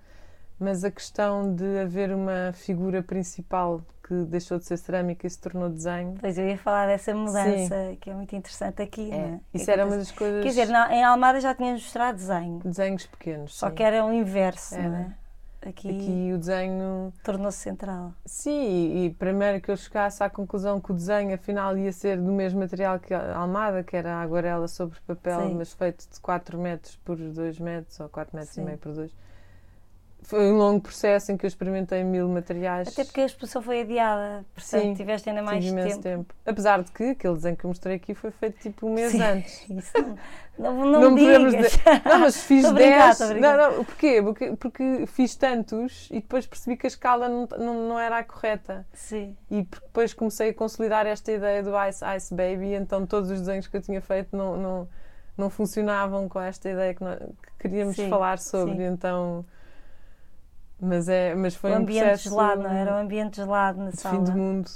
mas 0.59 0.83
a 0.83 0.91
questão 0.91 1.53
de 1.53 1.79
haver 1.79 2.11
uma 2.13 2.53
figura 2.53 3.01
principal 3.03 3.81
que 4.07 4.13
deixou 4.25 4.57
de 4.57 4.65
ser 4.65 4.77
cerâmica 4.77 5.25
e 5.25 5.29
se 5.29 5.39
tornou 5.39 5.69
desenho. 5.69 6.15
Pois 6.19 6.37
eu 6.37 6.47
ia 6.47 6.57
falar 6.57 6.87
dessa 6.87 7.13
mudança 7.13 7.89
Sim. 7.89 7.97
que 7.99 8.09
é 8.09 8.13
muito 8.13 8.35
interessante 8.35 8.81
aqui. 8.81 9.11
É. 9.11 9.17
Né? 9.17 9.41
Isso 9.53 9.69
era 9.71 9.85
uma 9.85 9.97
das 9.97 10.11
coisas. 10.11 10.43
Quer 10.43 10.49
dizer, 10.49 10.69
em 10.91 11.03
Almada 11.03 11.39
já 11.39 11.55
tínhamos 11.55 11.83
mostrado 11.83 12.17
desenho. 12.17 12.59
Desenhos 12.59 13.05
pequenos. 13.05 13.55
Só 13.55 13.69
sim. 13.69 13.75
que 13.75 13.83
era 13.83 14.05
o 14.05 14.11
inverso, 14.11 14.75
era. 14.75 14.89
não 14.89 14.97
é? 14.97 15.17
Aqui, 15.65 15.89
aqui 15.89 16.31
o 16.33 16.37
desenho 16.37 17.13
tornou-se 17.23 17.57
central. 17.57 18.13
Sim, 18.25 19.05
e, 19.05 19.09
primeiro 19.11 19.61
que 19.61 19.71
eu 19.71 19.77
chegasse 19.77 20.21
à 20.21 20.29
conclusão 20.29 20.81
que 20.81 20.91
o 20.91 20.93
desenho 20.93 21.33
afinal 21.33 21.77
ia 21.77 21.91
ser 21.91 22.17
do 22.17 22.31
mesmo 22.31 22.59
material 22.59 22.99
que 22.99 23.13
a 23.13 23.37
Almada, 23.37 23.83
que 23.83 23.95
era 23.95 24.15
a 24.15 24.21
aguarela 24.21 24.67
sobre 24.67 24.99
papel, 25.07 25.47
sim. 25.47 25.55
mas 25.55 25.73
feito 25.73 26.05
de 26.09 26.19
4 26.19 26.59
metros 26.59 26.95
por 26.97 27.15
2 27.15 27.59
metros 27.59 27.99
ou 27.99 28.09
4 28.09 28.35
metros 28.35 28.53
sim. 28.53 28.61
e 28.61 28.65
meio 28.65 28.77
por 28.77 28.93
2 28.93 29.11
foi 30.23 30.51
um 30.51 30.57
longo 30.57 30.81
processo 30.81 31.31
em 31.31 31.37
que 31.37 31.45
eu 31.45 31.47
experimentei 31.47 32.03
mil 32.03 32.27
materiais. 32.27 32.87
Até 32.87 33.03
porque 33.03 33.21
a 33.21 33.25
exposição 33.25 33.61
foi 33.61 33.81
adiada, 33.81 34.45
portanto 34.53 34.81
Sim, 34.81 34.93
tiveste 34.93 35.29
ainda 35.29 35.41
mais 35.41 35.63
tempo. 35.63 36.01
tempo. 36.01 36.35
Apesar 36.45 36.81
de 36.81 36.91
que 36.91 37.03
aquele 37.11 37.35
desenho 37.35 37.55
que 37.55 37.65
eu 37.65 37.67
mostrei 37.67 37.95
aqui 37.95 38.13
foi 38.13 38.31
feito 38.31 38.59
tipo 38.59 38.87
um 38.87 38.93
mês 38.93 39.11
Sim, 39.11 39.21
antes. 39.21 39.65
Isso 39.69 39.91
não, 40.57 40.73
não, 40.73 40.85
não, 40.85 41.01
não 41.01 41.15
podemos 41.15 41.55
dizer. 41.55 41.81
Não, 42.05 42.19
mas 42.19 42.37
fiz 42.43 42.71
10. 42.71 43.19
Não, 43.39 43.57
não, 43.57 43.83
porquê? 43.83 44.21
Porque, 44.21 44.55
porque 44.55 45.05
fiz 45.07 45.35
tantos 45.35 46.07
e 46.11 46.15
depois 46.15 46.45
percebi 46.45 46.77
que 46.77 46.85
a 46.85 46.89
escala 46.89 47.27
não, 47.27 47.47
não, 47.57 47.89
não 47.89 47.99
era 47.99 48.19
a 48.19 48.23
correta. 48.23 48.85
Sim. 48.93 49.35
E 49.49 49.63
depois 49.63 50.13
comecei 50.13 50.49
a 50.49 50.53
consolidar 50.53 51.05
esta 51.05 51.31
ideia 51.31 51.63
do 51.63 51.71
Ice 51.87 52.03
Ice 52.15 52.33
Baby, 52.33 52.73
então 52.73 53.05
todos 53.05 53.29
os 53.29 53.39
desenhos 53.39 53.67
que 53.67 53.75
eu 53.75 53.81
tinha 53.81 54.01
feito 54.01 54.35
não, 54.35 54.55
não, 54.55 54.87
não 55.37 55.49
funcionavam 55.49 56.29
com 56.29 56.39
esta 56.39 56.69
ideia 56.69 56.93
que, 56.93 57.03
nós, 57.03 57.17
que 57.17 57.51
queríamos 57.59 57.95
sim, 57.95 58.09
falar 58.09 58.37
sobre. 58.37 58.77
Sim. 58.77 58.83
Então 58.93 59.45
mas, 60.83 61.07
é, 61.07 61.33
mas 61.33 61.55
foi 61.55 61.71
o 61.71 61.73
um 61.75 61.77
ambiente 61.77 62.17
gelado, 62.17 62.61
não 62.61 62.69
é? 62.69 62.81
era? 62.81 62.95
um 62.95 62.97
ambiente 62.97 63.37
gelado 63.37 63.81
na 63.81 63.89
de 63.91 63.99
sala. 63.99 64.17
fim 64.17 64.23
do 64.23 64.31
mundo, 64.37 64.69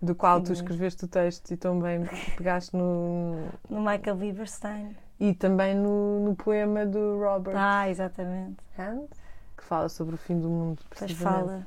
do 0.00 0.14
qual 0.14 0.38
Sim, 0.38 0.44
tu 0.44 0.52
escreveste 0.52 1.04
o 1.04 1.08
texto 1.08 1.50
e 1.50 1.56
também 1.56 2.04
pegaste 2.36 2.76
no... 2.76 3.48
No 3.70 3.80
Michael 3.80 4.16
Lieberstein. 4.16 4.96
E 5.18 5.32
também 5.32 5.74
no, 5.74 6.20
no 6.20 6.36
poema 6.36 6.84
do 6.84 7.18
Robert 7.18 7.54
Ah, 7.56 7.88
exatamente. 7.88 8.58
Hand, 8.78 9.08
que 9.56 9.64
fala 9.64 9.88
sobre 9.88 10.16
o 10.16 10.18
fim 10.18 10.38
do 10.38 10.50
mundo, 10.50 10.82
Pois 10.96 11.12
fala. 11.12 11.66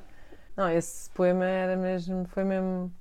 Não, 0.56 0.68
esse 0.70 1.10
poema 1.10 1.44
era 1.44 1.76
mesmo, 1.76 2.24
foi 2.26 2.44
mesmo 2.44 2.92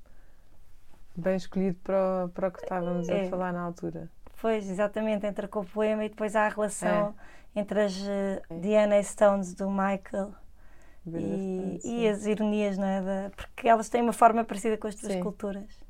bem 1.16 1.36
escolhido 1.36 1.78
para 1.84 2.26
o, 2.26 2.30
para 2.30 2.48
o 2.48 2.52
que 2.52 2.64
estávamos 2.64 3.10
é. 3.10 3.26
a 3.26 3.30
falar 3.30 3.52
na 3.52 3.62
altura. 3.62 4.10
Pois, 4.40 4.70
exatamente, 4.70 5.26
entra 5.26 5.48
com 5.48 5.60
o 5.60 5.66
poema 5.66 6.06
e 6.06 6.10
depois 6.10 6.36
há 6.36 6.46
a 6.46 6.50
relação 6.50 7.16
é. 7.56 7.60
entre 7.60 7.82
as 7.82 7.98
uh, 7.98 8.42
é. 8.50 8.56
DNA 8.56 9.04
Stones 9.04 9.54
do 9.54 9.70
Michael 9.70 10.34
e, 11.16 11.80
e, 11.84 12.08
as 12.08 12.26
ironias, 12.26 12.78
não 12.78 12.86
é? 12.86 13.02
Da, 13.02 13.30
porque 13.36 13.68
elas 13.68 13.90
têm 13.90 14.02
uma 14.02 14.14
forma 14.14 14.44
parecida 14.44 14.78
com 14.78 14.88
as 14.88 14.96
tuas 14.96 15.14
esculturas. 15.14 15.88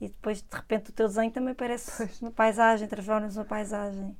E 0.00 0.08
depois, 0.08 0.40
de 0.40 0.56
repente, 0.56 0.90
o 0.90 0.92
teu 0.92 1.08
desenho 1.08 1.30
também 1.30 1.54
parece 1.54 1.92
pois. 1.96 2.22
uma 2.22 2.30
paisagem, 2.30 2.88
transformas 2.88 3.36
uma 3.36 3.44
paisagem. 3.44 4.16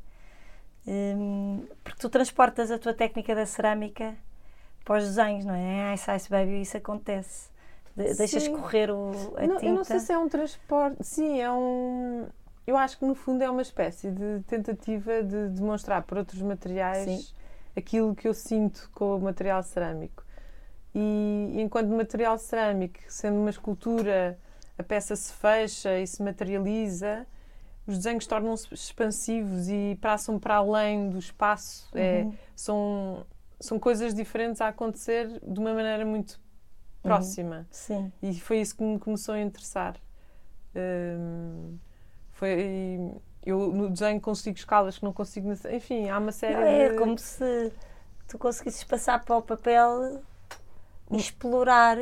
Um, 0.86 1.66
porque 1.84 2.00
tu 2.00 2.08
transportas 2.08 2.70
a 2.70 2.78
tua 2.78 2.94
técnica 2.94 3.34
da 3.34 3.46
cerâmica 3.46 4.14
para 4.84 4.98
os 4.98 5.04
desenhos, 5.04 5.44
não 5.44 5.54
é? 5.54 5.90
Em 5.90 5.94
Ice 5.94 6.10
Ice 6.14 6.30
Baby 6.30 6.62
isso 6.62 6.76
acontece. 6.76 7.50
De, 7.96 8.14
deixas 8.14 8.46
correr 8.48 8.90
o, 8.90 9.12
a 9.36 9.46
não, 9.46 9.56
tinta. 9.56 9.66
Eu 9.66 9.74
não 9.74 9.84
sei 9.84 9.98
se 9.98 10.12
é 10.12 10.18
um 10.18 10.28
transporte. 10.28 11.02
Sim, 11.02 11.40
é 11.40 11.50
um. 11.50 12.26
Eu 12.66 12.76
acho 12.76 12.98
que 12.98 13.04
no 13.04 13.14
fundo 13.14 13.42
é 13.42 13.50
uma 13.50 13.62
espécie 13.62 14.10
de 14.10 14.42
tentativa 14.46 15.22
de 15.22 15.48
demonstrar 15.48 16.02
por 16.02 16.18
outros 16.18 16.40
materiais 16.40 17.04
Sim. 17.04 17.34
aquilo 17.76 18.14
que 18.14 18.28
eu 18.28 18.34
sinto 18.34 18.90
com 18.94 19.16
o 19.16 19.20
material 19.20 19.62
cerâmico. 19.62 20.24
E, 20.94 21.60
enquanto 21.60 21.88
material 21.88 22.38
cerâmico, 22.38 22.98
sendo 23.08 23.36
uma 23.38 23.50
escultura, 23.50 24.38
a 24.76 24.82
peça 24.82 25.14
se 25.14 25.32
fecha 25.32 25.98
e 25.98 26.06
se 26.06 26.22
materializa, 26.22 27.26
os 27.86 27.96
desenhos 27.96 28.26
tornam-se 28.26 28.72
expansivos 28.72 29.68
e 29.68 29.98
passam 30.00 30.38
para 30.38 30.56
além 30.56 31.10
do 31.10 31.18
espaço. 31.18 31.88
É, 31.94 32.22
uhum. 32.22 32.32
É, 32.32 32.38
são, 32.54 33.26
são 33.58 33.78
coisas 33.78 34.14
diferentes 34.14 34.60
a 34.60 34.68
acontecer 34.68 35.28
de 35.42 35.60
uma 35.60 35.72
maneira 35.74 36.04
muito 36.04 36.32
uhum. 36.32 36.38
próxima. 37.02 37.56
Uhum. 37.56 37.66
Sim. 37.70 38.12
E 38.22 38.40
foi 38.40 38.60
isso 38.60 38.76
que 38.76 38.82
me 38.82 38.98
começou 38.98 39.34
a 39.34 39.40
interessar. 39.40 39.96
Um, 40.74 41.78
foi 42.32 43.12
eu 43.44 43.72
no 43.72 43.90
desenho 43.90 44.20
consigo 44.20 44.56
escalas 44.56 44.98
que 44.98 45.04
não 45.04 45.12
consigo 45.12 45.50
enfim 45.72 46.08
há 46.08 46.18
uma 46.18 46.30
série 46.30 46.54
não, 46.54 46.62
é 46.62 46.88
de... 46.90 46.96
como 46.96 47.18
se 47.18 47.72
tu 48.28 48.38
conseguisses 48.38 48.84
passar 48.84 49.24
para 49.24 49.36
o 49.36 49.42
papel 49.42 50.22
explorar 51.18 51.96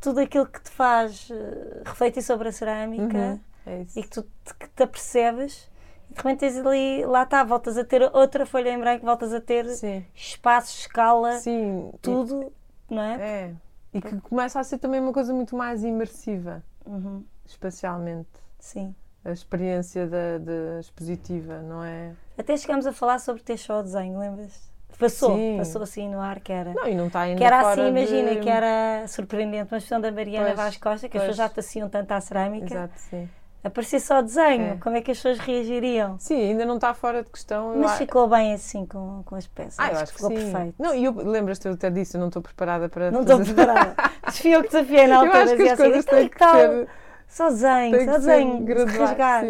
tudo 0.00 0.20
aquilo 0.20 0.46
que 0.46 0.62
te 0.62 0.70
faz 0.70 1.28
uh, 1.30 1.82
refletir 1.84 2.22
sobre 2.22 2.48
a 2.48 2.52
cerâmica 2.52 3.18
uhum, 3.18 3.40
é 3.66 3.86
e 3.96 4.02
que 4.02 4.08
tu 4.08 4.22
te, 4.22 4.54
que 4.54 4.68
te 4.68 4.82
apercebes 4.82 5.70
e 6.10 6.14
de 6.14 6.16
repente 6.16 6.40
tens 6.40 6.56
ali, 6.56 7.04
lá 7.04 7.22
está, 7.22 7.44
voltas 7.44 7.78
a 7.78 7.84
ter 7.84 8.02
outra 8.14 8.44
folha 8.44 8.70
em 8.70 8.78
branco, 8.78 9.04
voltas 9.04 9.32
a 9.32 9.40
ter 9.40 9.64
Sim. 9.68 10.04
espaço, 10.14 10.76
escala, 10.80 11.38
Sim. 11.38 11.92
tudo, 12.02 12.52
e, 12.90 12.94
não 12.94 13.02
é? 13.02 13.14
É. 13.20 13.54
E 13.92 14.00
que 14.00 14.20
começa 14.20 14.58
a 14.58 14.64
ser 14.64 14.78
também 14.78 15.00
uma 15.00 15.12
coisa 15.12 15.32
muito 15.32 15.56
mais 15.56 15.84
imersiva, 15.84 16.64
uhum. 16.84 17.24
espacialmente. 17.46 18.28
Sim. 18.58 18.94
A 19.24 19.30
experiência 19.30 20.06
da, 20.06 20.38
da 20.38 20.80
expositiva, 20.80 21.60
não 21.60 21.84
é? 21.84 22.12
Até 22.36 22.56
chegamos 22.56 22.86
a 22.86 22.92
falar 22.92 23.18
sobre 23.20 23.42
ter 23.42 23.56
só 23.56 23.80
o 23.80 23.82
desenho, 23.82 24.18
lembras? 24.18 24.70
Passou, 25.00 25.34
Sim. 25.34 25.56
passou 25.56 25.82
assim 25.82 26.08
no 26.10 26.20
ar 26.20 26.40
que 26.40 26.52
era. 26.52 26.74
Não, 26.74 26.86
e 26.86 26.94
não 26.94 27.06
está 27.06 27.20
ainda 27.22 27.38
Que 27.38 27.44
era 27.44 27.60
assim, 27.70 27.82
de... 27.82 27.88
imagina, 27.88 28.36
que 28.36 28.48
era 28.48 29.08
surpreendente. 29.08 29.72
Uma 29.72 29.78
expressão 29.78 29.98
da 29.98 30.12
Mariana 30.12 30.46
pois, 30.46 30.56
Vaz 30.56 30.76
Costa, 30.76 31.08
que 31.08 31.18
pois. 31.18 31.22
as 31.22 31.30
pessoas 31.30 31.36
já 31.36 31.48
taciam 31.48 31.88
tanto 31.88 32.12
à 32.12 32.20
cerâmica. 32.20 32.66
Exato, 32.66 32.92
sim. 32.96 33.28
Aparecer 33.62 34.00
só 34.00 34.22
desenho, 34.22 34.72
é. 34.72 34.76
como 34.76 34.96
é 34.96 35.02
que 35.02 35.10
as 35.10 35.18
pessoas 35.18 35.38
reagiriam? 35.38 36.18
Sim, 36.18 36.50
ainda 36.50 36.64
não 36.64 36.76
está 36.76 36.94
fora 36.94 37.22
de 37.22 37.30
questão. 37.30 37.76
Mas 37.76 37.98
ficou 37.98 38.26
bem 38.26 38.54
assim 38.54 38.86
com, 38.86 39.22
com 39.24 39.34
as 39.34 39.46
peças. 39.46 39.76
Ah, 39.78 39.88
eu 39.88 39.92
acho, 39.92 40.02
acho 40.02 40.12
que 40.12 40.18
ficou 40.18 40.30
sim. 40.30 40.50
perfeito. 40.50 40.74
Não, 40.78 40.94
e 40.94 41.04
eu 41.04 41.12
lembras-te, 41.12 41.66
eu 41.66 41.74
até 41.74 41.90
disse, 41.90 42.16
eu 42.16 42.20
não 42.20 42.28
estou 42.28 42.40
preparada 42.40 42.88
para. 42.88 43.10
Não 43.10 43.22
estou 43.22 43.40
preparada. 43.40 43.94
Eu 44.44 44.62
que 44.62 44.68
desafiei 44.68 45.06
na 45.08 45.16
altura. 45.16 45.38
Eu 45.38 45.42
acho 45.42 45.56
que 45.56 45.68
as 45.68 45.78
coisas 45.78 46.06
assim, 46.06 46.16
têm 46.16 46.28
que 46.28 46.38
ser 46.38 46.88
Só 47.26 47.48
desenho, 47.48 48.04
só 48.04 48.18
desenho, 48.18 48.60
graduar. 48.64 49.44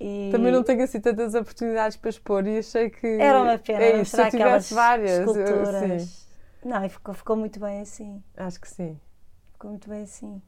E 0.00 0.30
Também 0.32 0.50
não 0.50 0.62
tenho 0.62 0.82
assim 0.82 0.98
tantas 1.00 1.34
oportunidades 1.34 1.96
para 1.98 2.08
expor 2.10 2.46
e 2.46 2.58
achei 2.58 2.88
que. 2.88 3.06
Era 3.06 3.42
uma 3.42 3.58
pena 3.58 3.84
É 3.84 4.00
isso, 4.00 4.16
se 4.16 4.16
mostrar 4.16 4.24
eu 4.26 4.30
tivesse 4.30 4.74
várias. 4.74 5.10
eu- 5.10 5.20
esculturas. 5.20 6.02
sim, 6.02 6.68
Não, 6.68 6.84
e 6.84 6.88
ficou, 6.88 7.14
ficou 7.14 7.36
muito 7.36 7.60
bem 7.60 7.80
assim. 7.82 8.22
acho 8.36 8.58
que 8.60 8.68
sim. 8.68 8.98
Ficou 9.52 9.70
muito 9.70 9.88
bem 9.90 10.02
assim. 10.02 10.40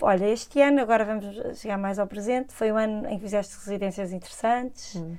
Olha, 0.00 0.28
este 0.28 0.60
ano, 0.60 0.80
agora 0.80 1.04
vamos 1.04 1.58
chegar 1.58 1.76
mais 1.78 1.98
ao 1.98 2.06
presente, 2.06 2.52
foi 2.52 2.70
o 2.72 2.76
ano 2.76 3.06
em 3.08 3.16
que 3.16 3.22
fizeste 3.24 3.56
residências 3.56 4.12
interessantes. 4.12 4.96
Hum. 4.96 5.16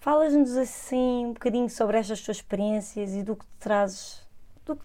Falas-nos 0.00 0.56
assim 0.56 1.26
um 1.26 1.32
bocadinho 1.32 1.68
sobre 1.70 1.98
estas 1.98 2.20
tuas 2.22 2.36
experiências 2.36 3.14
e 3.14 3.22
do 3.22 3.34
que 3.36 3.44
te 3.44 3.52
trazes, 3.58 4.20
do 4.64 4.76
que, 4.76 4.84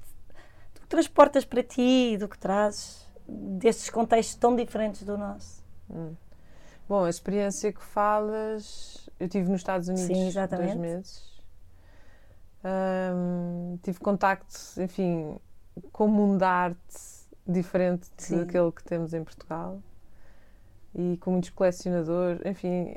do 0.76 0.82
que 0.82 0.88
transportas 0.88 1.44
para 1.46 1.62
ti 1.62 2.14
e 2.14 2.18
do 2.18 2.28
que 2.28 2.38
trazes 2.38 3.06
destes 3.28 3.90
contextos 3.90 4.36
tão 4.36 4.56
diferentes 4.56 5.04
do 5.04 5.18
nosso. 5.18 5.62
Bom, 6.90 7.04
a 7.06 7.10
experiência 7.10 7.72
que 7.72 7.84
falas, 7.84 9.08
eu 9.20 9.30
tive 9.30 9.48
nos 9.50 9.62
Estados 9.62 9.88
Unidos 9.88 10.08
Sim, 10.08 10.28
exatamente. 10.28 10.70
dois 10.70 10.80
meses. 10.80 11.40
Ahm, 12.64 13.78
tive 13.84 14.00
contacto, 14.00 14.56
enfim, 14.82 15.38
com 15.94 16.06
um 16.06 16.10
mundo 16.10 16.40
da 16.40 16.50
arte 16.50 16.78
diferente 17.48 18.08
Sim. 18.18 18.40
daquele 18.40 18.72
que 18.72 18.84
temos 18.84 19.14
em 19.14 19.24
Portugal 19.24 19.80
e 20.96 21.18
com 21.18 21.32
muitos 21.32 21.52
colecionadores, 21.52 22.42
enfim, 22.46 22.96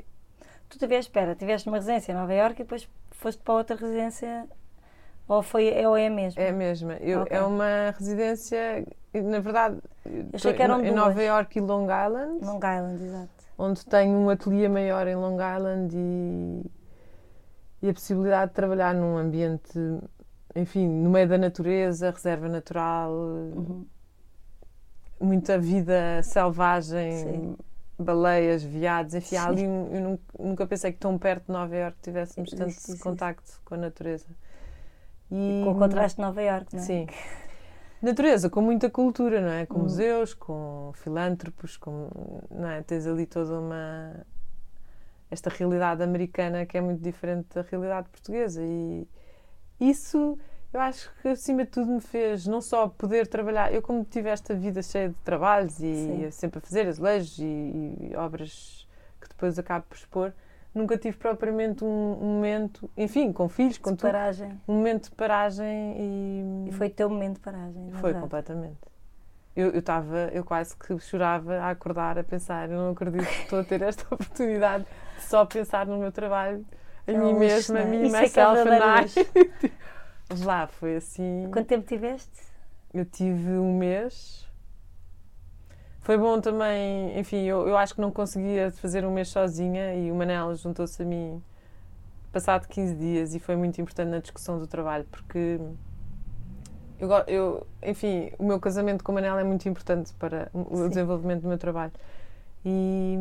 Tu 0.69 0.79
tiveste, 0.79 1.09
espera, 1.11 1.35
tiveste 1.35 1.67
numa 1.67 1.77
residência 1.77 2.11
em 2.11 2.15
Nova 2.15 2.33
Iorque 2.33 2.61
e 2.61 2.65
depois 2.65 2.89
foste 3.11 3.39
para 3.43 3.53
outra 3.53 3.75
residência 3.75 4.47
ou, 5.27 5.43
foi, 5.43 5.67
é- 5.69 5.87
ou 5.87 5.95
é 5.95 6.07
a 6.07 6.09
mesma? 6.09 6.41
é 6.41 6.49
a 6.49 6.53
mesma. 6.53 6.93
Eu- 6.95 7.21
Ok. 7.21 7.37
É 7.37 7.41
uma 7.43 7.93
residência, 7.97 8.85
na 9.13 9.39
verdade, 9.39 9.79
eu 10.03 10.25
achei 10.33 10.51
que 10.53 10.61
eram 10.63 10.79
em 10.79 10.85
duas. 10.85 10.95
Nova 10.95 11.21
Iorque 11.23 11.59
e 11.59 11.61
Long 11.61 11.83
Island. 11.85 12.43
Long 12.43 12.57
Island, 12.57 13.03
exato. 13.03 13.42
Onde 13.63 13.85
tenho 13.85 14.17
um 14.17 14.29
ateliê 14.29 14.67
maior 14.67 15.07
em 15.07 15.15
Long 15.15 15.37
Island 15.37 15.95
e, 15.95 16.65
e 17.81 17.89
a 17.89 17.93
possibilidade 17.93 18.49
de 18.51 18.55
trabalhar 18.55 18.93
num 18.93 19.17
ambiente, 19.17 19.77
enfim, 20.55 20.87
no 20.87 21.09
meio 21.09 21.27
da 21.27 21.37
natureza, 21.37 22.11
reserva 22.11 22.47
natural, 22.49 23.11
Uhum. 23.11 23.85
muita 25.19 25.57
vida 25.57 26.21
selvagem, 26.23 27.11
Sim. 27.11 27.57
baleias, 27.97 28.63
veados, 28.63 29.13
enfim, 29.13 29.35
Sim. 29.37 29.37
ali 29.37 29.63
eu 29.63 30.01
nun- 30.01 30.17
nunca 30.39 30.67
pensei 30.67 30.91
que 30.91 30.99
tão 30.99 31.17
perto 31.17 31.45
de 31.45 31.51
Nova 31.53 31.75
Iorque 31.75 31.99
tivéssemos 32.01 32.49
tanto 32.51 32.69
isso. 32.71 32.97
contacto 32.99 33.61
com 33.63 33.75
a 33.75 33.77
natureza. 33.77 34.25
E, 35.31 35.61
Com 35.63 35.71
o 35.71 35.79
contraste 35.79 36.17
de 36.17 36.21
Nova 36.21 36.41
Iorque, 36.43 36.75
não 36.75 36.83
é? 36.83 36.85
Sim. 36.85 37.07
Natureza, 38.03 38.49
com 38.49 38.61
muita 38.61 38.89
cultura, 38.89 39.39
não 39.39 39.49
é? 39.49 39.65
Com 39.65 39.79
Hum. 39.79 39.83
museus, 39.83 40.33
com 40.33 40.91
filântropos, 40.93 41.77
com, 41.77 42.09
não 42.51 42.67
é? 42.69 42.81
Tens 42.83 43.07
ali 43.07 43.25
toda 43.25 43.57
uma. 43.57 44.25
esta 45.31 45.49
realidade 45.49 46.03
americana 46.03 46.65
que 46.65 46.77
é 46.77 46.81
muito 46.81 47.01
diferente 47.01 47.47
da 47.55 47.61
realidade 47.61 48.09
portuguesa. 48.09 48.61
E 48.61 49.07
isso 49.79 50.37
eu 50.73 50.79
acho 50.81 51.11
que 51.21 51.29
acima 51.29 51.63
de 51.63 51.71
tudo 51.71 51.91
me 51.91 52.01
fez 52.01 52.45
não 52.45 52.59
só 52.61 52.87
poder 52.89 53.25
trabalhar. 53.27 53.73
Eu, 53.73 53.81
como 53.81 54.03
tive 54.03 54.29
esta 54.29 54.53
vida 54.53 54.81
cheia 54.83 55.09
de 55.09 55.15
trabalhos 55.23 55.79
e 55.79 55.95
Sim. 55.95 56.31
sempre 56.31 56.57
a 56.59 56.61
fazer 56.61 56.87
azulejos 56.87 57.39
e, 57.39 57.43
e 57.43 58.15
obras 58.17 58.87
que 59.21 59.29
depois 59.29 59.57
acabo 59.57 59.85
por 59.87 59.95
expor, 59.95 60.33
nunca 60.73 60.97
tive 60.97 61.17
propriamente 61.17 61.83
um, 61.83 62.15
momento, 62.19 62.89
enfim, 62.97 63.31
com 63.31 63.47
filhos, 63.49 63.77
com 63.77 63.91
De 63.91 63.97
tudo, 63.97 64.11
paragem. 64.11 64.59
um 64.67 64.73
momento 64.75 65.05
de 65.09 65.15
paragem 65.15 65.95
e. 65.97 66.69
E 66.69 66.71
foi 66.71 66.87
o 66.87 66.91
teu 66.91 67.09
momento 67.09 67.35
de 67.35 67.39
paragem. 67.41 67.89
Foi 67.91 68.01
verdade. 68.13 68.19
completamente. 68.23 68.77
Eu 69.55 69.69
eu 69.71 69.79
estava, 69.79 70.29
eu 70.33 70.43
quase 70.43 70.75
que 70.75 70.97
chorava 70.99 71.55
a 71.59 71.69
acordar, 71.69 72.17
a 72.17 72.23
pensar, 72.23 72.69
eu 72.71 72.77
não 72.77 72.89
acredito 72.91 73.25
que 73.27 73.41
estou 73.43 73.59
a 73.59 73.63
ter 73.63 73.81
esta 73.83 74.03
oportunidade 74.13 74.83
de 75.17 75.23
só 75.23 75.45
pensar 75.45 75.85
no 75.85 75.97
meu 75.99 76.11
trabalho, 76.11 76.65
em 77.07 77.15
É 77.15 77.17
mim 77.19 77.33
mesma, 77.35 77.81
a 77.81 77.85
mim, 77.85 78.09
myself 78.09 78.67
and 78.67 79.05
I. 79.63 80.43
Lá, 80.43 80.65
foi 80.67 80.95
assim. 80.95 81.47
Quanto 81.51 81.67
tempo 81.67 81.85
tiveste? 81.85 82.31
Eu 82.91 83.05
tive 83.05 83.51
um 83.51 83.77
mês. 83.77 84.47
Foi 86.03 86.17
bom 86.17 86.41
também, 86.41 87.17
enfim, 87.17 87.43
eu, 87.43 87.65
eu 87.65 87.77
acho 87.77 87.95
que 87.95 88.01
não 88.01 88.11
conseguia 88.11 88.71
fazer 88.71 89.05
um 89.05 89.13
mês 89.13 89.29
sozinha 89.29 89.95
e 89.95 90.11
o 90.11 90.15
Manel 90.15 90.53
juntou-se 90.53 91.01
a 91.01 91.05
mim 91.05 91.41
passado 92.29 92.67
15 92.67 92.95
dias 92.95 93.33
e 93.33 93.39
foi 93.39 93.55
muito 93.55 93.79
importante 93.79 94.09
na 94.09 94.19
discussão 94.19 94.59
do 94.59 94.67
trabalho 94.67 95.05
porque 95.09 95.61
eu, 96.99 97.09
eu 97.25 97.67
enfim, 97.81 98.31
o 98.37 98.43
meu 98.43 98.59
casamento 98.59 99.01
com 99.01 99.13
o 99.13 99.15
Manel 99.15 99.39
é 99.39 99.45
muito 99.45 99.69
importante 99.69 100.13
para 100.15 100.49
o 100.53 100.75
Sim. 100.75 100.89
desenvolvimento 100.89 101.43
do 101.43 101.47
meu 101.47 101.57
trabalho 101.57 101.93
e, 102.65 103.17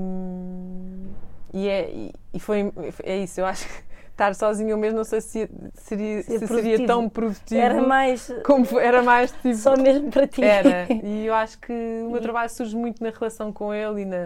e, 1.55 1.69
é, 1.69 2.11
e 2.35 2.41
foi, 2.41 2.73
é 3.05 3.19
isso, 3.19 3.41
eu 3.41 3.47
acho 3.47 3.69
que 3.69 3.92
estar 4.13 4.35
sozinha 4.35 4.71
eu 4.71 4.79
mesmo 4.79 4.99
não 4.99 5.05
sei 5.05 5.21
se 5.21 5.51
seria, 5.75 6.23
Ser 6.23 6.39
se 6.39 6.47
seria 6.47 6.87
tão 6.87 7.09
produtivo 7.09 7.61
Era 7.61 7.83
mais 7.83 8.31
como 8.45 8.79
era 8.79 9.03
mais 9.03 9.33
tipo 9.33 9.55
só 9.55 9.77
mesmo 9.77 10.11
para 10.11 10.27
ti. 10.27 10.43
era, 10.45 10.87
e 11.03 11.27
eu 11.27 11.35
acho 11.35 11.59
que 11.59 11.73
o 12.07 12.11
meu 12.11 12.21
trabalho 12.21 12.51
surge 12.51 12.77
muito 12.77 13.03
na 13.03 13.11
relação 13.11 13.53
com 13.53 13.73
ele 13.75 14.03
e 14.03 14.05
na, 14.05 14.17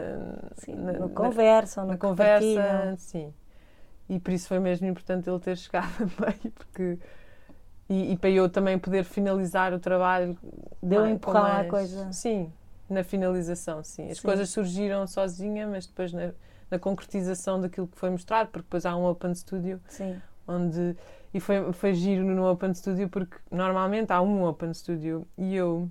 Sim, 0.58 0.74
na, 0.74 0.92
na- 0.92 1.08
conversa, 1.08 1.84
na 1.84 1.92
no 1.94 1.98
conversa, 1.98 2.94
sim. 2.98 3.32
E 4.08 4.20
por 4.20 4.32
isso 4.32 4.48
foi 4.48 4.58
mesmo 4.60 4.86
importante 4.86 5.28
ele 5.28 5.40
ter 5.40 5.56
chegado 5.56 5.90
a 6.02 6.20
meio, 6.26 6.52
porque. 6.52 6.98
E, 7.88 8.12
e 8.12 8.16
para 8.16 8.30
eu 8.30 8.48
também 8.48 8.78
poder 8.78 9.04
finalizar 9.04 9.72
o 9.72 9.78
trabalho. 9.78 10.36
Deu 10.82 11.02
mais- 11.02 11.20
à 11.28 11.32
mais- 11.42 11.70
coisa. 11.70 12.12
Sim, 12.12 12.52
na 12.90 13.04
finalização, 13.04 13.82
sim. 13.82 14.10
As 14.10 14.18
Sim. 14.18 14.26
coisas 14.26 14.48
surgiram 14.50 15.06
sozinha, 15.06 15.66
mas 15.66 15.86
depois 15.86 16.12
na, 16.12 16.32
na 16.70 16.78
concretização 16.78 17.60
daquilo 17.60 17.86
que 17.88 17.98
foi 17.98 18.10
mostrado, 18.10 18.50
porque 18.50 18.64
depois 18.64 18.84
há 18.86 18.96
um 18.96 19.04
Open 19.06 19.34
Studio 19.34 19.80
Sim, 19.88 20.20
onde 20.46 20.96
e 21.34 21.40
foi, 21.40 21.72
foi 21.72 21.92
giro 21.94 22.24
no 22.24 22.50
Open 22.50 22.72
Studio 22.74 23.08
porque 23.08 23.36
normalmente 23.50 24.12
há 24.12 24.20
um 24.22 24.44
Open 24.44 24.72
Studio 24.72 25.26
e 25.36 25.54
eu 25.54 25.90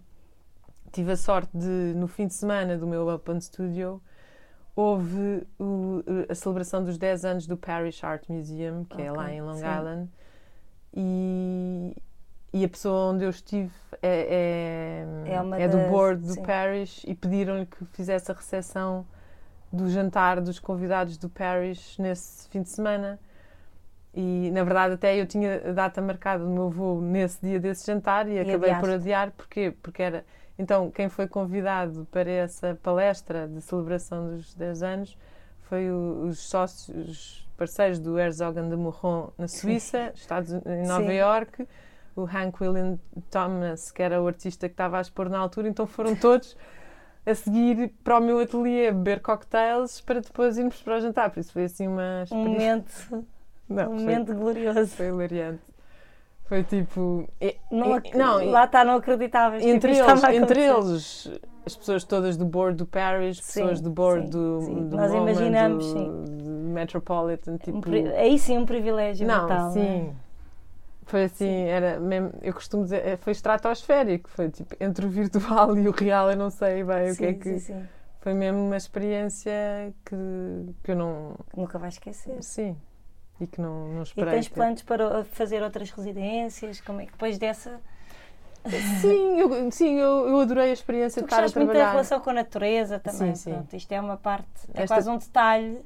tive 0.91 1.11
a 1.11 1.17
sorte 1.17 1.51
de 1.57 1.93
no 1.95 2.07
fim 2.07 2.27
de 2.27 2.33
semana 2.33 2.77
do 2.77 2.87
meu 2.87 3.07
Open 3.07 3.39
Studio 3.41 4.01
houve 4.75 5.45
o- 5.59 6.03
a 6.29 6.35
celebração 6.35 6.83
dos 6.83 6.97
10 6.97 7.23
anos 7.25 7.47
do 7.47 7.57
Parish 7.57 8.03
Art 8.03 8.27
Museum 8.29 8.85
que 8.85 9.01
é 9.01 9.11
Ok, 9.11 9.17
lá 9.17 9.31
em 9.31 9.41
Long 9.41 9.53
sim. 9.55 9.59
Island 9.59 10.09
e, 10.93 11.95
e 12.53 12.63
a 12.63 12.69
pessoa 12.69 13.11
onde 13.13 13.23
eu 13.25 13.29
estive 13.29 13.71
é, 14.01 15.03
é, 15.25 15.33
É 15.33 15.41
uma 15.41 15.67
do 15.67 15.77
board 15.89 16.21
do 16.25 16.33
sim. 16.33 16.41
Parish 16.43 17.03
e 17.05 17.13
pediram-lhe 17.13 17.65
que 17.65 17.85
fizesse 17.87 18.31
a 18.31 18.33
recepção 18.35 19.05
do 19.75 19.89
jantar 19.89 20.39
dos 20.41 20.59
convidados 20.59 21.17
do 21.17 21.29
Parish 21.29 21.97
nesse 21.99 22.47
fim 22.49 22.61
de 22.61 22.69
semana. 22.69 23.19
E 24.13 24.49
na 24.51 24.63
verdade, 24.63 24.93
até 24.93 25.19
eu 25.19 25.25
tinha 25.27 25.61
a 25.69 25.71
data 25.73 26.01
marcada 26.01 26.43
do 26.43 26.49
meu 26.49 26.69
voo 26.69 27.01
nesse 27.01 27.39
dia 27.41 27.59
desse 27.59 27.85
jantar 27.85 28.27
e, 28.29 28.39
acabei 28.39 28.69
por 28.75 28.89
adiaste. 28.89 28.93
adiar. 28.95 29.31
Porquê? 29.31 29.73
Porque 29.81 30.01
era. 30.01 30.25
Então, 30.57 30.89
quem 30.89 31.09
foi 31.09 31.27
convidado 31.27 32.07
para 32.09 32.31
essa 32.31 32.79
palestra 32.81 33.45
de 33.45 33.59
celebração 33.61 34.29
dos 34.29 34.53
10 34.53 34.81
anos 34.83 35.17
foi 35.63 35.91
o- 35.91 36.27
os 36.29 36.39
sócios, 36.39 36.95
os 37.09 37.47
parceiros 37.57 37.99
do 37.99 38.17
Herzog 38.17 38.61
de 38.61 38.75
Morron 38.77 39.31
na 39.37 39.49
Suíça, 39.49 40.11
Estados, 40.15 40.53
em 40.53 40.87
Nova 40.87 41.07
Sim. 41.07 41.11
Iorque, 41.17 41.67
o 42.15 42.23
Hank 42.23 42.61
William 42.63 42.97
Thomas, 43.29 43.91
que 43.91 44.01
era 44.01 44.21
o 44.21 44.27
artista 44.27 44.69
que 44.69 44.73
estava 44.73 44.97
a 44.97 45.01
expor 45.01 45.27
na 45.27 45.39
altura, 45.39 45.67
então 45.67 45.85
foram 45.85 46.15
todos 46.15 46.55
a 47.25 47.33
seguir 47.35 47.91
para 48.03 48.17
o 48.19 48.21
meu 48.21 48.39
ateliê 48.39 48.91
beber 48.91 49.19
cocktails 49.21 49.99
para 50.01 50.21
depois 50.21 50.57
irmos 50.57 50.81
para 50.81 50.97
o 50.97 51.01
jantar. 51.01 51.29
Por 51.31 51.39
isso 51.39 51.51
foi 51.53 51.63
assim 51.65 51.87
uma 51.87 52.19
um 52.19 52.23
experiência. 52.23 53.07
momento, 53.09 53.27
Não, 53.67 53.83
um 53.83 53.95
foi- 53.95 53.99
momento 53.99 54.33
glorioso. 54.35 54.87
foi 54.95 55.07
hilariante. 55.07 55.61
Foi 56.45 56.63
tipo. 56.63 57.27
e- 57.41 57.55
Não, 57.71 57.97
e- 57.97 58.15
não, 58.15 58.45
lá 58.51 58.65
está, 58.65 58.85
não 58.85 58.97
acreditavas. 58.97 59.61
tipo, 59.63 59.73
entre, 59.73 59.91
isto 59.93 60.07
eles, 60.07 60.23
entre 60.25 60.61
eles, 60.63 61.31
as 61.65 61.75
pessoas 61.75 62.03
todas 62.03 62.37
do 62.37 62.45
board 62.45 62.77
do 62.77 62.85
Parish, 62.85 63.41
Sim, 63.41 63.61
pessoas 63.61 63.81
do 63.81 63.89
board 63.89 64.25
sim, 64.25 64.29
do, 64.29 64.61
sim. 64.61 64.87
do 64.89 64.95
Nós 64.95 65.11
MoMA, 65.11 65.31
imaginamos, 65.31 65.85
do, 65.91 65.91
sim. 65.99 66.25
do 66.37 66.49
Metropolitan, 66.69 67.53
Um 67.53 67.57
tipo. 67.57 67.81
pri- 67.81 68.07
Aí 68.09 68.37
sim 68.37 68.59
um 68.59 68.65
privilégio 68.67 69.25
não, 69.25 69.47
brutal. 69.47 69.71
sim. 69.71 69.79
não 69.79 70.09
é? 70.11 70.24
Foi 71.05 71.25
assim, 71.25 71.65
era 71.65 71.99
mesmo, 71.99 72.31
eu 72.41 72.53
costumo 72.53 72.83
dizer, 72.83 73.05
é, 73.05 73.17
foi 73.17 73.31
estratosférico, 73.31 74.27
foi 74.29 74.49
tipo, 74.49 74.75
entre 74.79 75.05
o 75.05 75.09
virtual 75.09 75.77
e 75.77 75.87
o 75.87 75.91
real, 75.91 76.31
eu 76.31 76.37
não 76.37 76.49
sei 76.49 76.83
bem 76.83 77.11
o 77.11 77.15
que 77.15 77.25
é 77.25 77.33
Sim, 77.33 77.39
que. 77.39 77.43
sim, 77.43 77.59
sim. 77.59 77.87
Foi 78.21 78.33
mesmo 78.33 78.59
uma 78.65 78.75
experiência 78.75 79.51
que, 80.03 80.15
que 80.83 80.91
eu 80.91 80.95
não. 80.95 81.35
Que 81.51 81.59
Nunca 81.59 81.77
vais 81.77 81.93
esquecer. 81.93 82.41
Sim. 82.41 82.75
E 83.39 83.45
que 83.45 83.61
não, 83.61 83.87
não 83.89 83.99
E 83.99 84.03
esperei. 84.03 84.33
tens 84.33 84.47
ter. 84.47 84.55
planos 84.55 84.81
para 84.81 85.23
fazer 85.25 85.61
outras 85.61 85.91
residências? 85.91 86.81
Como 86.81 87.01
é 87.01 87.05
que 87.05 87.11
depois 87.11 87.37
dessa 87.37 87.79
Sim, 88.99 89.39
eu, 89.39 89.71
sim 89.71 89.99
eu, 89.99 90.27
eu 90.27 90.39
adorei 90.39 90.71
a 90.71 90.73
experiência 90.73 91.21
Tu 91.21 91.25
de 91.25 91.27
estar 91.27 91.37
a 91.37 91.41
gostaste 91.41 91.57
muito 91.59 91.67
da 91.67 91.73
trabalhar. 91.73 91.91
relação 91.91 92.19
com 92.19 92.29
a 92.31 92.33
natureza 92.33 92.99
também. 92.99 93.35
Sim, 93.35 93.35
sim. 93.35 93.51
Pronto, 93.51 93.75
isto 93.75 93.91
é 93.91 94.01
uma 94.01 94.17
parte, 94.17 94.47
é 94.73 94.81
Esta- 94.81 94.95
quase 94.95 95.09
um 95.09 95.17
detalhe 95.17 95.73
de 95.75 95.83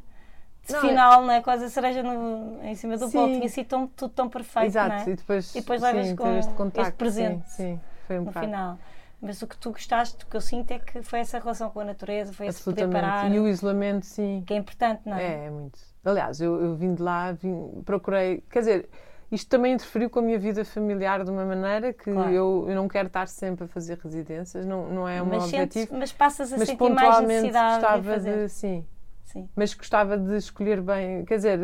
Não, 0.74 0.82
final, 0.82 1.22
não 1.24 1.32
é? 1.32 1.42
Quase 1.42 1.66
a 1.66 1.70
cereja 1.70 2.02
no- 2.04 2.60
em 2.64 2.76
cima 2.76 2.98
do 2.98 3.08
bolo. 3.10 3.34
Tinha 3.34 3.50
sido 3.50 3.68
tão, 3.68 3.88
tudo 3.88 4.14
tão 4.14 4.30
perfeito, 4.30 4.68
Exato, 4.68 5.10
é? 5.10 5.14
e 5.14 5.16
depois, 5.16 5.56
E 5.56 5.60
depois 5.62 5.82
levas 5.82 6.14
com 6.14 6.28
este 6.28 6.40
este 6.40 6.54
contacto. 6.54 6.94
presente 6.94 7.50
Sim, 7.50 7.76
sim, 7.76 7.80
foi 8.08 8.20
um 8.20 8.24
No 8.26 8.32
final. 8.32 8.78
Mas 9.22 9.42
o 9.42 9.48
que 9.48 9.58
tu 9.58 9.72
gostaste, 9.72 10.24
o 10.24 10.28
que 10.28 10.38
eu 10.38 10.42
sinto 10.42 10.72
é 10.72 10.80
que 10.80 11.02
foi 11.02 11.20
essa 11.20 11.38
relação 11.40 11.70
com 11.70 11.82
a 11.82 11.84
natureza, 11.84 12.32
foi 12.32 12.48
esse 12.48 12.64
poder 12.64 12.88
parar, 12.90 13.30
E 13.30 13.38
o 13.40 13.48
isolamento, 13.50 14.06
sim. 14.06 14.44
que 14.48 14.54
é 14.54 14.58
importante, 14.58 15.02
não 15.06 15.18
é? 15.18 15.24
É, 15.24 15.46
é 15.48 15.50
muito. 15.50 15.78
Aliás, 16.06 16.40
eu, 16.40 16.62
eu 16.62 16.76
vim 16.76 16.94
de 16.94 17.02
lá, 17.02 17.34
vim- 17.34 17.82
procurei. 17.86 18.42
Quer 18.50 18.60
dizer, 18.60 18.90
isto 19.30 19.50
também 19.50 19.74
interferiu 19.74 20.10
com 20.10 20.20
a 20.20 20.22
minha 20.22 20.40
vida 20.40 20.64
familiar 20.64 21.26
de 21.26 21.30
uma 21.30 21.44
maneira 21.44 21.92
que 21.92 22.14
Claro. 22.14 22.32
eu, 22.32 22.66
eu 22.70 22.76
não 22.76 22.88
quero 22.88 23.08
estar 23.08 23.28
sempre 23.28 23.66
a 23.66 23.68
fazer 23.68 24.00
residências, 24.02 24.66
não, 24.66 24.88
não 24.88 25.06
é 25.08 25.16
meu 25.18 25.26
mas, 25.26 25.44
sentes- 25.50 25.76
objetivo. 25.84 26.00
mas 26.00 26.14
passas 26.14 26.54
a 26.54 26.58
Mas 26.58 26.70
sentir 26.70 26.90
mais 26.90 27.20
necessidade 27.20 28.02
de 28.02 28.08
fazer. 28.08 28.38
de. 28.44 28.50
Sim. 28.50 28.86
Sim, 29.32 29.50
Mas 29.56 29.74
gostava 29.74 30.18
de 30.18 30.38
escolher 30.38 30.82
bem. 30.82 31.26
Quer 31.26 31.36
dizer, 31.38 31.60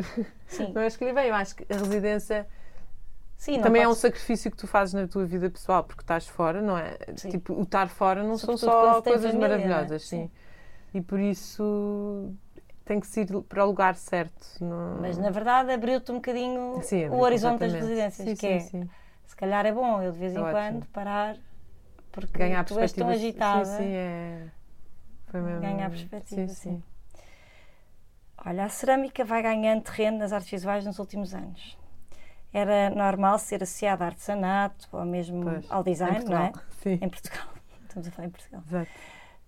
sim. 0.48 0.66
não 0.74 0.82
é 0.82 0.88
escolher 0.88 1.14
bem, 1.14 1.28
eu 1.30 1.36
acho 1.36 1.56
que 1.56 1.66
a 1.72 1.78
residência 1.78 2.48
Sim, 3.38 3.62
também 3.62 3.84
é 3.84 3.88
um 3.88 3.94
sacrifício 3.96 4.52
que 4.52 4.58
tu 4.58 4.68
fazes 4.68 4.94
na 4.94 5.08
tua 5.08 5.26
vida 5.26 5.50
pessoal, 5.50 5.84
porque 5.84 6.02
estás 6.02 6.28
fora, 6.28 6.62
não 6.62 6.78
é? 6.78 6.98
Sim. 7.16 7.32
Tipo, 7.32 7.54
o 7.54 7.64
estar 7.64 7.88
fora 7.90 8.24
não 8.24 8.38
Sobretudo 8.38 8.72
são 8.72 8.80
só 8.80 9.02
coisas 9.02 9.32
família, 9.32 9.38
é? 9.38 9.42
maravilhosas, 9.42 10.04
sim. 10.04 10.18
Sim. 10.18 10.32
E 10.94 11.02
por 11.02 11.20
isso 11.20 12.34
tem 12.86 13.00
que 13.00 13.20
ir 13.20 13.28
para 13.44 13.64
o 13.64 13.68
lugar 13.68 13.96
certo. 13.96 14.46
não- 14.64 15.02
Mas 15.02 15.18
na 15.18 15.30
verdade 15.30 15.72
abriu-te 15.72 16.12
um 16.12 16.16
bocadinho 16.16 16.80
Sim, 16.82 17.08
o 17.10 17.20
horizonte 17.22 17.60
das 17.62 17.74
residências, 17.74 18.30
Sim, 18.30 18.36
que 18.36 18.48
é 18.48 18.60
se 19.26 19.36
calhar 19.36 19.66
é 19.66 19.72
bom 19.72 20.02
eu 20.02 20.12
de 20.12 20.20
vez 20.20 20.34
em 20.34 20.38
É 20.40 20.42
quando 20.42 20.80
ótimo. 20.80 20.88
parar 20.88 21.38
porque 22.12 22.38
Ganhar 22.40 22.64
tu 22.66 22.80
és 22.80 22.94
tão 22.94 23.10
agitada. 23.10 23.66
Sim, 23.66 23.78
sim, 23.78 23.94
é. 23.94 24.52
Foi 25.32 25.42
mesmo. 25.42 25.62
Ganhar 25.62 25.90
perspectiva, 25.90 26.54
sim. 26.54 26.84
Olha, 28.46 28.66
a 28.66 28.70
cerâmica 28.70 29.24
vai 29.26 29.42
ganhando 29.42 29.82
terreno 29.84 30.20
nas 30.20 30.32
artes 30.32 30.52
visuais 30.52 30.86
nos 30.86 31.00
últimos 31.00 31.34
anos. 31.34 31.78
Era 32.54 32.90
normal 32.90 33.38
ser 33.40 33.62
associada 33.64 34.04
a 34.06 34.08
artesanato 34.08 34.88
ou 34.92 35.04
mesmo 35.04 35.44
Pois, 35.44 35.72
ao 35.72 35.84
design, 35.84 36.24
não 36.26 36.38
é? 36.38 36.50
Portugal. 36.52 36.64
Sim. 36.82 37.00
Em 37.02 37.10
Portugal. 37.10 37.48
Estamos 37.88 38.08
a 38.08 38.12
falar 38.12 38.28
em 38.28 38.32
Portugal. 38.32 38.64
Exato. 38.68 38.92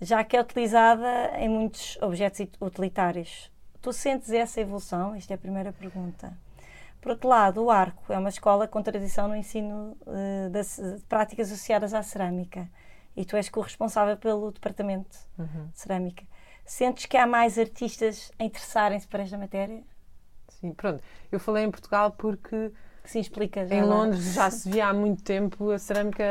Já 0.01 0.23
que 0.23 0.35
é 0.37 0.41
utilizada 0.41 1.31
em 1.39 1.47
muitos 1.49 1.97
objetos 2.01 2.39
it- 2.41 2.57
utilitários. 2.61 3.51
Tu 3.81 3.93
sentes 3.93 4.31
essa 4.31 4.59
evolução? 4.59 5.15
Isto 5.15 5.31
é 5.31 5.35
a 5.35 5.37
primeira 5.37 5.71
pergunta. 5.71 6.33
Por 6.99 7.11
outro 7.11 7.29
lado, 7.29 7.63
o 7.63 7.71
Arco 7.71 8.11
é 8.11 8.17
uma 8.17 8.29
escola 8.29 8.67
com 8.67 8.81
tradição 8.81 9.27
no 9.27 9.35
ensino 9.35 9.95
eh, 10.07 10.49
das- 10.49 10.77
de 10.77 11.01
práticas 11.07 11.47
associadas 11.51 11.93
à 11.93 12.03
cerâmica 12.03 12.67
e 13.15 13.23
tu 13.23 13.37
és 13.37 13.47
corresponsável 13.49 14.17
pelo 14.17 14.51
departamento 14.51 15.17
Uhum. 15.37 15.67
de 15.71 15.79
cerâmica. 15.79 16.25
Sentes 16.67 17.07
que 17.07 17.17
há 17.17 17.25
mais 17.25 17.57
artistas 17.57 18.31
a 18.37 18.43
interessarem-se 18.43 19.07
por 19.07 19.19
esta 19.19 19.37
matéria? 19.39 19.83
Sim, 20.49 20.73
pronto. 20.73 21.03
Eu 21.31 21.39
falei 21.39 21.63
em 21.65 21.71
Portugal 21.71 22.11
porque 22.11 22.71
Sim, 23.03 23.19
explica 23.21 23.61
em 23.69 23.81
agora. 23.81 23.83
Londres 23.83 24.33
já 24.33 24.49
se 24.51 24.69
via 24.69 24.87
há 24.87 24.93
muito 24.93 25.23
tempo, 25.23 25.71
a 25.71 25.79
cerâmica 25.79 26.23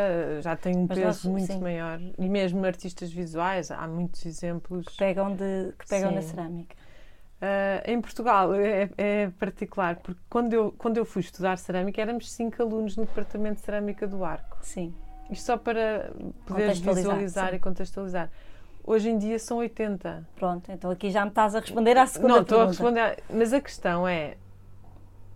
já 0.43 0.57
tem 0.57 0.77
um 0.77 0.87
Mas 0.89 0.99
peso 0.99 1.29
nós- 1.29 1.33
muito 1.33 1.47
sim. 1.47 1.61
maior. 1.61 2.01
E 2.19 2.29
mesmo 2.29 2.65
artistas 2.65 3.13
visuais, 3.13 3.71
há 3.71 3.87
muitos 3.87 4.25
exemplos. 4.27 4.87
pegam, 4.97 5.35
de, 5.35 5.73
que 5.79 5.87
pegam 5.89 6.11
na 6.13 6.23
cerâmica. 6.23 6.77
Ah, 7.41 7.83
em 7.87 8.01
Portugal 8.01 8.55
é, 8.55 8.91
é 8.97 9.31
particular, 9.39 9.97
porque 9.97 10.21
quando 10.29 10.53
eu, 10.53 10.73
quando 10.73 10.97
eu 10.97 11.05
fui 11.05 11.21
estudar 11.21 11.59
cerâmica, 11.59 12.01
éramos 12.01 12.31
cinco 12.33 12.63
alunos 12.63 12.97
no 12.97 13.05
departamento 13.07 13.57
de 13.61 13.67
cerâmica 13.67 14.07
do 14.07 14.25
Arco. 14.25 14.57
Sim. 14.61 14.95
Isto 15.31 15.47
só 15.47 15.57
para 15.59 16.13
poderes 16.47 16.79
visualizar 16.79 17.53
sim. 17.53 17.57
e 17.57 17.59
contextualizar. 17.61 18.31
Hoje 18.87 19.11
em 19.11 19.19
dia 19.19 19.39
são 19.39 19.59
80. 19.59 20.29
Pronto, 20.37 20.71
então 20.71 20.91
aqui 20.91 21.11
já 21.11 21.25
me 21.25 21.31
estás 21.31 21.57
a 21.57 21.61
responder 21.61 21.99
à 21.99 22.07
segunda 22.07 22.35
não, 22.35 22.43
estou 22.43 22.61
a 22.61 22.67
responder. 22.67 23.23
Mas 23.29 23.53
a 23.53 23.61
questão 23.61 24.07
é 24.07 24.37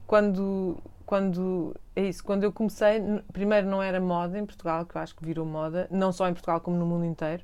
quando, 0.07 0.79
quando 1.05 1.75
é 1.97 2.03
isso, 2.03 2.23
quando 2.23 2.45
eu 2.45 2.53
comecei, 2.53 3.03
primeiro 3.33 3.69
não 3.69 3.83
era 3.83 4.01
moda 4.01 4.39
em 4.39 4.47
Portugal, 4.47 4.87
que 4.87 4.97
eu 4.97 5.01
acho 5.01 5.17
que 5.17 5.25
virou 5.25 5.45
moda, 5.45 5.89
não 5.91 6.13
só 6.13 6.29
em 6.29 6.33
Portugal 6.33 6.61
como 6.61 6.77
no 6.77 6.87
mundo 6.87 7.05
inteiro, 7.05 7.43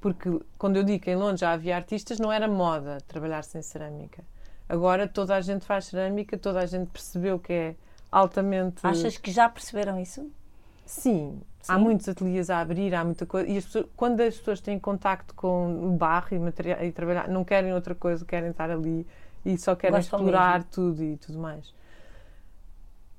porque 0.00 0.40
quando 0.56 0.76
eu 0.76 0.84
digo 0.84 1.02
que 1.02 1.10
em 1.10 1.16
Londres 1.16 1.40
já 1.40 1.52
havia 1.52 1.74
artistas, 1.74 2.20
não 2.20 2.30
era 2.30 2.46
moda 2.46 2.98
trabalhar 3.08 3.42
sem 3.42 3.62
cerâmica. 3.62 4.24
Agora 4.68 5.08
toda 5.08 5.34
a 5.34 5.40
gente 5.40 5.64
faz 5.64 5.86
cerâmica, 5.86 6.38
toda 6.38 6.60
a 6.60 6.66
gente 6.66 6.88
percebeu 6.88 7.38
que 7.38 7.52
é 7.52 7.74
altamente. 8.10 8.76
Achas 8.84 9.18
que 9.18 9.32
já 9.32 9.48
perceberam 9.48 9.98
isso? 9.98 10.30
Sim, 10.86 11.40
há 11.68 11.74
Sim? 11.76 11.80
muitos 11.82 12.08
ateliês 12.08 12.50
a 12.50 12.60
abrir, 12.60 12.94
há 12.94 13.04
muita 13.04 13.24
coisa. 13.26 13.48
E 13.48 13.56
as 13.58 13.64
pessoas- 13.64 13.86
quando 13.96 14.20
as 14.20 14.36
pessoas 14.36 14.60
têm 14.60 14.78
contacto 14.78 15.34
com 15.34 15.86
o 15.86 15.90
barro 15.92 16.28
e, 16.32 16.38
material, 16.38 16.82
e 16.84 16.92
trabalhar, 16.92 17.28
não 17.28 17.44
querem 17.44 17.72
outra 17.72 17.94
coisa, 17.94 18.24
querem 18.24 18.50
estar 18.50 18.70
ali 18.70 19.06
e 19.44 19.56
só 19.58 19.74
querem 19.74 19.96
Gostam 19.96 20.18
explorar 20.20 20.54
mesmo. 20.58 20.68
tudo 20.72 21.02
e 21.02 21.16
tudo 21.16 21.38
mais. 21.38 21.74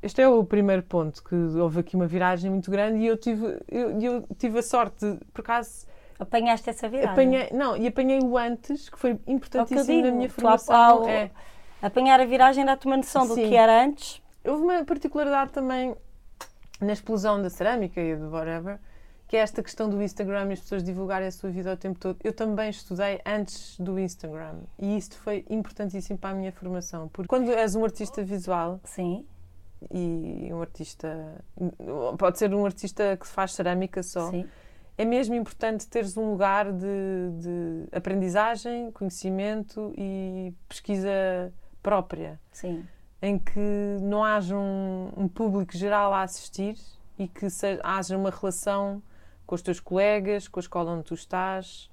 Este 0.01 0.21
é 0.21 0.27
o 0.27 0.43
primeiro 0.43 0.83
ponto, 0.83 1.23
que 1.23 1.33
houve 1.35 1.79
aqui 1.79 1.95
uma 1.95 2.05
viragem 2.05 2.51
muito 2.51 2.69
grande 2.69 2.99
e 2.99 3.07
eu 3.07 3.15
tive, 3.15 3.57
eu, 3.69 3.99
eu 4.01 4.27
tive 4.37 4.59
a 4.59 4.63
sorte, 4.63 5.05
de, 5.13 5.17
por 5.33 5.41
acaso, 5.41 5.87
Apanhaste 6.19 6.69
essa 6.69 6.87
viragem? 6.89 7.11
apanhei, 7.11 7.49
não, 7.53 7.75
e 7.77 7.87
apanhei 7.87 8.19
o 8.19 8.37
antes, 8.37 8.89
que 8.89 8.99
foi 8.99 9.15
que 9.15 9.31
importantíssimo 9.31 9.85
digo. 9.85 10.07
na 10.07 10.11
minha 10.13 10.29
formação. 10.29 10.75
ao- 10.75 11.07
É, 11.07 11.31
Apanhar 11.81 12.19
a 12.19 12.25
viragem 12.25 12.63
dá-te 12.65 12.85
uma 12.85 12.95
noção 12.97 13.27
do 13.27 13.33
Sim. 13.33 13.49
que 13.49 13.55
era 13.55 13.83
antes. 13.83 14.21
Houve 14.45 14.63
uma 14.63 14.85
particularidade 14.85 15.51
também 15.51 15.95
na 16.84 16.93
explosão 16.93 17.41
da 17.41 17.49
cerâmica 17.49 17.99
e 18.01 18.15
do 18.15 18.29
whatever, 18.29 18.79
que 19.27 19.38
é 19.38 19.39
esta 19.39 19.63
questão 19.63 19.89
do 19.89 20.01
Instagram 20.01 20.49
e 20.49 20.53
as 20.53 20.59
pessoas 20.59 20.84
divulgarem 20.84 21.27
a 21.27 21.31
sua 21.31 21.49
vida 21.49 21.73
o 21.73 21.77
tempo 21.77 21.99
todo. 21.99 22.19
Eu 22.23 22.34
também 22.34 22.69
estudei 22.69 23.19
antes 23.25 23.79
do 23.79 23.97
Instagram 23.97 24.59
e 24.77 24.95
isto 24.95 25.17
foi 25.17 25.45
importantíssimo 25.49 26.19
para 26.19 26.31
a 26.31 26.34
minha 26.34 26.51
formação, 26.51 27.07
porque 27.09 27.27
quando 27.27 27.51
és 27.51 27.75
um 27.75 27.84
artista 27.84 28.23
visual 28.23 28.79
Sim, 28.84 29.25
e 29.91 30.49
um 30.53 30.61
artista, 30.61 31.43
pode 32.17 32.38
ser 32.38 32.53
um 32.53 32.65
artista 32.65 33.17
que 33.17 33.27
faz 33.27 33.53
cerâmica 33.53 34.03
só, 34.03 34.29
sim. 34.29 34.45
é 34.97 35.03
mesmo 35.03 35.36
importante 35.36 35.88
teres 35.88 36.15
um 36.15 36.29
lugar 36.29 36.71
de, 36.71 36.86
de 37.39 37.88
aprendizagem, 37.91 38.91
conhecimento 38.91 39.93
e 39.97 40.53
pesquisa 40.69 41.51
própria 41.81 42.39
Sim, 42.51 42.86
em 43.26 43.39
que 43.39 43.97
não 44.01 44.21
haja 44.21 44.53
um, 44.55 45.09
um 45.15 45.28
público 45.30 45.76
geral 45.78 46.13
a 46.13 46.24
assistir 46.24 46.76
e 47.17 47.26
que 47.28 47.49
se- 47.49 47.80
haja 47.82 48.17
uma 48.17 48.30
relação 48.30 49.01
com 49.47 49.55
os 49.55 49.61
teus 49.61 49.80
colegas, 49.80 50.47
com 50.49 50.59
a 50.59 50.61
escola 50.61 50.91
onde 50.91 51.03
tu 51.05 51.13
estás 51.13 51.89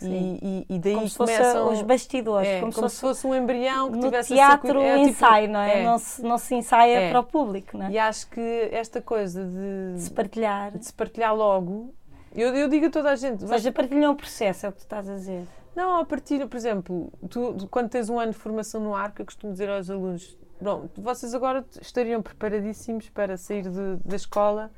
e, 0.00 0.64
e, 0.70 0.76
e 0.76 0.78
daí 0.78 0.94
como 0.94 1.08
se 1.08 1.16
fosse 1.16 1.36
começam 1.36 1.72
os 1.72 1.82
bastidores, 1.82 2.48
é, 2.48 2.60
como, 2.60 2.72
como, 2.72 2.88
se 2.88 3.00
fosse 3.00 3.26
um 3.26 3.34
embrião 3.34 3.90
que 3.90 3.96
no 3.96 4.04
tivesse 4.04 4.32
teatro 4.32 4.78
a 4.78 4.82
ser, 4.82 4.86
é, 4.86 4.96
tipo- 4.98 5.08
ensaio, 5.10 5.48
não 5.50 5.58
é? 5.60 5.80
é. 5.80 5.84
Não, 5.84 5.98
se, 5.98 6.22
não 6.22 6.38
se 6.38 6.54
ensaia 6.54 7.00
É. 7.00 7.10
para 7.10 7.18
o 7.18 7.24
público, 7.24 7.76
não 7.76 7.86
é? 7.86 7.90
E 7.90 7.98
acho 7.98 8.28
que 8.30 8.68
esta 8.70 9.02
coisa 9.02 9.44
de, 9.44 9.94
De 9.96 10.02
se 10.02 10.10
partilhar. 10.12 10.78
de 10.78 10.86
se 10.86 10.92
partilhar 10.92 11.34
logo, 11.34 11.92
eu, 12.32 12.54
eu 12.54 12.68
digo 12.68 12.86
a 12.86 12.90
toda 12.90 13.10
a 13.10 13.16
gente, 13.16 13.42
Ou 13.42 13.48
seja, 13.48 13.72
partilham 13.72 14.12
o 14.12 14.16
processo, 14.16 14.66
é 14.66 14.68
o 14.68 14.72
que 14.72 14.78
tu 14.78 14.82
estás 14.82 15.08
a 15.08 15.14
dizer. 15.16 15.44
Não, 15.74 15.98
a 15.98 16.04
partir, 16.04 16.46
por 16.46 16.56
exemplo, 16.56 17.12
tu, 17.28 17.66
quando 17.68 17.88
tens 17.88 18.08
um 18.08 18.20
ano 18.20 18.30
de 18.32 18.38
formação 18.38 18.80
no 18.80 18.94
arco, 18.94 19.20
eu 19.20 19.26
costumo 19.26 19.50
dizer 19.52 19.68
aos 19.68 19.90
alunos: 19.90 20.38
bom, 20.60 20.88
vocês 20.96 21.34
agora 21.34 21.64
estariam 21.80 22.20
preparadíssimos 22.22 23.08
para 23.10 23.36
sair 23.36 23.62
de- 23.62 23.96
da 24.04 24.16
escola 24.16 24.70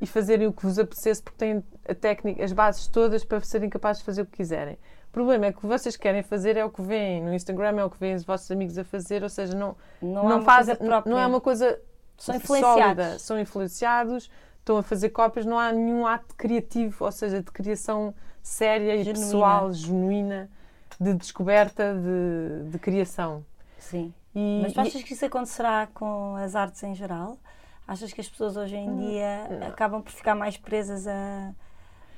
e 0.00 0.06
fazerem 0.06 0.46
o 0.46 0.52
que 0.52 0.62
vos 0.64 0.78
apetecesse, 0.78 1.22
porque 1.22 1.38
têm 1.38 1.62
a 1.88 1.94
técnica, 1.94 2.44
as 2.44 2.52
bases 2.52 2.86
todas 2.88 3.24
para 3.24 3.40
serem 3.40 3.70
capazes 3.70 4.00
de 4.00 4.06
fazer 4.06 4.22
o 4.22 4.26
que 4.26 4.36
quiserem. 4.36 4.74
O 5.08 5.12
problema 5.12 5.46
é 5.46 5.52
que 5.52 5.58
o 5.58 5.60
que 5.60 5.66
vocês 5.66 5.96
querem 5.96 6.22
fazer 6.22 6.56
é 6.56 6.64
o 6.64 6.70
que 6.70 6.80
veem 6.82 7.22
no 7.22 7.32
Instagram, 7.34 7.78
é 7.78 7.84
o 7.84 7.90
que 7.90 7.98
veem 7.98 8.14
os 8.14 8.24
vossos 8.24 8.50
amigos 8.50 8.78
a 8.78 8.84
fazer, 8.84 9.22
ou 9.22 9.28
seja, 9.28 9.54
não, 9.56 9.76
Não, 10.00 10.28
não, 10.28 10.42
fazem, 10.42 10.74
própria. 10.74 11.10
não 11.12 11.18
é 11.20 11.26
uma 11.26 11.40
coisa 11.40 11.78
São 12.16 12.34
sólida. 12.40 12.44
influenciados. 12.44 13.22
São 13.22 13.38
influenciados, 13.38 14.30
estão 14.58 14.78
a 14.78 14.82
fazer 14.82 15.10
cópias, 15.10 15.44
não 15.44 15.58
há 15.58 15.70
nenhum 15.70 16.06
ato 16.06 16.34
criativo, 16.34 17.04
ou 17.04 17.12
seja, 17.12 17.42
de 17.42 17.50
criação 17.52 18.14
séria 18.42 18.96
e 18.96 19.04
Genuína. 19.04 19.26
pessoal, 19.26 19.72
genuína, 19.72 20.50
de 20.98 21.14
descoberta, 21.14 21.94
de, 21.94 22.70
de 22.70 22.78
criação. 22.78 23.44
Sim. 23.78 24.12
E, 24.34 24.60
Mas 24.62 24.72
tu 24.72 24.80
achas 24.80 25.02
que 25.02 25.12
isso 25.12 25.24
acontecerá 25.24 25.86
com 25.92 26.36
as 26.36 26.54
artes 26.56 26.82
em 26.82 26.94
geral? 26.94 27.38
Achas 27.86 28.12
que 28.12 28.20
as 28.20 28.28
pessoas 28.28 28.56
hoje 28.56 28.76
em 28.76 28.94
dia 28.96 29.48
acabam 29.68 30.00
por 30.02 30.12
ficar 30.12 30.34
mais 30.34 30.56
presas 30.56 31.06
a, 31.06 31.52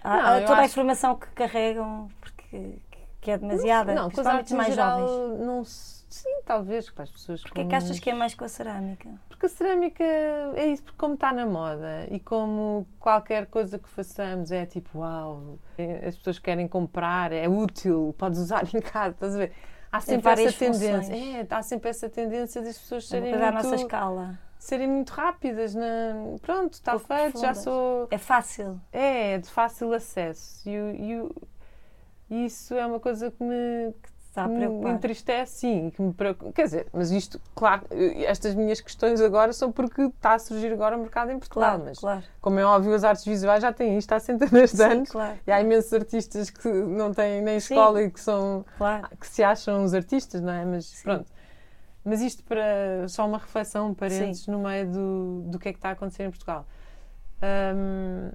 a- 0.02 0.16
Não, 0.16 0.26
a 0.36 0.40
toda 0.42 0.54
a 0.54 0.58
acho- 0.60 0.64
informação 0.72 1.16
que 1.16 1.26
carregam, 1.28 2.08
porque 2.20 2.78
que 3.20 3.30
é 3.30 3.38
demasiada, 3.38 3.94
não, 3.94 4.10
com 4.10 4.20
as 4.20 4.26
artes 4.26 4.52
mais 4.52 4.74
geral, 4.74 4.98
jovens? 5.08 5.40
não 5.46 5.64
se- 5.64 6.04
Sim, 6.10 6.42
talvez, 6.44 6.88
para 6.90 7.02
as 7.04 7.10
pessoas 7.10 7.42
Porquê 7.42 7.62
com 7.62 7.68
que 7.70 7.74
achas 7.74 7.98
que 7.98 8.08
é 8.08 8.14
mais 8.14 8.34
com 8.36 8.44
a 8.44 8.48
cerâmica? 8.48 9.08
Porque 9.28 9.46
a 9.46 9.48
cerâmica 9.48 10.04
é 10.04 10.66
isso, 10.66 10.84
porque 10.84 10.96
como 10.98 11.14
está 11.14 11.32
na 11.32 11.44
moda 11.44 12.06
e 12.08 12.20
como 12.20 12.86
qualquer 13.00 13.46
coisa 13.46 13.80
que 13.80 13.88
façamos 13.88 14.52
é 14.52 14.64
tipo, 14.64 15.00
uau, 15.00 15.58
é- 15.76 16.06
as 16.06 16.16
pessoas 16.16 16.38
querem 16.38 16.68
comprar, 16.68 17.32
é 17.32 17.48
útil, 17.48 18.14
podes 18.16 18.38
usar 18.38 18.62
em 18.72 18.80
casa, 18.80 19.10
estás 19.14 19.34
a 19.34 19.38
ver? 19.38 19.52
Há 19.96 20.00
sempre 20.00 20.32
essa 20.32 20.52
tendência. 20.52 21.02
funções. 21.02 21.10
É, 21.10 21.46
há 21.50 21.62
sempre 21.62 21.90
essa 21.90 22.08
tendência 22.08 22.62
das 22.62 22.78
pessoas 22.78 23.04
É 23.04 23.06
serem 23.06 23.30
coisa 23.30 23.46
à 23.48 23.52
muito, 23.52 23.64
nossa 23.64 23.76
escala. 23.76 24.38
serem 24.58 24.88
muito 24.88 25.10
rápidas. 25.10 25.74
Na... 25.74 25.84
Pronto, 26.42 26.72
está 26.74 26.92
Pouco 26.92 27.06
feito, 27.06 27.38
já 27.40 27.54
profundas. 27.54 27.58
sou. 27.58 28.08
É 28.10 28.18
fácil. 28.18 28.80
É, 28.92 29.32
é 29.34 29.38
de 29.38 29.48
fácil 29.48 29.92
acesso. 29.92 30.68
E, 30.68 31.30
e 32.30 32.44
isso 32.46 32.74
é 32.74 32.84
uma 32.86 32.98
coisa 33.00 33.30
que 33.30 33.42
me. 33.44 33.92
que 34.02 34.10
está 34.34 34.44
a 34.44 34.48
me 34.48 34.56
preocupar. 34.56 34.94
entristece, 34.94 35.52
sim, 35.58 35.90
que 35.90 36.02
me 36.02 36.12
preocupa. 36.12 36.52
Quer 36.52 36.64
dizer, 36.64 36.86
mas 36.92 37.12
isto, 37.12 37.40
claro, 37.54 37.84
estas 38.26 38.54
minhas 38.56 38.80
questões 38.80 39.20
agora 39.20 39.52
são 39.52 39.70
porque 39.70 40.02
está 40.02 40.34
a 40.34 40.38
surgir 40.40 40.72
agora 40.72 40.96
o 40.96 41.00
mercado 41.00 41.30
em 41.30 41.38
Portugal, 41.38 41.70
Claro, 41.76 41.84
mas 41.84 41.98
claro. 42.00 42.24
como 42.40 42.58
é 42.58 42.64
óbvio, 42.64 42.92
as 42.94 43.04
artes 43.04 43.24
visuais 43.24 43.62
já 43.62 43.72
têm 43.72 43.96
isto 43.96 44.12
há 44.12 44.18
centenas 44.18 44.72
de 44.72 44.76
Sim, 44.78 44.82
anos. 44.82 45.10
claro, 45.10 45.38
E 45.46 45.52
há 45.52 45.60
imensos 45.60 45.92
artistas 45.92 46.50
que 46.50 46.68
não 46.68 47.14
têm 47.14 47.40
nem 47.42 47.60
Sim. 47.60 47.74
escola 47.74 48.02
e 48.02 48.10
que 48.10 48.20
são 48.20 48.64
claro. 48.76 49.08
que 49.20 49.26
se 49.26 49.42
acham 49.44 49.84
os 49.84 49.94
artistas, 49.94 50.40
não 50.40 50.52
é? 50.52 50.64
Mas 50.64 50.86
Sim. 50.86 51.02
pronto. 51.04 51.32
Mas 52.04 52.20
isto 52.20 52.42
para 52.42 53.06
só 53.08 53.26
uma 53.26 53.38
reflexão, 53.38 53.90
um 53.90 53.94
parênteses, 53.94 54.46
no 54.48 54.58
meio 54.58 54.90
do, 54.90 55.42
do 55.46 55.58
que 55.60 55.68
é 55.68 55.72
que 55.72 55.78
está 55.78 55.90
a 55.90 55.92
acontecer 55.92 56.24
em 56.24 56.30
Portugal. 56.30 56.66
Hum, 57.42 58.30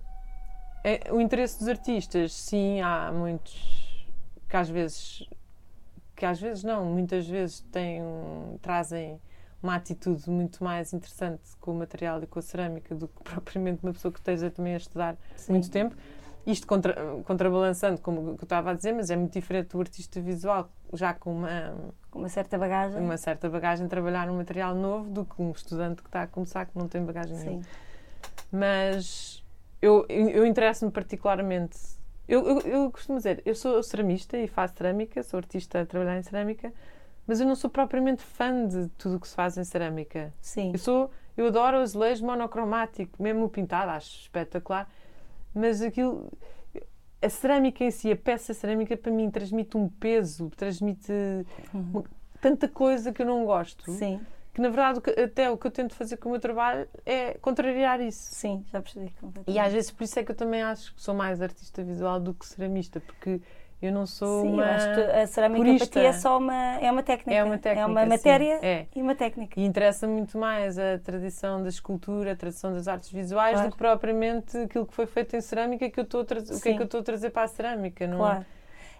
é- 0.84 1.12
o 1.12 1.20
interesse 1.20 1.60
dos 1.60 1.68
artistas, 1.68 2.34
sim, 2.34 2.82
há 2.82 3.12
muitos 3.12 4.08
que 4.48 4.56
às 4.58 4.70
vezes 4.70 5.24
que 6.20 6.26
às 6.26 6.38
vezes 6.40 6.66
não, 6.66 6.84
muitas 6.84 7.26
vezes 7.26 7.62
têm, 7.72 8.04
um- 8.04 8.58
trazem 8.62 9.22
uma 9.64 9.76
atitude 9.76 10.30
muito 10.30 10.62
mais 10.62 10.92
interessante 10.92 11.42
com 11.62 11.72
o 11.72 11.76
material 11.76 12.22
e 12.22 12.28
com 12.28 12.40
a 12.40 12.42
cerâmica 12.42 12.94
do 12.94 13.08
que 13.08 13.24
propriamente 13.24 13.82
uma 13.82 13.94
pessoa 13.94 14.12
que 14.12 14.20
esteja 14.20 14.52
também 14.52 14.74
a 14.74 14.78
estudar 14.78 15.16
Sim. 15.38 15.54
muito 15.54 15.72
tempo. 15.72 15.96
Isto 16.46 16.68
contra, 16.68 16.94
contrabalançando, 17.26 18.02
como 18.02 18.32
eu 18.32 18.34
estava 18.42 18.72
a 18.72 18.74
dizer, 18.74 18.92
mas 18.94 19.10
é 19.10 19.16
muito 19.16 19.32
diferente 19.32 19.70
do 19.70 19.80
artista 19.80 20.20
visual, 20.20 20.70
já 20.94 21.14
com 21.14 21.32
uma, 21.34 21.74
Com 22.12 22.20
uma 22.20 22.30
certa 22.30 22.58
bagagem. 22.58 23.00
uma 23.02 23.18
certa 23.18 23.50
bagagem, 23.50 23.88
trabalhar 23.88 24.28
num 24.28 24.36
material 24.38 24.76
novo 24.76 25.10
do 25.10 25.24
que 25.24 25.42
um 25.42 25.52
estudante 25.52 26.02
que 26.02 26.10
está 26.10 26.24
a 26.24 26.28
começar 26.28 26.66
que 26.66 26.78
não 26.78 26.88
tem 26.88 27.02
bagagem 27.06 27.38
nenhuma. 27.38 27.64
Sim. 27.64 27.70
Mas 28.52 29.44
eu, 29.82 30.06
eu, 30.10 30.30
eu 30.30 30.46
interesso-me 30.46 30.92
particularmente. 30.92 31.78
Eu, 32.30 32.48
eu, 32.48 32.60
eu 32.60 32.92
costumo 32.92 33.18
dizer, 33.18 33.42
eu 33.44 33.56
sou 33.56 33.82
ceramista 33.82 34.38
e 34.38 34.48
faço 34.48 34.76
cerâmica, 34.78 35.24
sou 35.24 35.40
artista 35.40 35.82
a 35.82 35.86
trabalhar 35.86 36.16
em 36.20 36.22
cerâmica, 36.22 36.72
mas 37.26 37.40
eu 37.42 37.48
não 37.48 37.56
sou 37.56 37.72
propriamente 37.72 38.22
fã 38.22 38.68
de 38.68 38.88
tudo 38.90 39.16
o 39.16 39.20
que 39.20 39.28
se 39.28 39.34
faz 39.34 39.58
em 39.58 39.64
cerâmica. 39.64 40.32
Sim. 40.40 40.72
Eu 40.72 40.78
sou, 40.78 41.10
eu 41.36 41.48
adoro 41.48 41.78
o 41.78 41.80
azulejo 41.82 42.24
monocromático, 42.24 43.22
mesmo 43.22 43.46
o 43.46 43.50
pintado, 43.50 43.90
acho 43.90 44.22
espetacular. 44.22 44.88
Mas 45.56 45.82
aquilo, 45.82 46.32
a 47.20 47.30
cerâmica 47.30 47.84
em 47.84 47.90
si, 47.90 48.12
a 48.12 48.16
peça 48.16 48.54
cerâmica 48.54 48.96
para 48.96 49.12
mim 49.12 49.32
transmite 49.32 49.76
um 49.76 49.90
peso, 49.90 50.52
transmite 50.56 51.12
uma- 51.74 52.04
tanta 52.40 52.68
coisa 52.68 53.12
que 53.12 53.24
eu 53.24 53.26
não 53.26 53.44
gosto. 53.44 53.90
Uhum. 53.90 53.98
Sim, 53.98 54.22
Que 54.54 54.62
na 54.62 54.70
verdade 54.70 55.00
até 55.24 55.50
o 55.50 55.58
que 55.58 55.68
eu 55.68 55.72
tento 55.72 55.94
fazer 55.94 56.18
com 56.18 56.30
o 56.30 56.32
meu 56.32 56.42
trabalho 56.42 56.88
é 57.06 57.36
contrariar 57.36 58.02
isso. 58.02 58.34
sim, 58.34 58.66
já 58.72 58.82
percebi. 58.82 59.14
E 59.48 59.60
às 59.60 59.72
vezes 59.72 59.92
por 59.92 60.04
isso 60.04 60.20
é 60.20 60.24
que 60.24 60.32
eu 60.32 60.36
também 60.36 60.62
acho 60.64 60.94
que 60.96 61.02
sou 61.02 61.14
mais 61.14 61.42
artista 61.42 61.84
visual 61.84 62.20
do 62.20 62.34
que 62.34 62.46
ceramista, 62.46 63.00
porque 63.00 63.40
eu 63.82 63.94
não 63.94 64.06
sou 64.06 64.42
Sim, 64.42 64.54
uma. 64.54 64.64
eu 64.64 64.70
acho 64.76 64.94
que 64.94 65.02
a 65.02 65.28
cerâmica 65.28 65.64
purista. 65.64 65.88
para 65.88 66.02
ti 66.02 66.06
é 66.08 66.12
só 66.14 66.38
uma, 66.38 66.54
é 66.82 66.92
uma 66.92 67.02
técnica. 67.04 67.34
É 67.34 67.44
uma 67.44 67.58
técnica. 67.58 67.82
É 67.82 67.86
uma 67.86 68.02
sim. 68.04 68.10
matéria 68.10 68.60
É. 68.62 68.86
e 68.94 69.02
uma 69.02 69.16
técnica. 69.16 69.58
E 69.58 69.64
interessa 69.64 70.06
muito 70.08 70.38
mais 70.38 70.78
a 70.78 70.98
tradição 70.98 71.62
da 71.64 71.70
escultura, 71.70 72.34
a 72.34 72.36
tradição 72.36 72.74
das 72.74 72.88
artes 72.90 73.10
visuais, 73.12 73.54
Claro. 73.54 73.70
do 73.70 73.72
que 73.72 73.78
propriamente 73.78 74.58
aquilo 74.58 74.86
que 74.86 74.94
foi 74.94 75.06
feito 75.06 75.36
em 75.38 75.42
cerâmica, 75.42 75.90
que 75.90 75.98
eu 76.00 76.04
estou 76.04 76.26
trazer, 76.26 76.54
o 76.56 76.60
que 76.60 76.70
é 76.70 76.74
que 76.76 76.82
eu 76.82 76.86
estou 76.86 77.00
a 77.00 77.04
trazer 77.04 77.30
para 77.30 77.44
a 77.44 77.48
cerâmica. 77.48 78.06
Não, 78.08 78.18
Claro. 78.18 78.46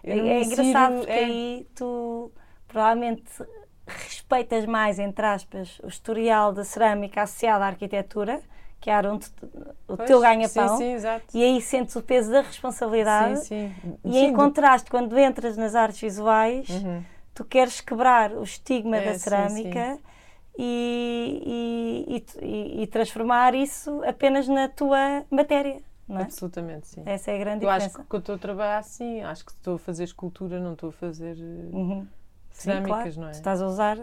É, 0.02 0.14
não 0.16 0.24
é 0.26 0.38
me 0.38 0.44
engraçado 0.46 0.96
porque 1.00 1.10
é- 1.12 1.24
aí 1.24 1.66
tu 1.74 2.32
provavelmente 2.66 3.24
respeitas 3.90 4.66
mais, 4.66 4.98
entre 4.98 5.24
aspas, 5.26 5.78
o 5.82 5.88
historial 5.88 6.52
da 6.52 6.64
cerâmica 6.64 7.22
associado 7.22 7.64
à 7.64 7.66
arquitetura, 7.68 8.40
que 8.80 8.88
era 8.90 9.12
onde 9.12 9.30
tu- 9.30 9.46
o 9.88 9.96
Pois, 9.96 10.08
teu 10.08 10.20
ganha-pão, 10.20 10.78
e 11.34 11.42
aí 11.44 11.60
sentes 11.60 11.94
o 11.96 12.02
peso 12.02 12.30
da 12.32 12.40
responsabilidade. 12.40 13.40
Sim, 13.40 13.72
sim. 13.80 13.98
E 14.04 14.12
Sim, 14.12 14.24
em 14.26 14.32
do- 14.32 14.36
contraste, 14.36 14.90
quando 14.90 15.18
entras 15.18 15.56
nas 15.56 15.74
artes 15.74 16.00
visuais, 16.00 16.68
Uhum. 16.68 17.02
tu 17.34 17.44
queres 17.44 17.80
quebrar 17.80 18.32
o 18.32 18.42
estigma 18.42 18.96
É, 18.96 19.04
da 19.12 19.18
cerâmica 19.18 19.98
E, 20.58 22.04
e, 22.08 22.24
e- 22.44 22.82
e- 22.82 22.86
transformar 22.86 23.54
isso 23.54 24.02
apenas 24.04 24.46
na 24.46 24.68
tua 24.68 25.24
matéria, 25.30 25.80
não 26.06 26.18
é? 26.18 26.24
Absolutamente, 26.24 26.86
sim. 26.88 27.02
Essa 27.06 27.30
é 27.30 27.36
a 27.36 27.38
grande 27.38 27.64
Eu 27.64 27.70
acho 27.70 27.86
diferença. 27.86 28.02
que 28.02 28.10
que 28.10 28.16
eu 28.16 28.18
estou 28.20 28.34
a 28.34 28.38
trabalhar 28.38 28.78
assim, 28.78 29.22
acho 29.22 29.44
que 29.46 29.52
estou 29.52 29.76
a 29.76 29.78
fazer 29.78 30.04
escultura, 30.04 30.60
não 30.60 30.74
estou 30.74 30.90
a 30.90 30.92
fazer 30.92 31.36
eh, 31.38 31.70
Uhum. 31.74 32.06
Sim, 32.52 32.62
cerâmicas, 32.62 33.14
claro. 33.14 33.20
não 33.20 33.28
é? 33.28 33.30
Tu 33.32 33.34
estás 33.34 33.62
a 33.62 33.66
usar 33.66 33.98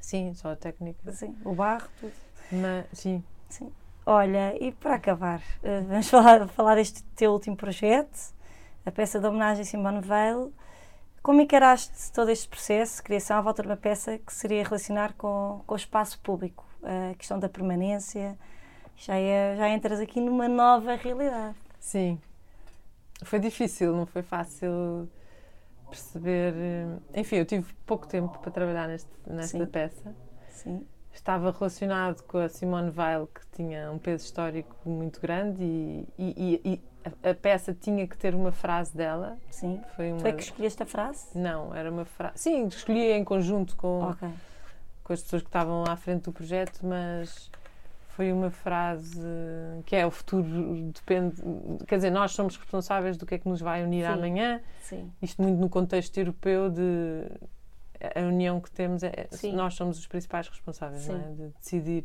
Sim, 0.00 0.34
só 0.34 0.52
a 0.52 0.56
técnica. 0.56 1.10
assim, 1.10 1.36
o 1.44 1.54
barro, 1.54 1.88
tudo. 2.00 2.12
Mas, 2.50 2.86
sim. 2.92 3.22
Olha, 4.04 4.56
e 4.60 4.72
para 4.72 4.96
acabar, 4.96 5.40
eh, 5.62 5.80
vamos 5.82 6.08
falar, 6.10 6.48
falar 6.48 6.74
deste 6.74 7.04
teu 7.14 7.32
último 7.32 7.56
projeto, 7.56 8.34
a 8.84 8.90
peça 8.90 9.20
de 9.20 9.26
homenagem 9.26 9.62
a 9.62 9.64
Simone 9.64 10.00
Weil. 10.06 10.52
Como 11.22 11.40
encaraste 11.40 12.10
todo 12.12 12.30
este 12.30 12.48
processo 12.48 12.96
de 12.96 13.02
criação 13.04 13.36
à 13.38 13.40
volta 13.40 13.62
de 13.62 13.68
uma 13.68 13.76
peça 13.76 14.18
que 14.18 14.32
seria 14.32 14.64
relacionar 14.64 15.12
com, 15.12 15.62
com 15.64 15.74
o 15.74 15.76
espaço 15.76 16.18
público, 16.18 16.66
a 16.82 17.14
questão 17.14 17.38
da 17.38 17.48
permanência? 17.48 18.36
Já, 18.96 19.14
é, 19.16 19.54
já 19.56 19.68
entras 19.68 20.00
aqui 20.00 20.20
numa 20.20 20.48
nova 20.48 20.96
realidade. 20.96 21.54
Sim. 21.78 22.20
Foi 23.22 23.38
difícil, 23.38 23.94
não 23.94 24.04
foi 24.04 24.22
fácil 24.22 25.08
perceber. 25.96 26.54
eh, 26.56 27.20
Enfim, 27.20 27.36
eu 27.36 27.44
tive 27.44 27.72
pouco 27.86 28.06
tempo 28.06 28.38
para 28.38 28.50
trabalhar 28.50 28.88
neste, 28.88 29.10
nesta 29.26 29.58
Sim. 29.58 29.66
peça. 29.66 30.14
Sim, 30.48 30.86
Estava 31.12 31.50
relacionado 31.50 32.22
com 32.22 32.38
a 32.38 32.48
Simone 32.48 32.90
Weil, 32.90 33.26
que 33.26 33.42
tinha 33.54 33.90
um 33.92 33.98
peso 33.98 34.24
histórico 34.24 34.74
muito 34.86 35.20
grande, 35.20 35.62
e, 35.62 36.08
e- 36.18 36.60
e- 36.64 36.82
a, 37.24 37.30
a 37.30 37.34
peça 37.34 37.74
tinha 37.74 38.06
que 38.08 38.16
ter 38.16 38.34
uma 38.34 38.50
frase 38.52 38.96
dela. 38.96 39.36
sim. 39.50 39.80
Foi 39.94 40.10
uma... 40.10 40.20
Tu 40.20 40.26
é 40.28 40.32
que 40.32 40.42
escolheste 40.42 40.82
a 40.82 40.86
frase? 40.86 41.26
Não, 41.36 41.74
era 41.74 41.90
uma 41.90 42.04
frase. 42.06 42.38
Sim, 42.38 42.66
escolhi 42.66 43.12
em 43.12 43.24
conjunto 43.24 43.76
com, 43.76 44.04
Ok. 44.10 44.28
com 45.04 45.12
as 45.12 45.22
pessoas 45.22 45.42
que 45.42 45.48
estavam 45.48 45.84
à 45.86 45.96
frente 45.96 46.22
do 46.24 46.32
projeto, 46.32 46.80
mas 46.86 47.50
foi 48.16 48.32
uma 48.32 48.50
frase 48.50 49.20
que 49.86 49.96
é 49.96 50.06
o 50.06 50.10
futuro 50.10 50.90
depende, 50.92 51.36
quer 51.86 51.96
dizer, 51.96 52.10
nós 52.10 52.32
somos 52.32 52.56
responsáveis 52.56 53.16
do 53.16 53.24
que 53.24 53.34
é 53.34 53.38
que 53.38 53.48
nos 53.48 53.60
vai 53.60 53.82
unir 53.82 54.04
Sim. 54.06 54.12
amanhã, 54.12 54.60
Sim, 54.80 55.12
isto 55.20 55.40
muito 55.42 55.58
no 55.58 55.68
contexto 55.68 56.16
europeu 56.18 56.70
de 56.70 57.26
a 58.14 58.20
união 58.20 58.60
que 58.60 58.70
temos 58.70 59.02
é 59.02 59.28
Sim. 59.30 59.54
nós 59.54 59.74
somos 59.74 59.98
os 59.98 60.06
principais 60.06 60.48
responsáveis, 60.48 61.06
não 61.06 61.16
é? 61.16 61.30
De 61.30 61.48
decidir 61.58 62.04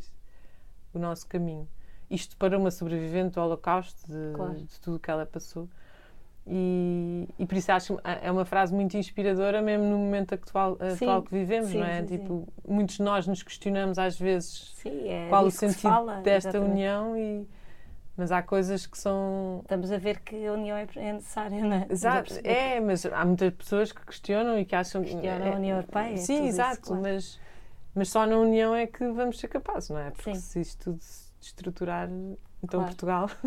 o 0.94 0.98
nosso 0.98 1.26
caminho. 1.26 1.68
Isto 2.10 2.36
para 2.36 2.56
uma 2.56 2.70
sobrevivente 2.70 3.34
do 3.34 3.40
Holocausto, 3.40 4.06
de, 4.06 4.32
Claro. 4.34 4.54
de 4.54 4.80
tudo 4.80 4.96
o 4.96 5.00
que 5.00 5.10
ela 5.10 5.26
passou. 5.26 5.68
E, 6.50 7.28
e 7.38 7.44
por 7.44 7.56
isso 7.58 7.70
acho 7.70 7.96
que 7.96 8.02
é 8.22 8.32
uma 8.32 8.46
frase 8.46 8.74
muito 8.74 8.96
inspiradora, 8.96 9.60
mesmo 9.60 9.84
no 9.84 9.98
momento 9.98 10.34
atual, 10.34 10.78
atual 10.80 11.22
que 11.22 11.30
vivemos, 11.34 11.68
sim, 11.68 11.78
não 11.78 11.84
é? 11.84 12.00
sim, 12.00 12.06
tipo, 12.06 12.48
muitos 12.66 12.96
de 12.96 13.02
nós 13.02 13.26
nos 13.26 13.42
questionamos 13.42 13.98
às 13.98 14.18
vezes 14.18 14.74
é 14.86 15.26
qual 15.28 15.44
o 15.44 15.50
sentido 15.50 15.82
fala, 15.82 16.22
desta 16.22 16.48
exatamente. 16.48 16.70
união, 16.72 17.16
e, 17.18 17.46
mas 18.16 18.32
há 18.32 18.42
coisas 18.42 18.86
que 18.86 18.96
são. 18.96 19.60
Estamos 19.62 19.92
a 19.92 19.98
ver 19.98 20.20
que 20.20 20.46
a 20.46 20.52
união 20.54 20.74
é 20.74 20.86
é 20.96 21.12
necessária, 21.12 21.60
não 21.62 21.76
é? 21.76 21.86
Exato, 21.90 22.34
é, 22.42 22.80
mas 22.80 23.04
há 23.04 23.24
muitas 23.26 23.52
pessoas 23.52 23.92
que 23.92 24.06
questionam 24.06 24.58
e 24.58 24.64
que 24.64 24.74
acham 24.74 25.02
que. 25.02 25.10
Questionam 25.10 25.46
é- 25.46 25.52
a 25.52 25.56
União 25.56 25.76
Europeia, 25.76 26.16
Sim, 26.16 26.36
tudo 26.36 26.46
isso, 26.46 26.54
exato, 26.56 26.80
claro. 26.80 27.02
mas, 27.02 27.38
mas 27.94 28.08
só 28.08 28.24
na 28.24 28.38
união 28.38 28.74
é 28.74 28.86
que 28.86 29.06
vamos 29.06 29.38
ser 29.38 29.48
capazes, 29.48 29.90
não 29.90 29.98
é? 29.98 30.10
Porque 30.12 30.34
se 30.34 30.60
isto 30.62 30.92
tudo 30.92 31.02
se 31.02 31.30
estruturar, 31.42 32.08
então 32.62 32.80
Claro. 32.80 32.86
Portugal. 32.86 33.30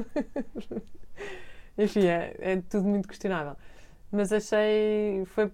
Enfim, 1.77 2.05
é, 2.05 2.35
é 2.39 2.61
tudo 2.61 2.87
muito 2.87 3.07
questionável. 3.07 3.55
Mas 4.11 4.31
achei. 4.31 5.23
Foi, 5.27 5.51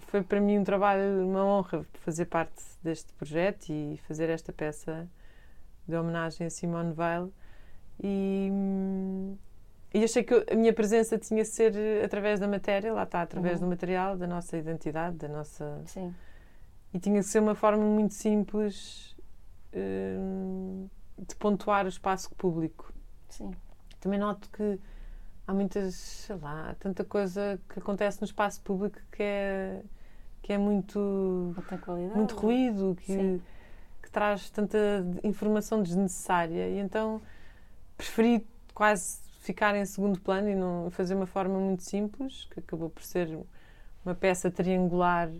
foi 0.00 0.22
para 0.22 0.40
mim 0.40 0.58
um 0.58 0.64
trabalho, 0.64 1.26
uma 1.26 1.44
honra 1.44 1.84
fazer 2.00 2.26
parte 2.26 2.62
deste 2.82 3.12
projeto 3.14 3.70
e 3.70 3.98
fazer 4.08 4.28
esta 4.28 4.52
peça 4.52 5.08
de 5.86 5.96
homenagem 5.96 6.46
a 6.46 6.50
Simone 6.50 6.92
Weil. 6.94 7.32
E, 8.02 8.50
e 9.92 10.04
achei 10.04 10.22
que 10.22 10.34
a 10.50 10.54
minha 10.56 10.72
presença 10.72 11.18
tinha 11.18 11.42
de 11.42 11.48
ser 11.48 12.04
através 12.04 12.38
da 12.40 12.48
matéria, 12.48 12.92
lá 12.92 13.02
está, 13.04 13.22
através 13.22 13.60
Uhum. 13.60 13.66
do 13.66 13.70
material, 13.70 14.16
da 14.16 14.26
nossa 14.26 14.56
identidade, 14.56 15.16
da 15.16 15.28
nossa. 15.28 15.82
Sim, 15.86 16.14
E 16.92 16.98
tinha 16.98 17.16
que 17.20 17.26
ser 17.26 17.40
uma 17.40 17.54
forma 17.54 17.84
muito 17.84 18.14
simples 18.14 19.16
hum, 19.74 20.88
de 21.18 21.34
pontuar 21.36 21.84
o 21.86 21.88
espaço 21.88 22.34
público. 22.34 22.92
sim. 23.28 23.50
Também 24.00 24.18
noto 24.18 24.48
que 24.50 24.78
há 25.50 25.54
muitas, 25.54 25.94
sei 25.96 26.36
lá, 26.36 26.76
tanta 26.78 27.04
coisa 27.04 27.58
que 27.68 27.80
acontece 27.80 28.20
no 28.20 28.24
espaço 28.24 28.60
público 28.62 28.98
que 29.10 29.22
é, 29.22 29.82
que 30.42 30.52
é 30.52 30.58
muito, 30.58 31.52
muito 32.14 32.36
ruído, 32.36 32.96
que, 33.00 33.12
Sim. 33.12 33.42
que 34.00 34.10
traz 34.10 34.48
tanta 34.50 34.78
informação 35.24 35.82
desnecessária. 35.82 36.68
E 36.68 36.78
então 36.78 37.20
preferi 37.96 38.46
quase 38.72 39.18
ficar 39.40 39.74
em 39.74 39.84
segundo 39.84 40.20
plano 40.20 40.48
e 40.48 40.54
não 40.54 40.88
fazer 40.92 41.14
uma 41.16 41.26
forma 41.26 41.58
muito 41.58 41.82
simples, 41.82 42.46
que 42.52 42.60
acabou 42.60 42.88
por 42.88 43.02
ser 43.02 43.36
uma 44.04 44.14
peça 44.14 44.50
triangular 44.50 45.30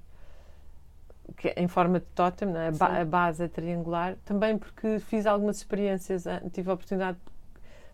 que 1.37 1.47
é 1.49 1.63
em 1.63 1.69
forma 1.69 2.01
de 2.01 2.07
totem, 2.07 2.49
não 2.49 2.59
é? 2.59 2.69
a, 2.69 2.73
ba- 2.73 3.01
a 3.01 3.05
base 3.05 3.45
é 3.45 3.47
triangular, 3.47 4.17
também 4.25 4.59
porque 4.59 4.99
fiz 4.99 5.27
algumas 5.27 5.59
experiências, 5.59 6.25
tive 6.53 6.69
a 6.69 6.75
oportunidade 6.75 7.19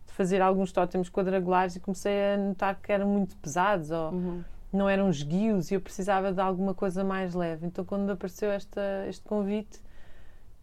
de 0.07 0.13
fazer 0.13 0.41
alguns 0.41 0.73
tótems 0.73 1.09
quadrangulares 1.11 1.77
e 1.77 1.81
comecei 1.81 2.35
a 2.35 2.37
notar 2.39 2.77
que 2.81 2.93
eram 2.93 3.09
muito 3.09 3.37
pesados 3.37 3.91
ou, 3.91 4.13
Uhum. 4.13 4.45
não 4.73 4.89
eram 4.89 5.09
esguios 5.11 5.71
e 5.71 5.75
eu 5.75 5.81
precisava 5.81 6.33
de 6.33 6.41
alguma 6.41 6.75
coisa 6.75 7.03
mais 7.05 7.35
leve. 7.35 7.67
Então, 7.67 7.85
quando 7.85 8.11
apareceu 8.11 8.51
esta, 8.51 8.81
este 9.09 9.23
convite, 9.25 9.81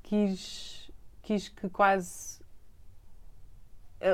quis, 0.02 0.91
quis 1.22 1.50
que 1.50 1.70
quase. 1.70 2.41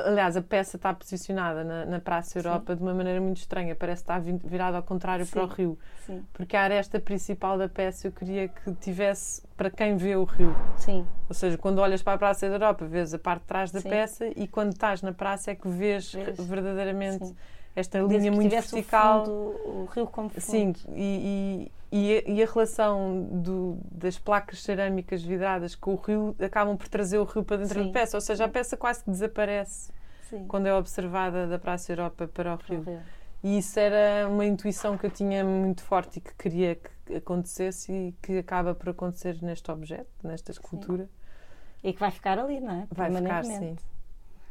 Aliás, 0.06 0.36
a 0.36 0.42
peça 0.42 0.76
está 0.76 0.94
posicionada 0.94 1.64
na, 1.64 1.84
na 1.84 2.00
Praça 2.00 2.38
Europa 2.38 2.72
Sim. 2.72 2.76
de 2.78 2.82
uma 2.82 2.94
maneira 2.94 3.20
muito 3.20 3.38
estranha, 3.38 3.74
parece 3.74 4.02
estar 4.02 4.20
virada 4.20 4.76
ao 4.76 4.82
contrário 4.82 5.26
Sim. 5.26 5.32
para 5.32 5.42
o 5.42 5.46
rio. 5.46 5.78
Sim. 6.06 6.24
Porque 6.32 6.56
a 6.56 6.62
aresta 6.62 7.00
principal 7.00 7.58
da 7.58 7.68
peça 7.68 8.06
eu 8.06 8.12
queria 8.12 8.48
que 8.48 8.72
tivesse 8.74 9.42
para 9.56 9.70
quem 9.70 9.96
vê 9.96 10.14
o 10.14 10.24
rio. 10.24 10.54
Sim. 10.76 11.06
Ou 11.28 11.34
seja, 11.34 11.58
quando 11.58 11.78
olhas 11.78 12.02
para 12.02 12.14
a 12.14 12.18
Praça 12.18 12.48
da 12.48 12.54
Europa, 12.54 12.86
vês 12.86 13.12
a 13.12 13.18
parte 13.18 13.42
de 13.42 13.48
trás 13.48 13.70
da 13.72 13.82
peça 13.82 14.26
e 14.36 14.46
quando 14.46 14.72
estás 14.72 15.02
na 15.02 15.12
praça 15.12 15.50
é 15.50 15.54
que 15.54 15.68
vês, 15.68 16.12
vês. 16.12 16.38
verdadeiramente 16.38 17.34
esta 17.74 18.00
linha 18.00 18.32
muito 18.32 18.50
vertical. 18.50 19.22
O, 19.22 19.24
fundo, 19.24 19.68
o 19.68 19.84
rio 19.92 20.06
como 20.06 20.28
fundo. 20.28 20.40
Sim, 20.40 20.74
e, 20.94 21.68
e, 21.68 21.72
e, 21.92 22.18
a, 22.18 22.30
e 22.30 22.42
a 22.42 22.46
relação 22.46 23.28
do, 23.32 23.78
das 23.90 24.18
placas 24.18 24.62
cerâmicas 24.62 25.22
vidradas 25.22 25.74
com 25.74 25.94
o 25.94 25.96
rio 25.96 26.36
acabam 26.38 26.76
por 26.76 26.88
trazer 26.88 27.18
o 27.18 27.24
rio 27.24 27.44
para 27.44 27.58
dentro 27.58 27.80
Sim. 27.80 27.86
da 27.86 27.92
peça, 27.92 28.16
ou 28.16 28.20
seja, 28.20 28.44
a 28.44 28.48
peça 28.48 28.76
quase 28.76 29.02
que 29.02 29.10
desaparece 29.10 29.92
Sim. 30.28 30.46
quando 30.46 30.66
é 30.66 30.74
observada 30.74 31.46
da 31.46 31.58
Praça 31.58 31.92
Europa 31.92 32.28
para 32.28 32.54
o 32.54 32.56
rio. 32.56 32.82
rio. 32.82 33.00
E 33.42 33.58
isso 33.58 33.80
era 33.80 34.28
uma 34.28 34.44
intuição 34.44 34.98
que 34.98 35.06
eu 35.06 35.10
tinha 35.10 35.42
muito 35.42 35.82
forte 35.82 36.18
e 36.18 36.20
que 36.20 36.34
queria 36.34 36.76
que 36.76 37.16
acontecesse 37.16 37.90
e 37.90 38.12
que 38.22 38.38
acaba 38.38 38.74
por 38.74 38.90
acontecer 38.90 39.42
neste 39.42 39.70
objeto, 39.70 40.10
nesta 40.22 40.52
escultura. 40.52 41.04
Sim. 41.04 41.88
E 41.88 41.92
que 41.94 41.98
vai 41.98 42.10
ficar 42.10 42.38
ali, 42.38 42.60
não 42.60 42.82
é? 42.82 42.86
Vai 42.90 43.10
ficar, 43.10 43.44
sim. 43.44 43.76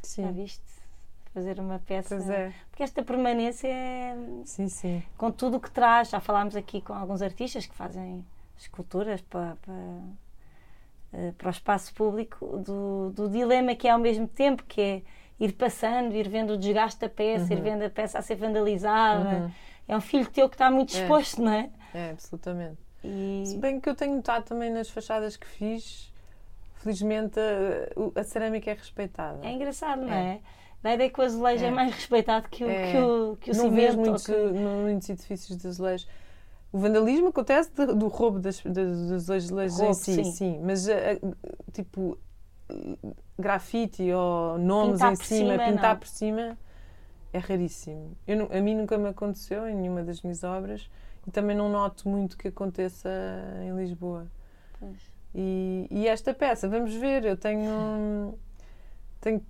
sim. 0.02 0.22
Já 0.24 0.30
viste? 0.32 0.79
Fazer 1.32 1.58
uma 1.60 1.78
peça. 1.78 2.16
É. 2.32 2.52
Porque 2.70 2.82
esta 2.82 3.02
permanência 3.02 3.68
é. 3.68 4.16
Sim, 4.44 4.68
sim. 4.68 5.02
Com 5.16 5.30
tudo 5.30 5.56
o 5.56 5.60
que 5.60 5.70
traz. 5.70 6.10
Já 6.10 6.20
falámos 6.20 6.56
aqui 6.56 6.80
com 6.80 6.92
alguns 6.92 7.22
artistas 7.22 7.66
que 7.66 7.74
fazem 7.74 8.24
esculturas 8.58 9.20
para, 9.22 9.56
para, 9.62 9.74
eh, 11.12 11.32
para 11.36 11.48
o 11.48 11.50
espaço 11.50 11.94
público, 11.94 12.58
do, 12.58 13.10
do 13.10 13.28
dilema 13.28 13.74
que 13.74 13.88
é 13.88 13.90
ao 13.90 13.98
mesmo 13.98 14.28
tempo, 14.28 14.64
que 14.64 14.80
é 14.80 15.02
ir 15.38 15.52
passando, 15.52 16.14
ir 16.14 16.28
vendo 16.28 16.52
o 16.52 16.58
desgaste 16.58 17.00
da 17.00 17.08
peça, 17.08 17.52
uhum. 17.52 17.58
ir 17.58 17.62
vendo 17.62 17.82
a 17.82 17.90
peça 17.90 18.18
a 18.18 18.22
ser 18.22 18.36
vandalizada. 18.36 19.44
Uhum. 19.44 19.50
É 19.88 19.96
um 19.96 20.00
filho 20.00 20.26
teu 20.30 20.48
que 20.48 20.54
está 20.54 20.70
muito 20.70 20.96
é. 20.96 21.00
exposto, 21.00 21.40
é. 21.40 21.44
não 21.44 21.52
é? 21.52 21.70
É, 21.94 22.10
absolutamente. 22.10 22.78
E... 23.02 23.44
Se 23.46 23.56
bem 23.56 23.80
que 23.80 23.88
eu 23.88 23.94
tenho 23.94 24.14
notado 24.14 24.44
também 24.44 24.70
nas 24.70 24.90
fachadas 24.90 25.36
que 25.36 25.46
fiz, 25.46 26.12
felizmente 26.74 27.40
a, 27.40 28.20
a 28.20 28.24
cerâmica 28.24 28.70
é 28.70 28.74
respeitada. 28.74 29.38
É 29.42 29.52
engraçado, 29.52 30.02
não 30.02 30.12
é? 30.12 30.34
é? 30.34 30.40
Dá 30.82 30.90
a 30.90 30.94
ideia 30.94 31.10
que 31.10 31.20
o 31.20 31.24
azulejo 31.24 31.64
é, 31.64 31.68
é 31.68 31.70
mais 31.70 31.94
respeitado 31.94 32.48
que 32.48 32.64
o, 32.64 32.70
é. 32.70 32.92
que 32.92 32.98
o, 32.98 33.36
que 33.36 33.50
o 33.50 33.54
não 33.54 33.64
cimento. 33.64 33.96
Não 33.96 34.04
muitos, 34.04 34.26
que... 34.26 34.32
muitos 34.32 35.10
edifícios 35.10 35.58
de 35.58 35.68
azulejo. 35.68 36.06
O 36.72 36.78
vandalismo 36.78 37.28
acontece 37.28 37.70
de, 37.72 37.86
do 37.86 38.08
roubo 38.08 38.38
das, 38.38 38.62
das, 38.62 39.08
dos 39.08 39.30
azulejos 39.30 39.76
roubo, 39.76 39.90
em 39.90 39.94
si, 39.94 40.14
sim. 40.14 40.32
sim. 40.32 40.60
Mas, 40.64 40.88
eh, 40.88 41.20
tipo, 41.72 42.16
grafite 43.38 44.10
ou 44.12 44.58
nomes 44.58 44.94
pintar 44.94 45.12
em 45.12 45.16
cima, 45.16 45.52
cima, 45.52 45.64
pintar 45.64 45.94
não. 45.94 46.00
por 46.00 46.08
cima, 46.08 46.58
é 47.32 47.38
raríssimo. 47.38 48.16
Eu, 48.26 48.48
a 48.52 48.60
mim 48.60 48.74
nunca 48.74 48.96
me 48.96 49.08
aconteceu 49.08 49.68
em 49.68 49.74
nenhuma 49.74 50.02
das 50.02 50.22
minhas 50.22 50.44
obras 50.44 50.88
e 51.26 51.30
também 51.30 51.56
não 51.56 51.68
noto 51.68 52.08
muito 52.08 52.38
que 52.38 52.48
aconteça 52.48 53.10
em 53.62 53.76
Lisboa. 53.76 54.26
E, 55.34 55.86
e, 55.90 56.08
esta 56.08 56.32
peça, 56.32 56.68
vamos 56.68 56.94
ver, 56.94 57.24
eu 57.24 57.36
tenho. 57.36 58.38
tenho 59.20 59.42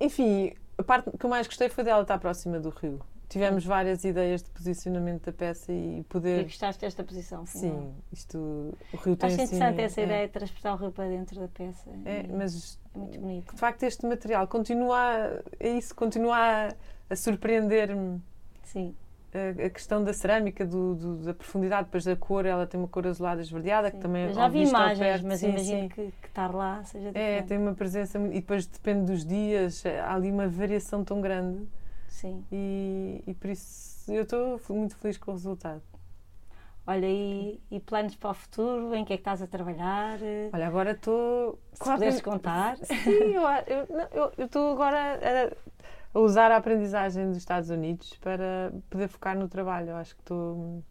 enfim, 0.00 0.52
a 0.78 0.82
parte 0.82 1.10
que 1.16 1.24
eu 1.24 1.30
mais 1.30 1.46
gostei 1.46 1.68
foi 1.68 1.84
dela 1.84 2.02
estar 2.02 2.18
próxima 2.18 2.58
do 2.58 2.70
rio. 2.70 3.00
Tivemos 3.28 3.64
várias 3.64 4.04
ideias 4.04 4.42
de 4.42 4.50
posicionamento 4.50 5.24
da 5.24 5.32
peça 5.32 5.72
e 5.72 6.04
poder. 6.08 6.40
E 6.40 6.44
gostaste 6.44 6.80
desta 6.82 7.02
posição? 7.02 7.46
Sim, 7.46 7.92
isto. 8.12 8.38
O 8.92 8.96
rio 8.98 9.16
tem 9.16 9.26
Acho 9.26 9.42
assim, 9.42 9.56
interessante 9.56 9.80
essa 9.80 10.00
é. 10.00 10.04
ideia 10.04 10.26
de 10.26 10.32
transportar 10.32 10.74
o 10.74 10.76
rio 10.76 10.92
para 10.92 11.08
dentro 11.08 11.40
da 11.40 11.48
peça. 11.48 11.90
É, 12.04 12.26
mas. 12.28 12.78
É 12.94 12.98
muito 12.98 13.18
bonito. 13.18 13.54
De 13.54 13.60
facto, 13.60 13.82
este 13.82 14.06
material 14.06 14.46
continua. 14.46 14.98
A, 14.98 15.42
é 15.58 15.70
isso, 15.70 15.94
continua 15.94 16.36
a, 16.36 16.74
a 17.10 17.16
surpreender-me. 17.16 18.22
Sim 18.62 18.94
a, 19.34 19.70
questão 19.70 20.02
da 20.02 20.12
cerâmica, 20.12 20.64
do, 20.64 20.94
do, 20.94 21.16
da 21.16 21.34
profundidade, 21.34 21.84
depois 21.86 22.04
da 22.04 22.14
cor, 22.14 22.46
ela 22.46 22.66
tem 22.66 22.78
uma 22.78 22.88
cor 22.88 23.06
azulada 23.06 23.40
esverdeada, 23.40 23.90
sim. 23.90 23.96
que 23.96 24.02
também 24.02 24.26
Eu 24.26 24.32
já 24.32 24.48
vi 24.48 24.62
imagens, 24.62 24.98
perto, 24.98 25.26
mas 25.26 25.40
sim, 25.40 25.48
imagino 25.48 25.82
sim. 25.82 25.88
Que, 25.88 26.12
que 26.22 26.26
estar 26.28 26.54
lá 26.54 26.84
seja 26.84 27.08
é, 27.08 27.10
diferente. 27.10 27.38
É, 27.38 27.42
tem 27.42 27.58
uma 27.58 27.74
presença, 27.74 28.18
e 28.18 28.34
depois 28.34 28.66
depende 28.66 29.12
dos 29.12 29.24
dias, 29.24 29.84
é, 29.84 30.00
há 30.00 30.14
ali 30.14 30.30
uma 30.30 30.48
variação 30.48 31.02
tão 31.04 31.20
grande. 31.20 31.66
Sim. 32.08 32.44
E, 32.52 33.22
e 33.26 33.34
por 33.34 33.50
isso 33.50 34.12
eu 34.12 34.22
estou 34.22 34.60
muito 34.70 34.96
feliz 34.96 35.18
com 35.18 35.32
o 35.32 35.34
resultado. 35.34 35.82
Olha, 36.86 37.06
e, 37.06 37.60
e, 37.70 37.80
planos 37.80 38.14
para 38.14 38.30
o 38.30 38.34
futuro? 38.34 38.94
Em 38.94 39.06
que 39.06 39.14
é 39.14 39.16
que 39.16 39.22
estás 39.22 39.40
a 39.40 39.46
trabalhar? 39.46 40.18
Olha, 40.52 40.66
agora 40.66 40.90
estou. 40.90 41.58
Se 41.72 41.82
puderes 41.82 42.20
contar. 42.20 42.76
Sim, 42.76 43.32
eu 44.36 44.44
estou 44.44 44.72
agora 44.72 45.14
a 45.14 45.74
usar 46.22 46.50
a 46.52 46.56
aprendizagem 46.56 47.28
dos 47.28 47.38
Estados 47.38 47.70
Unidos 47.70 48.16
para 48.18 48.72
poder 48.88 49.08
focar 49.08 49.36
no 49.36 49.48
trabalho. 49.48 49.90
Eu 49.90 49.96
acho 49.96 50.14
que 50.14 50.22
estou 50.22 50.82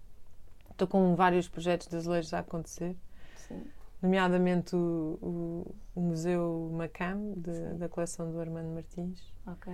estou 0.73 0.87
com 0.87 1.15
vários 1.15 1.47
projetos 1.47 1.93
azulejos 1.93 2.33
a 2.33 2.39
acontecer. 2.39 2.95
Sim. 3.35 3.63
Nomeadamente 4.01 4.75
o, 4.75 5.17
o, 5.21 5.75
o 5.95 6.01
Museu 6.01 6.69
Macam, 6.73 7.33
de, 7.37 7.75
da 7.75 7.87
coleção 7.87 8.29
do 8.31 8.39
Armando 8.39 8.69
Martins. 8.69 9.31
Ok. 9.47 9.71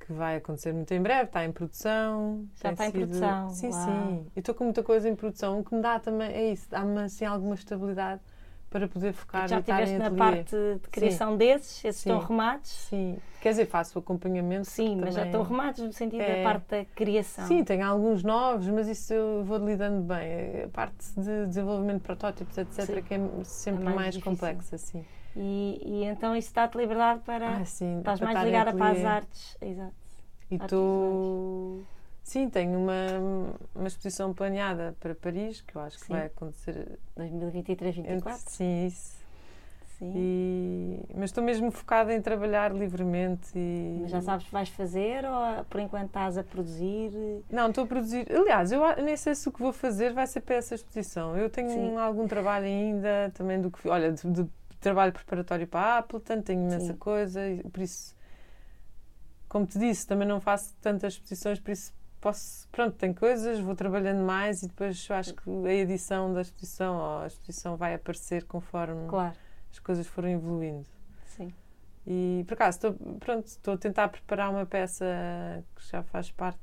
Que 0.00 0.12
vai 0.12 0.36
acontecer 0.36 0.72
muito 0.72 0.92
em 0.92 1.00
breve, 1.00 1.24
está 1.24 1.44
em 1.44 1.52
produção. 1.52 2.46
Já 2.56 2.72
está 2.72 2.84
sido... 2.86 2.96
em 2.96 3.00
produção. 3.00 3.50
Sim, 3.50 3.70
Uau. 3.70 3.84
sim. 3.86 4.26
Eu 4.36 4.40
estou 4.40 4.54
com 4.54 4.64
muita 4.64 4.82
coisa 4.82 5.08
em 5.08 5.16
produção, 5.16 5.60
o 5.60 5.64
que 5.64 5.74
me 5.74 5.80
dá 5.80 5.98
também 5.98 6.30
é 6.30 6.52
isso, 6.52 6.68
dá-me 6.68 7.00
assim 7.00 7.24
alguma 7.24 7.54
estabilidade 7.54 8.20
para 8.74 8.88
poder 8.88 9.12
focar 9.12 9.46
Já 9.46 9.60
estiveste 9.60 9.98
na 9.98 10.10
parte 10.10 10.50
de 10.50 10.88
criação 10.90 11.30
sim. 11.30 11.36
desses, 11.38 11.84
esses 11.84 12.02
sim. 12.02 12.10
estão 12.10 12.20
arrumados? 12.20 12.70
Sim, 12.70 13.18
quer 13.40 13.50
dizer, 13.50 13.66
faço 13.66 13.96
o 13.96 14.02
acompanhamento. 14.02 14.68
Sim, 14.68 14.96
mas 15.00 15.14
já 15.14 15.24
estão 15.24 15.42
arrumados 15.42 15.80
no 15.80 15.92
sentido 15.92 16.22
é... 16.22 16.38
da 16.38 16.50
parte 16.50 16.66
da 16.70 16.84
criação. 16.86 17.46
Sim, 17.46 17.62
tenho 17.62 17.86
alguns 17.86 18.24
novos, 18.24 18.66
mas 18.66 18.88
isso 18.88 19.14
eu 19.14 19.44
vou 19.44 19.58
lidando 19.58 20.02
bem. 20.02 20.64
A 20.64 20.68
parte 20.70 20.96
de 21.16 21.46
desenvolvimento 21.46 21.98
de 21.98 22.02
protótipos, 22.02 22.58
etc., 22.58 22.84
sim. 22.84 23.02
que 23.02 23.14
é 23.14 23.20
sempre 23.44 23.82
é 23.82 23.84
mais, 23.84 23.96
mais 23.96 24.16
complexa. 24.16 24.76
Sim. 24.76 25.04
E, 25.36 25.80
e, 25.80 26.04
então 26.06 26.34
isso 26.34 26.52
dá-te 26.52 26.76
liberdade 26.76 27.20
para. 27.20 27.58
Ah, 27.58 27.64
sim, 27.64 27.98
estás 27.98 28.20
mais 28.20 28.42
ligada 28.42 28.74
para 28.74 28.90
as 28.90 29.04
artes. 29.04 29.56
Exato. 29.62 29.94
E 30.50 30.56
estou. 30.56 31.84
Sim, 32.24 32.48
tenho 32.48 32.78
uma, 32.78 33.54
uma 33.74 33.86
exposição 33.86 34.32
planeada 34.32 34.96
para 34.98 35.14
Paris, 35.14 35.60
que 35.60 35.76
eu 35.76 35.82
acho 35.82 35.98
que 35.98 36.06
Sim. 36.06 36.14
vai 36.14 36.26
acontecer. 36.26 36.98
2023, 37.14 37.96
2024? 37.96 38.50
Sim, 38.50 38.86
isso. 38.86 39.24
Sim. 39.98 40.12
E, 40.16 41.00
mas 41.14 41.24
estou 41.24 41.44
mesmo 41.44 41.70
focada 41.70 42.14
em 42.14 42.22
trabalhar 42.22 42.74
livremente. 42.74 43.50
E... 43.54 43.98
Mas 44.00 44.10
já 44.10 44.22
sabes 44.22 44.46
que 44.46 44.52
vais 44.52 44.70
fazer 44.70 45.24
ou 45.26 45.64
por 45.66 45.78
enquanto 45.80 46.06
estás 46.06 46.38
a 46.38 46.42
produzir? 46.42 47.12
Não, 47.50 47.68
estou 47.68 47.84
a 47.84 47.86
produzir. 47.86 48.26
Aliás, 48.34 48.72
eu 48.72 48.80
nem 49.02 49.16
sei 49.18 49.34
se 49.34 49.46
o 49.46 49.52
que 49.52 49.60
vou 49.60 49.72
fazer 49.72 50.14
vai 50.14 50.26
ser 50.26 50.40
para 50.40 50.56
essa 50.56 50.74
exposição. 50.74 51.36
Eu 51.36 51.50
tenho 51.50 51.68
Sim. 51.68 51.96
algum 51.96 52.26
trabalho 52.26 52.64
ainda, 52.64 53.30
também 53.34 53.60
do 53.60 53.70
que. 53.70 53.86
Olha, 53.86 54.10
de, 54.10 54.22
de 54.30 54.48
trabalho 54.80 55.12
preparatório 55.12 55.68
para 55.68 55.80
a 55.80 55.98
Apple, 55.98 56.20
portanto 56.20 56.46
tenho 56.46 56.62
imensa 56.62 56.92
Sim. 56.92 56.98
coisa, 56.98 57.40
por 57.70 57.82
isso. 57.82 58.16
Como 59.46 59.66
te 59.66 59.78
disse, 59.78 60.06
também 60.06 60.26
não 60.26 60.40
faço 60.40 60.74
tantas 60.80 61.12
exposições, 61.12 61.60
por 61.60 61.70
isso 61.70 61.92
posso, 62.24 62.66
pronto, 62.72 62.96
tem 62.96 63.12
coisas, 63.12 63.60
vou 63.60 63.74
trabalhando 63.74 64.24
mais 64.24 64.62
e 64.62 64.68
depois 64.68 65.06
acho 65.10 65.34
que 65.34 65.50
a 65.66 65.74
edição 65.74 66.32
da 66.32 66.40
exposição 66.40 66.96
ou 66.96 67.18
a 67.18 67.26
exposição 67.26 67.76
vai 67.76 67.94
aparecer 67.94 68.44
conforme 68.44 69.06
claro. 69.06 69.36
as 69.70 69.78
coisas 69.78 70.06
forem 70.06 70.32
evoluindo. 70.32 70.88
Sim. 71.26 71.52
E 72.06 72.42
por 72.48 72.54
acaso 72.54 72.78
estou, 72.78 72.94
pronto, 73.18 73.46
estou 73.46 73.74
a 73.74 73.76
tentar 73.76 74.08
preparar 74.08 74.50
uma 74.50 74.64
peça 74.64 75.04
que 75.76 75.86
já 75.86 76.02
faz 76.02 76.30
parte 76.30 76.58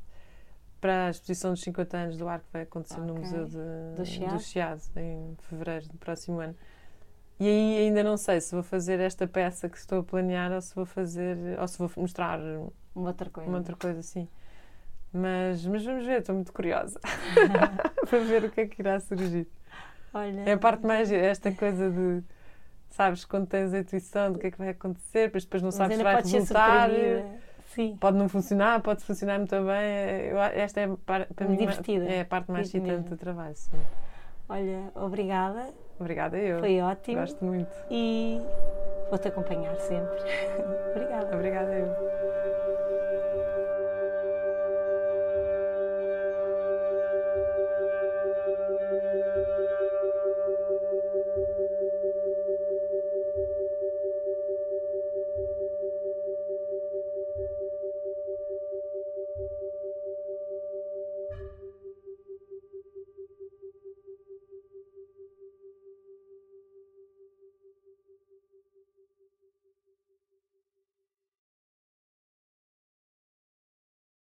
para 0.80 1.06
a 1.06 1.10
exposição 1.12 1.52
dos 1.52 1.62
50 1.62 1.96
anos 1.96 2.18
do 2.18 2.28
ar 2.28 2.40
que 2.40 2.52
vai 2.52 2.64
acontecer 2.64 3.00
okay. 3.00 3.08
no 3.08 3.20
Museu 3.20 3.46
de, 3.46 3.96
do, 3.96 4.04
Chiado. 4.04 4.34
do 4.34 4.40
Chiado 4.40 4.82
em 4.96 5.38
fevereiro 5.42 5.88
do 5.90 5.98
próximo 6.00 6.40
ano. 6.40 6.56
E 7.40 7.48
aí 7.48 7.78
ainda 7.86 8.04
não 8.04 8.18
sei 8.18 8.42
se 8.42 8.52
vou 8.56 8.64
fazer 8.64 9.00
esta 9.00 9.28
peça 9.28 9.70
que 9.70 9.78
estou 9.78 10.00
a 10.00 10.04
planear 10.04 10.52
ou 10.52 10.62
se 10.62 10.74
vou 10.74 10.88
fazer 10.88 11.38
ou 11.60 11.68
se 11.68 11.78
vou 11.78 11.92
mostrar 11.98 12.40
uma 12.96 13.10
outra 13.10 13.30
coisa. 13.30 13.48
Uma 13.48 13.60
outra 13.60 13.76
coisa, 13.76 14.02
sim. 14.02 14.28
Mas, 15.14 15.66
mas 15.66 15.84
vamos 15.84 16.06
ver, 16.06 16.20
estou 16.20 16.36
muito 16.36 16.54
curiosa 16.54 17.00
para 18.10 18.20
ver 18.20 18.46
o 18.46 18.50
que 18.50 18.62
é 18.62 18.68
que 18.68 18.82
irá 18.82 19.00
surgir. 19.00 19.48
Olha, 20.14 20.42
é 20.46 20.54
a 20.54 20.58
parte 20.58 20.86
mais 20.86 21.12
esta 21.12 21.52
coisa 21.52 21.90
de 21.90 22.24
sabes 22.90 23.26
quando 23.26 23.48
tens 23.48 23.74
a 23.74 23.80
intuição 23.80 24.32
do 24.32 24.40
que 24.40 24.48
é 24.48 24.52
que 24.52 24.58
vai 24.58 24.70
acontecer, 24.70 25.32
mas 25.34 25.44
depois 25.44 25.62
não 25.62 25.72
sabes 25.72 25.98
se 25.98 26.04
vai 26.04 26.16
resultar. 26.16 26.90
Sim. 27.66 27.98
Pode 28.00 28.18
não 28.18 28.28
funcionar, 28.28 28.82
pode 28.82 29.02
funcionar 29.04 29.38
muito 29.38 29.56
bem. 29.56 30.30
Eu, 30.30 30.40
esta 30.40 30.82
é 30.82 30.90
para, 31.06 31.26
para 31.28 31.48
mim 31.48 31.56
divertida. 31.56 32.06
é 32.06 32.22
a 32.22 32.26
parte 32.26 32.52
mais 32.52 32.68
excitante 32.68 33.10
do 33.10 33.16
trabalho. 33.16 33.56
Sim. 33.56 33.80
Olha, 34.50 34.92
obrigada. 34.94 35.70
Obrigada 35.98 36.38
eu. 36.38 36.60
Foi 36.60 36.82
ótimo. 36.82 37.22
Gosto 37.22 37.46
muito. 37.46 37.72
E 37.90 38.42
vou-te 39.10 39.30
acompanhar 39.30 39.78
sempre. 39.78 40.18
obrigada. 40.94 41.36
Obrigada 41.36 41.72
eu. 41.72 42.11